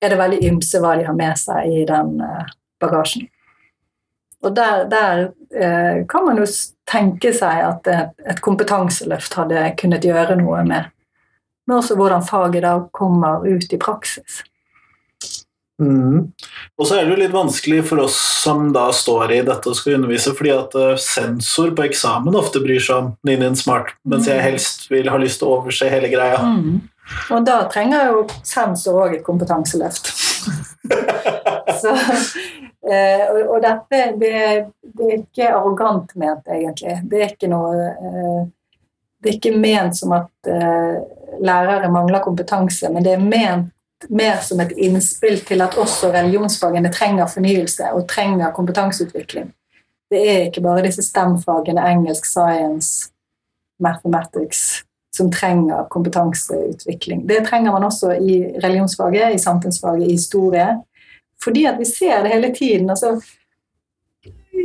er 0.00 0.12
det 0.12 0.18
veldig 0.18 0.40
ymse 0.48 0.80
hva 0.80 0.96
de 0.98 1.06
har 1.06 1.16
med 1.16 1.38
seg 1.38 1.68
i 1.68 1.84
den 1.88 2.16
eh, 2.24 2.48
bagasjen. 2.80 3.28
Og 4.40 4.54
der, 4.56 4.86
der 4.88 5.26
eh, 5.52 6.06
kan 6.08 6.24
man 6.24 6.40
jo 6.40 6.46
tenke 6.88 7.32
seg 7.36 7.64
at 7.66 7.90
et, 7.92 8.14
et 8.32 8.40
kompetanseløft 8.44 9.36
hadde 9.36 9.66
kunnet 9.80 10.04
gjøre 10.04 10.38
noe 10.40 10.62
med, 10.66 10.88
men 11.68 11.76
også 11.76 11.96
hvordan 11.96 12.24
faget 12.26 12.64
da 12.64 12.78
kommer 12.96 13.44
ut 13.46 13.72
i 13.72 13.80
praksis. 13.80 14.40
Mm. 15.80 16.32
Og 16.78 16.86
så 16.86 16.98
er 16.98 17.06
det 17.06 17.14
jo 17.14 17.20
litt 17.22 17.32
vanskelig 17.32 17.80
for 17.88 18.02
oss 18.04 18.18
som 18.42 18.68
da 18.74 18.90
står 18.92 19.32
i 19.32 19.40
dette 19.46 19.70
og 19.70 19.78
skal 19.78 19.96
undervise, 19.96 20.34
fordi 20.36 20.52
at 20.52 20.76
eh, 20.76 20.98
sensor 21.00 21.72
på 21.76 21.86
eksamen 21.88 22.36
ofte 22.36 22.60
bryr 22.64 22.82
seg 22.84 22.98
om 23.00 23.10
Ninian 23.26 23.56
Smart, 23.56 23.94
mens 24.04 24.28
jeg 24.28 24.44
helst 24.44 24.90
vil 24.92 25.08
ha 25.12 25.20
lyst 25.20 25.40
til 25.40 25.48
å 25.48 25.60
overse 25.60 25.88
hele 25.92 26.12
greia. 26.12 26.42
Og 27.32 27.46
da 27.48 27.62
trenger 27.72 28.12
jo 28.12 28.26
sensor 28.46 29.00
òg 29.06 29.16
et 29.18 29.26
kompetanseløft. 29.26 30.12
Så, 31.80 31.96
eh, 32.84 33.24
og, 33.30 33.40
og 33.56 33.58
dette 33.64 34.04
det, 34.20 34.36
det 34.84 35.08
er 35.08 35.18
ikke 35.18 35.50
arrogant 35.54 36.12
ment, 36.20 36.44
egentlig. 36.44 37.00
Det 37.08 37.24
er 37.24 37.34
ikke 37.34 37.50
noe 37.52 37.74
eh, 37.88 38.40
Det 39.20 39.28
er 39.28 39.36
ikke 39.36 39.56
ment 39.60 39.96
som 39.96 40.14
at 40.16 40.48
lærere 41.44 41.90
mangler 41.92 42.22
kompetanse, 42.24 42.88
men 42.88 43.04
det 43.04 43.12
er 43.12 43.20
ment 43.20 43.68
mer 44.08 44.40
som 44.42 44.60
et 44.60 44.72
innspill 44.76 45.40
til 45.46 45.60
at 45.60 45.76
også 45.78 46.12
religionsfagene 46.14 46.92
trenger 46.92 47.26
fornyelse 47.26 47.92
og 47.92 48.06
trenger 48.08 48.52
kompetanseutvikling. 48.56 49.50
Det 50.10 50.20
er 50.30 50.46
ikke 50.48 50.62
bare 50.64 50.82
disse 50.86 51.02
STEM-fagene, 51.06 51.82
engelsk, 51.92 52.26
science, 52.26 53.10
mathematics, 53.80 54.82
som 55.14 55.30
trenger 55.32 55.86
kompetanseutvikling. 55.90 57.28
Det 57.28 57.44
trenger 57.46 57.72
man 57.72 57.84
også 57.84 58.12
i 58.18 58.42
religionsfaget, 58.64 59.34
i 59.34 59.38
samfunnsfaget, 59.38 60.08
i 60.08 60.12
historie. 60.12 60.68
Fordi 61.42 61.64
at 61.64 61.78
vi 61.78 61.84
ser 61.84 62.22
det 62.22 62.32
hele 62.32 62.54
tiden. 62.54 62.90
altså 62.90 63.20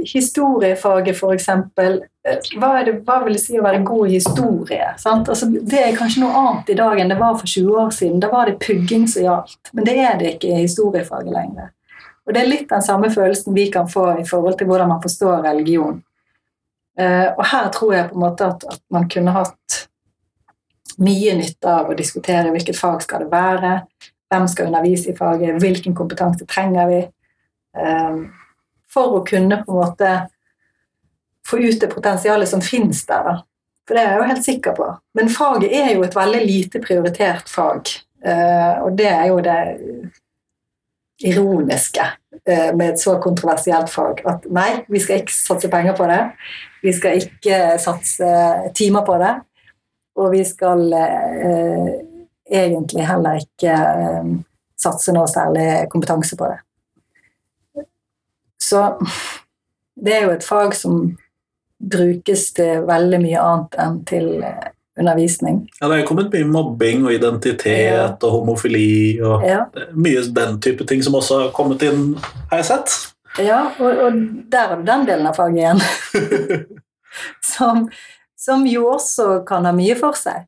historiefaget, 0.03 1.21
eksempel. 1.33 2.01
eh, 2.27 2.39
Hva, 2.59 2.71
hva 3.05 3.19
vil 3.23 3.33
det 3.37 3.41
si 3.41 3.59
å 3.59 3.63
være 3.63 3.83
god 3.83 4.07
i 4.07 4.17
historie? 4.17 4.89
Altså, 5.05 5.49
det 5.51 5.81
er 5.81 5.97
kanskje 5.97 6.23
noe 6.23 6.41
annet 6.41 6.69
i 6.69 6.77
dag 6.79 6.99
enn 6.99 7.13
det 7.13 7.19
var 7.19 7.37
for 7.39 7.47
20 7.47 7.79
år 7.85 7.89
siden. 7.95 8.19
Da 8.19 8.29
var 8.31 8.49
det 8.49 8.59
pugging 8.59 9.07
som 9.07 9.23
gjaldt. 9.23 9.71
Men 9.73 9.85
det 9.85 9.97
er 9.99 10.17
det 10.19 10.33
ikke 10.35 10.53
i 10.53 10.61
historiefaget 10.65 11.33
lenger. 11.33 11.71
Og 12.25 12.33
det 12.33 12.41
er 12.41 12.49
litt 12.49 12.69
den 12.69 12.81
samme 12.81 13.11
følelsen 13.13 13.53
vi 13.53 13.69
kan 13.71 13.87
få 13.87 14.19
i 14.19 14.25
forhold 14.25 14.57
til 14.57 14.67
hvordan 14.67 14.89
man 14.89 15.01
forstår 15.01 15.43
religion. 15.45 16.01
Eh, 16.99 17.27
og 17.37 17.43
her 17.45 17.69
tror 17.75 17.93
jeg 17.93 18.09
på 18.09 18.15
en 18.15 18.23
måte 18.23 18.47
at, 18.47 18.63
at 18.71 18.81
man 18.89 19.09
kunne 19.11 19.33
hatt 19.35 19.81
mye 20.97 21.35
nytte 21.35 21.67
av 21.67 21.89
å 21.91 21.97
diskutere 21.97 22.53
hvilket 22.53 22.77
fag 22.79 23.03
skal 23.03 23.25
det 23.25 23.31
være, 23.33 23.73
hvem 24.31 24.47
skal 24.47 24.69
undervise 24.69 25.11
i 25.11 25.17
faget, 25.17 25.59
hvilken 25.61 25.95
kompetanse 25.97 26.47
trenger 26.47 26.87
vi, 26.89 27.01
eh, 27.77 28.19
for 28.95 29.19
å 29.19 29.25
kunne 29.27 29.59
på 29.65 29.75
en 29.75 29.81
måte 29.83 30.13
få 31.45 31.59
ut 31.61 31.79
det 31.81 31.91
potensialet 31.91 32.49
som 32.49 32.63
finnes 32.63 33.03
der. 33.05 33.27
da. 33.27 33.35
For 33.85 33.97
det 33.97 34.01
er 34.01 34.13
jeg 34.13 34.19
jo 34.19 34.29
helt 34.31 34.45
sikker 34.47 34.77
på. 34.77 34.91
Men 35.17 35.29
faget 35.29 35.73
er 35.77 35.91
jo 35.93 36.05
et 36.05 36.15
veldig 36.17 36.43
lite 36.45 36.81
prioritert 36.81 37.51
fag, 37.51 37.91
eh, 38.25 38.79
og 38.81 38.95
det 38.97 39.11
er 39.11 39.27
jo 39.29 39.41
det 39.45 39.59
ironiske 41.23 42.05
eh, 42.47 42.71
med 42.75 42.89
et 42.89 42.99
så 42.99 43.19
kontroversielt 43.21 43.91
fag. 43.93 44.23
At 44.27 44.47
nei, 44.51 44.71
vi 44.91 45.01
skal 45.03 45.21
ikke 45.21 45.35
satse 45.35 45.69
penger 45.71 45.95
på 45.97 46.07
det. 46.09 46.21
Vi 46.83 46.93
skal 46.95 47.21
ikke 47.21 47.59
satse 47.81 48.31
timer 48.77 49.05
på 49.07 49.19
det. 49.21 49.35
Og 50.15 50.31
vi 50.31 50.43
skal 50.47 50.85
eh, 50.95 51.93
egentlig 52.51 53.07
heller 53.07 53.39
ikke 53.41 53.71
eh, 53.71 54.35
satse 54.79 55.15
noe 55.15 55.27
særlig 55.31 55.85
kompetanse 55.91 56.37
på 56.39 56.49
det. 56.51 56.59
Så 58.65 58.81
det 59.95 60.13
er 60.17 60.25
jo 60.25 60.33
et 60.35 60.45
fag 60.47 60.73
som 60.77 61.03
brukes 61.85 62.47
til 62.55 62.85
veldig 62.87 63.19
mye 63.21 63.41
annet 63.43 63.75
enn 63.83 63.97
til 64.07 64.29
eh, 64.47 64.69
undervisning. 64.97 65.57
Ja, 65.81 65.89
det 65.91 65.99
er 66.01 66.07
kommet 66.07 66.31
mye 66.33 66.47
mobbing 66.47 67.03
og 67.05 67.13
identitet 67.13 67.91
Ja. 67.91 68.05
og 68.23 68.31
homofili 68.39 69.19
og 69.21 69.43
Ja, 69.45 69.65
mye 69.93 70.23
den 70.33 70.57
type 70.63 70.87
ting 70.87 71.03
som 71.03 71.17
også 71.19 71.41
har 71.43 71.51
kommet 71.55 71.83
inn, 71.83 72.15
har 72.51 72.61
jeg 72.63 72.69
sett. 72.71 72.95
ja 73.43 73.59
og, 73.79 73.91
og 74.07 74.19
der 74.51 74.71
er 74.71 74.79
det 74.79 74.87
den 74.87 75.05
delen 75.09 75.27
av 75.27 75.35
faget 75.35 75.59
igjen. 75.59 75.81
som, 77.53 77.89
som 78.39 78.65
jo 78.67 78.87
også 78.93 79.43
kan 79.47 79.67
ha 79.67 79.75
mye 79.75 79.95
for 79.99 80.15
seg. 80.17 80.47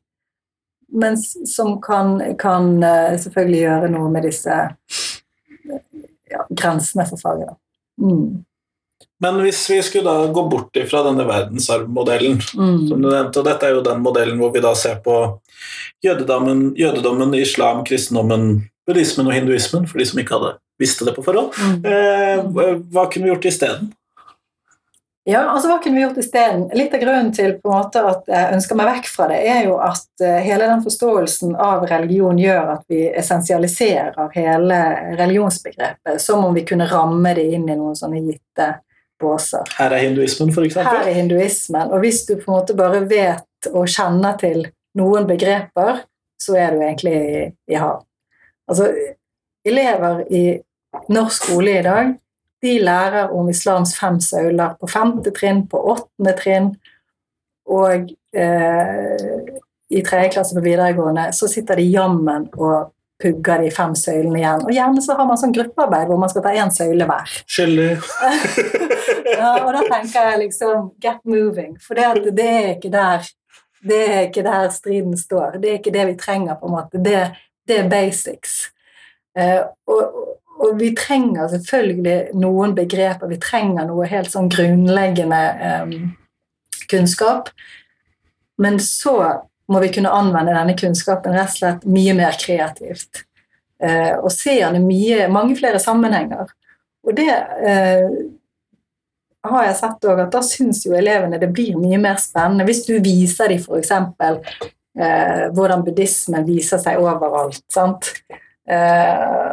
Men 0.88 1.18
som 1.20 1.74
kan, 1.84 2.16
kan 2.40 2.82
eh, 2.82 3.18
selvfølgelig 3.20 3.60
gjøre 3.60 3.90
noe 3.92 4.08
med 4.10 4.24
disse 4.24 4.54
ja, 6.32 6.44
grensene 6.50 7.04
for 7.10 7.20
faget. 7.20 7.50
Da. 7.52 7.56
Mm. 8.00 8.44
Men 9.20 9.40
hvis 9.42 9.64
vi 9.70 9.80
skulle 9.82 10.06
da 10.06 10.30
gå 10.32 10.44
bort 10.50 10.76
ifra 10.78 11.02
denne 11.08 11.24
verdensarvmodellen, 11.26 12.40
som 12.42 12.62
Mm. 12.62 13.02
du 13.02 13.08
nevnte, 13.08 13.40
og 13.40 13.44
dette 13.44 13.66
er 13.66 13.74
jo 13.74 13.82
den 13.82 14.02
modellen 14.02 14.38
hvor 14.38 14.52
vi 14.54 14.60
da 14.62 14.74
ser 14.74 15.00
på 15.02 15.40
jødedommen, 16.04 16.74
jødedommen 16.78 17.34
islam, 17.34 17.84
kristendommen, 17.84 18.68
buddhismen 18.86 19.26
og 19.26 19.32
hinduismen, 19.34 19.86
for 19.86 19.98
de 19.98 20.06
som 20.06 20.20
ikke 20.22 20.38
hadde 20.38 20.56
visste 20.78 21.04
det 21.04 21.16
på 21.16 21.24
forhånd. 21.26 21.50
Mm. 21.58 21.84
Eh, 21.84 22.78
hva 22.92 23.08
kunne 23.10 23.26
vi 23.26 23.32
gjort 23.32 23.48
isteden? 23.50 23.92
Ja, 25.28 25.42
altså 25.52 25.68
hva 25.68 25.76
kunne 25.84 25.98
vi 25.98 26.02
gjort 26.06 26.18
isteden? 26.22 26.62
Litt 26.72 26.94
av 26.96 27.02
grunnen 27.02 27.34
til 27.36 27.58
på 27.60 27.68
en 27.68 27.82
måte 27.82 28.00
at 28.08 28.30
jeg 28.32 28.52
ønsker 28.56 28.78
meg 28.78 28.86
vekk 28.88 29.08
fra 29.12 29.26
det, 29.28 29.42
er 29.44 29.66
jo 29.66 29.74
at 29.84 30.22
eh, 30.24 30.38
hele 30.40 30.68
den 30.70 30.80
forståelsen 30.86 31.52
av 31.60 31.82
religion 31.90 32.38
gjør 32.40 32.70
at 32.78 32.86
vi 32.88 33.02
essensialiserer 33.10 34.30
hele 34.32 34.78
religionsbegrepet, 35.18 36.16
som 36.24 36.46
om 36.48 36.56
vi 36.56 36.62
kunne 36.68 36.86
ramme 36.88 37.34
det 37.36 37.44
inn 37.58 37.66
i 37.68 37.76
noen 37.76 37.98
sånne 37.98 38.22
gitte 38.24 38.70
båser. 39.20 39.68
Her 39.76 39.98
er 39.98 40.06
hinduismen, 40.06 40.54
for 40.54 40.64
Her 40.64 41.02
er 41.02 41.18
hinduismen, 41.18 41.92
og 41.92 42.00
hvis 42.06 42.22
du 42.24 42.38
på 42.38 42.48
en 42.48 42.54
måte 42.54 42.78
bare 42.78 43.02
vet 43.10 43.68
og 43.68 43.84
kjenner 43.84 44.38
til 44.40 44.64
noen 44.96 45.28
begreper, 45.28 46.06
så 46.40 46.56
er 46.56 46.72
du 46.72 46.86
egentlig 46.86 47.16
i, 47.18 47.44
i 47.74 47.76
hav. 47.76 48.00
Altså, 48.70 48.88
elever 49.68 50.24
i 50.32 50.42
norsk 51.12 51.50
skole 51.50 51.76
i 51.82 51.84
dag, 51.84 52.16
de 52.62 52.74
lærer 52.82 53.32
om 53.34 53.48
islams 53.50 53.94
fem 53.98 54.18
søyler 54.22 54.74
på 54.80 54.90
femte 54.90 55.32
trinn, 55.34 55.64
på 55.70 55.80
åttende 55.92 56.34
trinn, 56.38 56.72
og 57.68 58.10
eh, 58.34 59.56
i 59.88 60.02
tredje 60.04 60.32
klasse 60.34 60.56
på 60.56 60.64
videregående 60.64 61.28
så 61.36 61.48
sitter 61.50 61.80
de 61.80 61.88
jammen 61.88 62.48
og 62.56 62.92
pugger 63.22 63.64
de 63.64 63.70
fem 63.74 63.94
søylene 63.98 64.38
igjen. 64.40 64.64
Og 64.66 64.74
gjerne 64.74 65.02
så 65.02 65.16
har 65.18 65.26
man 65.28 65.40
sånn 65.40 65.54
gruppearbeid 65.56 66.10
hvor 66.10 66.20
man 66.20 66.30
skal 66.30 66.44
ta 66.44 66.52
én 66.54 66.70
søyle 66.74 67.08
hver. 67.08 67.40
Skyldig. 67.46 67.92
Ja, 69.28 69.50
og 69.60 69.68
da 69.74 69.82
tenker 69.84 70.24
jeg 70.32 70.38
liksom 70.40 70.86
get 71.02 71.20
moving, 71.28 71.74
for 71.82 71.94
det, 71.94 72.30
det 72.34 72.46
er 72.48 72.68
ikke 72.72 72.90
der 72.90 73.26
det 73.86 73.98
er 74.10 74.20
ikke 74.26 74.42
der 74.42 74.68
striden 74.74 75.16
står. 75.18 75.58
Det 75.62 75.70
er 75.70 75.78
ikke 75.78 75.92
det 75.94 76.06
vi 76.08 76.16
trenger, 76.18 76.56
på 76.58 76.66
en 76.66 76.74
måte. 76.74 76.98
Det, 77.04 77.20
det 77.68 77.78
er 77.78 77.90
basics. 77.90 78.56
Eh, 79.38 79.62
og, 79.86 80.16
og 80.58 80.78
vi 80.80 80.92
trenger 80.96 81.48
selvfølgelig 81.52 82.38
noen 82.38 82.74
begreper. 82.76 83.30
Vi 83.30 83.38
trenger 83.42 83.86
noe 83.88 84.08
helt 84.10 84.30
sånn 84.32 84.50
grunnleggende 84.52 85.42
eh, 85.68 85.92
kunnskap. 86.90 87.52
Men 88.58 88.80
så 88.82 89.16
må 89.68 89.80
vi 89.84 89.92
kunne 89.94 90.12
anvende 90.14 90.56
denne 90.56 90.74
kunnskapen 90.78 91.36
rett 91.36 91.52
og 91.52 91.60
slett 91.60 91.86
mye 91.88 92.14
mer 92.18 92.38
kreativt. 92.40 93.22
Eh, 93.82 94.16
og 94.18 94.32
se 94.34 94.56
den 94.64 94.88
i 94.90 95.12
mange 95.30 95.54
flere 95.58 95.78
sammenhenger. 95.82 96.50
Og 97.06 97.14
det 97.16 97.28
eh, 97.30 98.08
har 99.48 99.68
jeg 99.68 99.78
sett 99.78 100.08
òg, 100.10 100.24
at 100.24 100.34
da 100.34 100.42
syns 100.44 100.82
jo 100.86 100.96
elevene 100.98 101.38
det 101.40 101.50
blir 101.54 101.78
mye 101.78 102.00
mer 102.02 102.18
spennende. 102.20 102.66
Hvis 102.68 102.84
du 102.88 102.96
viser 103.04 103.52
dem 103.52 103.62
f.eks. 103.62 103.94
Eh, 104.98 105.44
hvordan 105.54 105.84
buddhismen 105.86 106.46
viser 106.48 106.80
seg 106.82 106.98
overalt. 106.98 107.62
sant? 107.70 108.10
Eh, 108.68 109.50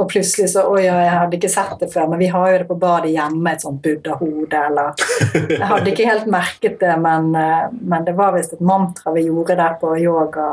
og 0.00 0.08
plutselig 0.10 0.48
så 0.52 0.64
Oi, 0.70 0.82
ja, 0.86 0.96
jeg 1.04 1.16
hadde 1.16 1.38
ikke 1.38 1.52
sett 1.52 1.80
det 1.82 1.90
før, 1.92 2.08
men 2.10 2.20
vi 2.22 2.30
har 2.32 2.52
jo 2.52 2.58
det 2.62 2.68
på 2.68 2.78
badet 2.80 3.12
hjemme, 3.12 3.52
et 3.52 3.64
sånt 3.64 3.82
buddha-hode, 3.84 4.62
eller 4.70 5.04
Jeg 5.60 5.68
hadde 5.72 5.92
ikke 5.92 6.08
helt 6.08 6.30
merket 6.32 6.78
det, 6.80 6.94
men, 7.02 7.30
eh, 7.36 7.66
men 7.80 8.06
det 8.06 8.16
var 8.18 8.34
visst 8.36 8.56
et 8.56 8.64
mantra 8.64 9.14
vi 9.16 9.26
gjorde 9.28 9.58
der 9.60 9.76
på 9.80 9.92
yoga 10.00 10.48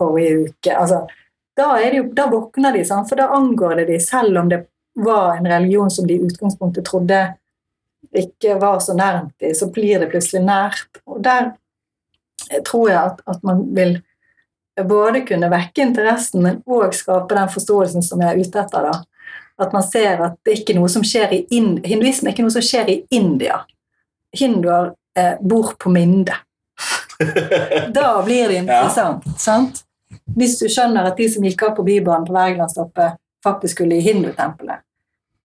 forrige 0.00 0.48
uke. 0.48 0.74
Altså, 0.74 1.04
da, 1.56 1.72
det 1.78 2.00
jo, 2.00 2.08
da 2.16 2.26
våkner 2.30 2.76
de, 2.76 2.84
sant? 2.88 3.08
for 3.08 3.20
da 3.20 3.30
angår 3.36 3.82
det 3.82 3.88
de, 3.92 4.00
selv 4.02 4.38
om 4.40 4.50
det 4.50 4.64
var 5.00 5.36
en 5.36 5.48
religion 5.48 5.90
som 5.90 6.06
de 6.06 6.16
i 6.16 6.26
utgangspunktet 6.26 6.86
trodde 6.88 7.20
ikke 8.16 8.56
var 8.60 8.80
så 8.82 8.94
nærmt 8.96 9.34
de, 9.42 9.52
så 9.54 9.68
blir 9.70 10.00
det 10.00 10.10
plutselig 10.10 10.42
nært. 10.46 11.02
Og 11.06 11.20
der 11.24 11.52
tror 12.66 12.88
jeg 12.90 12.98
at, 12.98 13.20
at 13.30 13.44
man 13.46 13.66
vil 13.76 14.00
både 14.88 15.24
kunne 15.28 15.50
vekke 15.52 15.82
interessen, 15.84 16.42
men 16.44 16.60
òg 16.66 16.94
skape 16.96 17.34
den 17.34 17.50
forståelsen 17.52 18.04
som 18.04 18.22
jeg 18.22 18.32
er 18.32 18.40
ute 18.40 18.62
etter. 18.62 18.88
da. 18.88 19.32
At 19.60 19.74
man 19.76 19.84
ser 19.84 20.22
at 20.24 20.38
det 20.44 20.52
er 20.54 20.62
ikke 20.62 20.76
noe 20.78 20.88
som 20.88 21.04
skjer 21.04 21.34
i 21.36 21.40
Ind 21.56 21.84
hinduisme 21.84 22.30
er 22.30 22.34
ikke 22.34 22.46
noe 22.46 22.54
som 22.54 22.64
skjer 22.64 22.88
i 22.88 22.96
India. 23.12 23.60
Hinduer 24.36 24.94
eh, 25.18 25.36
bor 25.40 25.74
på 25.78 25.92
Minde. 25.92 26.36
Da 27.94 28.22
blir 28.24 28.48
det 28.48 28.62
interessant. 28.62 29.26
sant? 29.36 29.82
Hvis 30.36 30.56
du 30.58 30.68
skjønner 30.72 31.10
at 31.10 31.18
de 31.20 31.26
som 31.28 31.44
gikk 31.44 31.66
av 31.66 31.74
på 31.76 31.84
Bybanen 31.84 32.24
på 32.24 32.32
Wergelandstoppet, 32.32 33.18
faktisk 33.44 33.76
skulle 33.76 33.98
i 33.98 34.04
hindutempelet. 34.04 34.80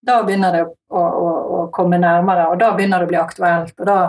Da 0.06 0.22
begynner 0.24 0.54
det 0.54 0.64
å, 0.66 1.02
å, 1.02 1.28
å 1.58 1.60
komme 1.74 1.98
nærmere, 2.00 2.48
og 2.52 2.60
da 2.62 2.72
begynner 2.78 3.02
det 3.02 3.08
å 3.08 3.12
bli 3.12 3.20
aktuelt. 3.20 3.74
Og 3.80 3.90
da 3.90 4.00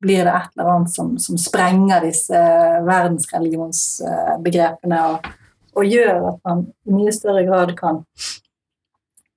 blir 0.00 0.24
det 0.24 0.32
et 0.32 0.48
eller 0.56 0.70
annet 0.74 0.90
som, 0.94 1.18
som 1.20 1.36
sprenger 1.40 2.00
disse 2.06 2.38
verdensreligionsbegrepene 2.86 4.98
og, 5.12 5.18
og 5.76 5.84
gjør 5.86 6.28
at 6.32 6.38
man 6.48 6.58
i 6.88 6.90
mye 6.96 7.12
større 7.14 7.44
grad 7.48 7.70
kan, 7.78 7.96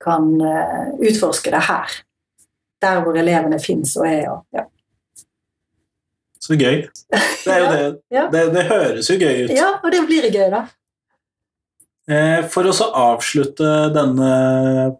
kan 0.04 0.22
eh, 0.40 0.86
utforske 1.10 1.50
det 1.54 1.62
her. 1.68 1.88
Der 2.84 2.96
hvor 3.04 3.14
elevene 3.16 3.58
fins 3.62 3.96
og 4.00 4.06
er. 4.08 4.24
Og, 4.32 4.40
ja. 4.56 4.64
Så 6.44 6.52
gøy. 6.60 6.76
Det, 7.12 7.48
er 7.48 7.58
jo 7.60 7.66
det. 7.74 7.84
Ja. 8.12 8.24
Det, 8.32 8.40
det 8.56 8.64
høres 8.72 9.10
jo 9.10 9.16
gøy 9.20 9.34
ut. 9.44 9.50
ja, 9.56 9.70
og 9.80 9.88
det 9.92 10.02
blir 10.08 10.24
gøy, 10.32 10.48
da. 10.52 10.62
Eh, 12.04 12.40
For 12.52 12.62
å 12.68 12.72
så 12.76 12.86
avslutte 13.00 13.68
denne 13.94 14.30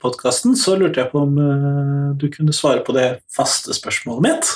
podkasten, 0.00 0.56
så 0.56 0.76
lurte 0.80 1.00
jeg 1.02 1.10
på 1.12 1.18
om 1.24 1.32
eh, 1.40 2.08
du 2.20 2.26
kunne 2.32 2.52
svare 2.56 2.80
på 2.84 2.92
det 2.96 3.08
faste 3.32 3.74
spørsmålet 3.76 4.22
mitt. 4.28 4.46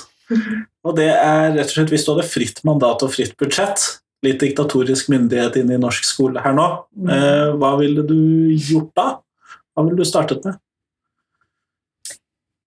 Og 0.84 0.94
det 0.98 1.08
er 1.12 1.54
rett 1.56 1.66
og 1.66 1.74
slett 1.74 1.92
hvis 1.94 2.04
du 2.06 2.12
hadde 2.12 2.28
fritt 2.28 2.62
mandat 2.68 3.04
og 3.04 3.12
fritt 3.14 3.34
budsjett, 3.40 3.84
litt 4.26 4.40
diktatorisk 4.42 5.10
myndighet 5.12 5.60
inn 5.60 5.70
i 5.72 5.80
norsk 5.80 6.06
skole 6.06 6.42
her 6.42 6.56
nå, 6.56 6.68
eh, 7.06 7.50
hva 7.58 7.76
ville 7.78 8.02
du 8.06 8.18
gjort 8.56 8.90
da? 8.98 9.10
Hva 9.74 9.86
ville 9.86 10.00
du 10.00 10.08
startet 10.08 10.42
med? 10.46 10.58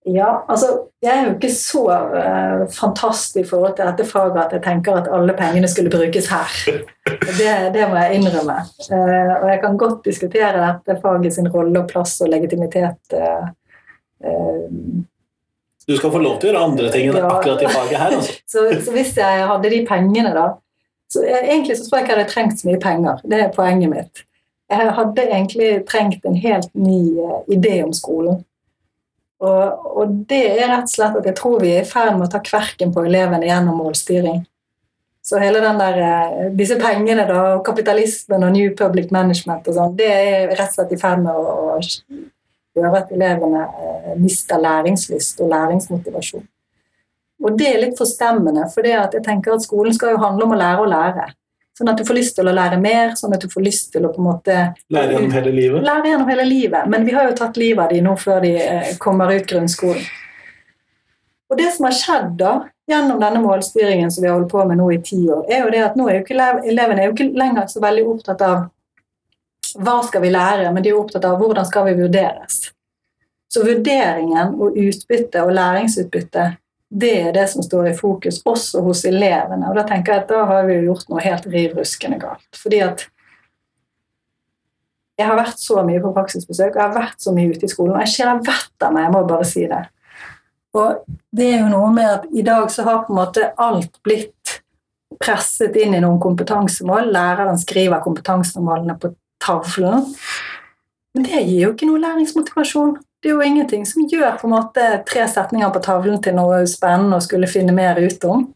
Ja, 0.09 0.45
altså, 0.49 0.87
jeg 1.03 1.11
er 1.13 1.27
jo 1.27 1.33
ikke 1.35 1.51
så 1.53 1.83
uh, 1.85 2.63
fantast 2.73 3.35
i 3.37 3.43
forhold 3.45 3.75
til 3.77 3.85
dette 3.85 4.07
faget 4.09 4.39
at 4.41 4.55
jeg 4.55 4.63
tenker 4.65 4.97
at 4.97 5.09
alle 5.13 5.35
pengene 5.37 5.69
skulle 5.69 5.93
brukes 5.93 6.29
her. 6.31 6.55
Det, 7.41 7.51
det 7.73 7.85
må 7.89 7.99
jeg 7.99 8.17
innrømme. 8.17 8.55
Uh, 8.89 9.33
og 9.43 9.45
jeg 9.51 9.59
kan 9.61 9.77
godt 9.77 10.01
diskutere 10.05 10.57
dette 10.57 10.97
faget 11.03 11.35
sin 11.35 11.51
rolle 11.53 11.83
og 11.83 11.89
plass 11.91 12.15
og 12.25 12.31
legitimitet 12.33 13.13
uh, 13.13 13.51
Du 15.87 15.95
skal 15.97 16.11
få 16.13 16.19
lov 16.21 16.39
til 16.39 16.49
å 16.49 16.51
gjøre 16.51 16.65
andre 16.69 16.91
ting 16.93 17.07
enn 17.09 17.17
Ja. 17.17 17.29
akkurat 17.37 17.61
i 17.63 17.71
faget 17.71 17.97
her. 17.99 18.17
Altså. 18.17 18.35
Så, 18.53 18.65
så 18.85 18.91
hvis 18.93 19.15
jeg 19.17 19.47
hadde 19.49 19.71
de 19.71 19.85
pengene, 19.87 20.33
da 20.35 20.49
så 21.11 21.23
jeg, 21.25 21.41
Egentlig 21.43 21.77
så 21.77 21.87
tror 21.87 21.97
jeg 21.97 22.05
ikke 22.05 22.13
jeg 22.13 22.19
hadde 22.21 22.33
trengt 22.33 22.59
så 22.59 22.67
mye 22.69 22.79
penger. 22.79 23.23
Det 23.27 23.39
er 23.41 23.49
poenget 23.55 23.91
mitt. 23.91 24.21
Jeg 24.71 24.93
hadde 24.95 25.25
egentlig 25.25 25.71
trengt 25.89 26.25
en 26.25 26.37
helt 26.39 26.69
ny 26.79 27.01
uh, 27.19 27.41
idé 27.51 27.81
om 27.83 27.91
skolen. 27.93 28.37
Og, 29.41 29.87
og 29.97 30.13
det 30.29 30.39
er 30.53 30.69
rett 30.69 30.87
og 30.87 30.93
slett 30.93 31.17
at 31.19 31.27
jeg 31.27 31.35
tror 31.35 31.59
vi 31.59 31.73
er 31.73 31.83
i 31.83 31.89
ferd 31.89 32.13
med 32.15 32.29
å 32.29 32.31
ta 32.31 32.39
kverken 32.45 32.93
på 32.93 33.03
elevene 33.09 33.49
gjennom 33.49 33.81
målstyring. 33.81 34.43
Så 35.25 35.37
hele 35.41 35.59
den 35.61 35.77
der, 35.81 35.97
eh, 36.01 36.45
disse 36.57 36.77
pengene 36.81 37.25
da, 37.29 37.41
kapitalismen 37.65 38.45
og 38.45 38.53
New 38.55 38.71
Public 38.77 39.11
Management 39.13 39.67
og 39.69 39.75
sånn, 39.77 39.97
det 39.97 40.07
er 40.09 40.53
rett 40.53 40.69
og 40.69 40.77
slett 40.77 40.93
i 40.95 40.99
ferd 41.01 41.21
med 41.25 41.33
å, 41.37 41.75
å 41.75 41.81
gjøre 42.77 43.03
at 43.03 43.11
elevene 43.11 43.65
eh, 43.67 44.15
mister 44.21 44.61
læringslyst 44.61 45.41
og 45.43 45.51
læringsmotivasjon. 45.51 46.47
Og 47.41 47.57
det 47.57 47.67
er 47.71 47.79
litt 47.81 47.97
forstemmende, 47.97 48.67
for 48.73 48.85
jeg 48.85 49.23
tenker 49.25 49.55
at 49.55 49.63
skolen 49.65 49.95
skal 49.97 50.13
jo 50.13 50.21
handle 50.21 50.45
om 50.45 50.55
å 50.55 50.59
lære 50.59 50.83
å 50.83 50.89
lære. 50.89 51.29
Sånn 51.77 51.89
at 51.89 51.97
du 51.97 52.03
får 52.05 52.17
lyst 52.19 52.35
til 52.37 52.45
å 52.45 52.53
lære 52.53 52.77
mer, 52.77 53.15
sånn 53.17 53.33
at 53.33 53.41
du 53.41 53.49
får 53.49 53.63
lyst 53.65 53.87
til 53.93 54.05
å 54.05 54.11
på 54.13 54.21
en 54.21 54.27
måte 54.27 54.57
Lære 54.93 55.15
gjennom 55.15 55.31
hele 55.33 55.53
livet. 55.55 55.85
lære 55.87 56.11
gjennom 56.11 56.29
hele 56.29 56.45
livet. 56.45 56.89
Men 56.91 57.07
vi 57.07 57.15
har 57.15 57.29
jo 57.29 57.37
tatt 57.39 57.57
livet 57.57 57.85
av 57.85 57.93
de 57.95 58.01
nå 58.05 58.13
før 58.21 58.43
de 58.43 58.51
eh, 58.61 58.91
kommer 59.01 59.31
ut 59.33 59.47
grunnskolen. 59.49 60.03
Og 61.51 61.57
det 61.59 61.71
som 61.75 61.87
har 61.87 61.95
skjedd 61.95 62.35
da, 62.39 62.51
gjennom 62.87 63.17
denne 63.19 63.41
målstyringen 63.43 64.11
som 64.11 64.23
vi 64.23 64.29
har 64.29 64.37
holdt 64.37 64.51
på 64.51 64.61
med 64.67 64.79
nå 64.79 64.91
i 64.93 65.01
ti 65.03 65.23
år, 65.31 65.41
er 65.49 65.65
jo 65.65 65.71
det 65.73 65.81
at 65.87 65.97
nå 65.99 66.05
er 66.07 66.19
jo 66.19 66.25
ikke 66.25 66.37
elevene 66.69 67.01
er 67.01 67.09
jo 67.09 67.15
ikke 67.15 67.31
lenger 67.39 67.67
så 67.71 67.81
veldig 67.83 68.05
opptatt 68.13 68.45
av 68.45 68.61
hva 69.79 70.01
skal 70.03 70.23
vi 70.23 70.31
lære, 70.33 70.71
men 70.73 70.83
de 70.83 70.91
er 70.91 70.99
opptatt 70.99 71.25
av 71.27 71.39
hvordan 71.39 71.67
skal 71.67 71.87
vi 71.89 71.97
vurderes. 71.99 72.63
Så 73.51 73.63
vurderingen 73.65 74.55
og 74.55 74.77
utbytte 74.79 75.43
og 75.43 75.53
læringsutbytte, 75.55 76.45
det 76.91 77.11
er 77.21 77.31
det 77.35 77.47
som 77.51 77.63
står 77.63 77.89
i 77.89 77.95
fokus, 77.95 78.41
også 78.47 78.81
hos 78.83 79.05
elevene. 79.07 79.69
Og 79.69 79.77
da 79.79 79.85
tenker 79.87 80.13
jeg 80.13 80.23
at 80.23 80.31
da 80.31 80.43
har 80.49 80.67
vi 80.67 80.81
gjort 80.85 81.07
noe 81.11 81.23
helt 81.23 81.47
riv 81.51 81.75
ruskende 81.79 82.19
galt. 82.19 82.47
Fordi 82.59 82.81
at 82.83 83.05
jeg 85.19 85.27
har 85.29 85.37
vært 85.37 85.59
så 85.61 85.83
mye 85.85 86.01
på 86.03 86.11
praksisbesøk, 86.15 86.75
jeg 86.75 86.81
har 86.83 86.95
vært 86.95 87.23
så 87.23 87.33
mye 87.35 87.51
ute 87.53 87.67
i 87.67 87.71
skolen, 87.71 87.95
og 87.95 88.03
jeg 88.03 88.13
skiller 88.15 88.43
vettet 88.47 88.87
av 88.87 88.95
meg, 88.95 89.05
jeg 89.05 89.15
må 89.15 89.23
bare 89.29 89.47
si 89.47 89.65
det. 89.69 89.81
Og 90.79 91.17
det 91.35 91.47
er 91.51 91.59
jo 91.61 91.71
noe 91.71 91.91
med 91.93 92.07
at 92.07 92.27
i 92.31 92.43
dag 92.47 92.71
så 92.71 92.85
har 92.87 93.03
på 93.05 93.13
en 93.13 93.19
måte 93.19 93.51
alt 93.59 93.99
blitt 94.05 94.61
presset 95.21 95.75
inn 95.79 95.95
i 95.95 96.01
noen 96.03 96.19
kompetansemål. 96.23 97.11
Læreren 97.11 97.59
skriver 97.59 98.03
kompetansemålene 98.03 98.95
på 98.99 99.11
tavlen. 99.43 100.07
Men 101.13 101.27
det 101.27 101.41
gir 101.43 101.65
jo 101.65 101.73
ikke 101.73 101.89
noe 101.89 102.01
læringsmotivasjon. 102.01 102.95
Det 103.21 103.29
er 103.29 103.35
jo 103.35 103.45
ingenting 103.45 103.83
som 103.85 104.07
gjør 104.09 104.39
på 104.39 104.47
en 104.47 104.55
måte 104.55 104.85
tre 105.09 105.27
setninger 105.29 105.73
på 105.73 105.83
tavlen 105.85 106.21
til 106.23 106.37
noe 106.37 106.63
spennende 106.69 107.19
å 107.19 107.25
skulle 107.25 107.49
finne 107.51 107.75
mer 107.75 107.99
ut 108.01 108.23
om. 108.25 108.47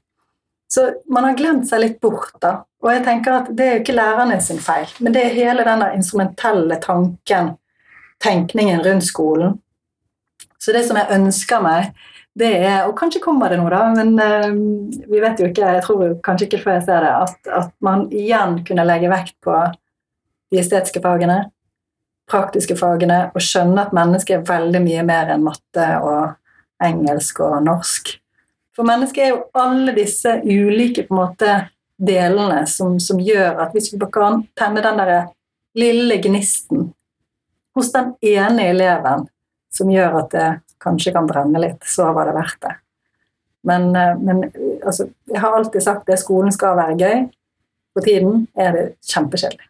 Så 0.72 0.88
man 1.12 1.28
har 1.28 1.38
glemt 1.38 1.68
seg 1.70 1.84
litt 1.84 2.00
bort, 2.02 2.34
da. 2.42 2.64
Og 2.84 2.90
jeg 2.92 3.04
tenker 3.06 3.38
at 3.38 3.52
det 3.54 3.66
er 3.66 3.76
jo 3.76 3.84
ikke 3.84 3.98
lærerne 3.98 4.40
sin 4.42 4.60
feil, 4.62 4.90
men 5.02 5.14
det 5.14 5.22
er 5.24 5.38
hele 5.38 5.66
den 5.68 5.84
instrumentelle 5.96 6.80
tanken, 6.82 7.54
tenkningen 8.24 8.84
rundt 8.86 9.06
skolen. 9.06 9.56
Så 10.62 10.74
det 10.74 10.84
som 10.88 10.98
jeg 10.98 11.14
ønsker 11.14 11.62
meg, 11.62 11.96
det 12.36 12.50
er 12.68 12.90
Og 12.90 12.98
kanskje 13.00 13.22
kommer 13.24 13.48
det 13.50 13.62
noe, 13.62 13.72
da, 13.72 13.86
men 13.96 14.18
uh, 14.20 15.06
vi 15.08 15.22
vet 15.24 15.40
jo 15.40 15.48
ikke, 15.48 15.70
jeg 15.78 15.84
tror 15.86 16.18
kanskje 16.26 16.50
ikke 16.50 16.64
før 16.66 16.74
jeg 16.76 16.88
ser 16.90 17.06
det, 17.06 17.14
at, 17.24 17.52
at 17.62 17.70
man 17.86 18.10
igjen 18.12 18.58
kunne 18.68 18.84
legge 18.84 19.12
vekt 19.12 19.38
på 19.46 19.56
de 20.56 20.62
estetiske 20.64 21.04
fagene, 21.04 21.44
praktiske 22.32 22.78
fagene, 22.80 23.28
og 23.36 23.44
skjønne 23.44 23.86
at 23.86 23.94
mennesket 23.96 24.40
er 24.40 24.48
veldig 24.48 24.82
mye 24.86 25.04
mer 25.06 25.34
enn 25.36 25.46
matte 25.46 25.88
og 26.02 26.86
engelsk 26.86 27.44
og 27.46 27.60
norsk. 27.66 28.16
For 28.76 28.88
mennesket 28.88 29.24
er 29.24 29.34
jo 29.34 29.44
alle 29.56 29.94
disse 29.96 30.40
ulike 30.44 31.06
måte 31.14 31.68
delene 31.96 32.66
som, 32.68 32.98
som 33.00 33.22
gjør 33.24 33.62
at 33.64 33.76
hvis 33.76 33.94
vi 33.94 34.00
bare 34.02 34.16
kan 34.16 34.42
tenne 34.58 34.84
den 34.84 35.00
der 35.00 35.14
lille 35.80 36.18
gnisten 36.24 36.90
hos 37.76 37.92
den 37.94 38.14
ene 38.24 38.70
eleven 38.72 39.28
som 39.76 39.92
gjør 39.92 40.20
at 40.24 40.34
det 40.34 40.50
kanskje 40.84 41.14
kan 41.16 41.28
brenne 41.28 41.60
litt, 41.60 41.84
så 41.88 42.12
var 42.16 42.30
det 42.30 42.36
verdt 42.36 42.60
det. 42.64 42.74
Men, 43.66 43.88
eh, 43.96 44.18
men 44.20 44.44
altså, 44.86 45.08
jeg 45.32 45.42
har 45.42 45.56
alltid 45.58 45.84
sagt 45.84 46.08
det 46.08 46.20
skolen 46.22 46.54
skal 46.54 46.78
være 46.78 47.00
gøy. 47.00 47.24
For 47.96 48.06
tiden 48.06 48.46
er 48.60 48.76
det 48.76 48.84
kjempekjedelig. 49.08 49.66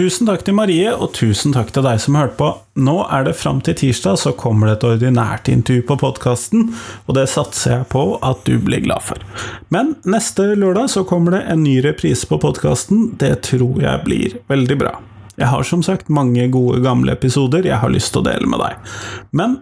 Tusen 0.00 0.24
takk 0.24 0.46
til 0.46 0.54
Marie, 0.56 0.88
og 0.96 1.10
tusen 1.12 1.52
takk 1.52 1.74
til 1.76 1.84
deg 1.84 1.98
som 2.00 2.14
hørte 2.16 2.38
på. 2.38 2.46
Nå 2.80 2.94
er 3.12 3.26
det 3.26 3.34
fram 3.36 3.58
til 3.60 3.74
tirsdag, 3.76 4.16
så 4.16 4.30
kommer 4.32 4.70
det 4.70 4.78
et 4.78 4.86
ordinært 4.88 5.50
intervju 5.52 5.82
på 5.90 5.96
podkasten, 6.00 6.70
og 7.04 7.18
det 7.18 7.26
satser 7.28 7.74
jeg 7.74 7.88
på 7.92 8.04
at 8.24 8.40
du 8.48 8.54
blir 8.64 8.80
glad 8.86 9.04
for. 9.04 9.20
Men 9.68 9.92
neste 10.08 10.54
lørdag 10.56 10.88
så 10.94 11.04
kommer 11.04 11.36
det 11.36 11.42
en 11.52 11.60
ny 11.66 11.82
reprise 11.84 12.24
på 12.30 12.40
podkasten. 12.40 13.10
Det 13.20 13.34
tror 13.50 13.76
jeg 13.84 14.06
blir 14.06 14.38
veldig 14.48 14.78
bra. 14.80 14.94
Jeg 15.36 15.52
har 15.52 15.68
som 15.68 15.84
sagt 15.84 16.08
mange 16.08 16.48
gode 16.48 16.80
gamle 16.80 17.12
episoder 17.12 17.68
jeg 17.68 17.84
har 17.84 17.92
lyst 17.92 18.14
til 18.14 18.22
å 18.22 18.28
dele 18.30 18.48
med 18.48 18.64
deg. 18.64 18.96
Men 19.36 19.60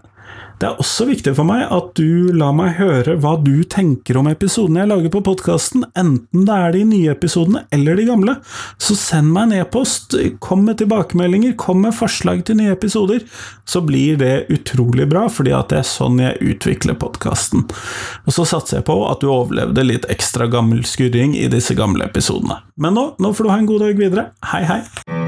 det 0.59 0.67
er 0.67 0.81
også 0.83 1.07
viktig 1.07 1.33
for 1.39 1.47
meg 1.47 1.69
at 1.71 1.93
du 1.99 2.33
lar 2.35 2.55
meg 2.57 2.75
høre 2.81 3.15
hva 3.23 3.37
du 3.39 3.63
tenker 3.71 4.19
om 4.19 4.27
episodene 4.31 4.83
jeg 4.83 4.91
lager 4.91 5.13
på 5.15 5.23
podkasten, 5.29 5.85
enten 5.99 6.47
det 6.49 6.57
er 6.57 6.75
de 6.75 6.83
nye 6.89 7.13
episodene 7.13 7.63
eller 7.75 7.99
de 7.99 8.07
gamle. 8.09 8.35
Så 8.83 8.97
send 8.99 9.31
meg 9.35 9.49
en 9.49 9.61
e-post, 9.61 10.17
kom 10.43 10.65
med 10.67 10.81
tilbakemeldinger, 10.83 11.55
kom 11.61 11.85
med 11.87 11.95
forslag 11.95 12.43
til 12.49 12.59
nye 12.59 12.75
episoder. 12.75 13.23
Så 13.69 13.85
blir 13.87 14.19
det 14.19 14.49
utrolig 14.51 15.07
bra, 15.11 15.29
fordi 15.31 15.55
at 15.55 15.71
det 15.71 15.83
er 15.85 15.89
sånn 15.89 16.19
jeg 16.25 16.43
utvikler 16.55 16.99
podkasten. 16.99 17.69
Og 18.27 18.35
så 18.35 18.49
satser 18.49 18.81
jeg 18.81 18.89
på 18.91 18.99
at 19.07 19.23
du 19.23 19.31
overlevde 19.31 19.87
litt 19.87 20.11
ekstra 20.11 20.51
gammel 20.51 20.83
skurring 20.89 21.39
i 21.39 21.47
disse 21.53 21.79
gamle 21.79 22.11
episodene. 22.11 22.65
Men 22.83 22.99
nå, 22.99 23.09
nå 23.23 23.35
får 23.35 23.47
du 23.47 23.55
ha 23.55 23.63
en 23.63 23.71
god 23.71 23.87
dag 23.87 24.07
videre. 24.07 24.31
Hei, 24.51 24.67
hei! 24.67 25.28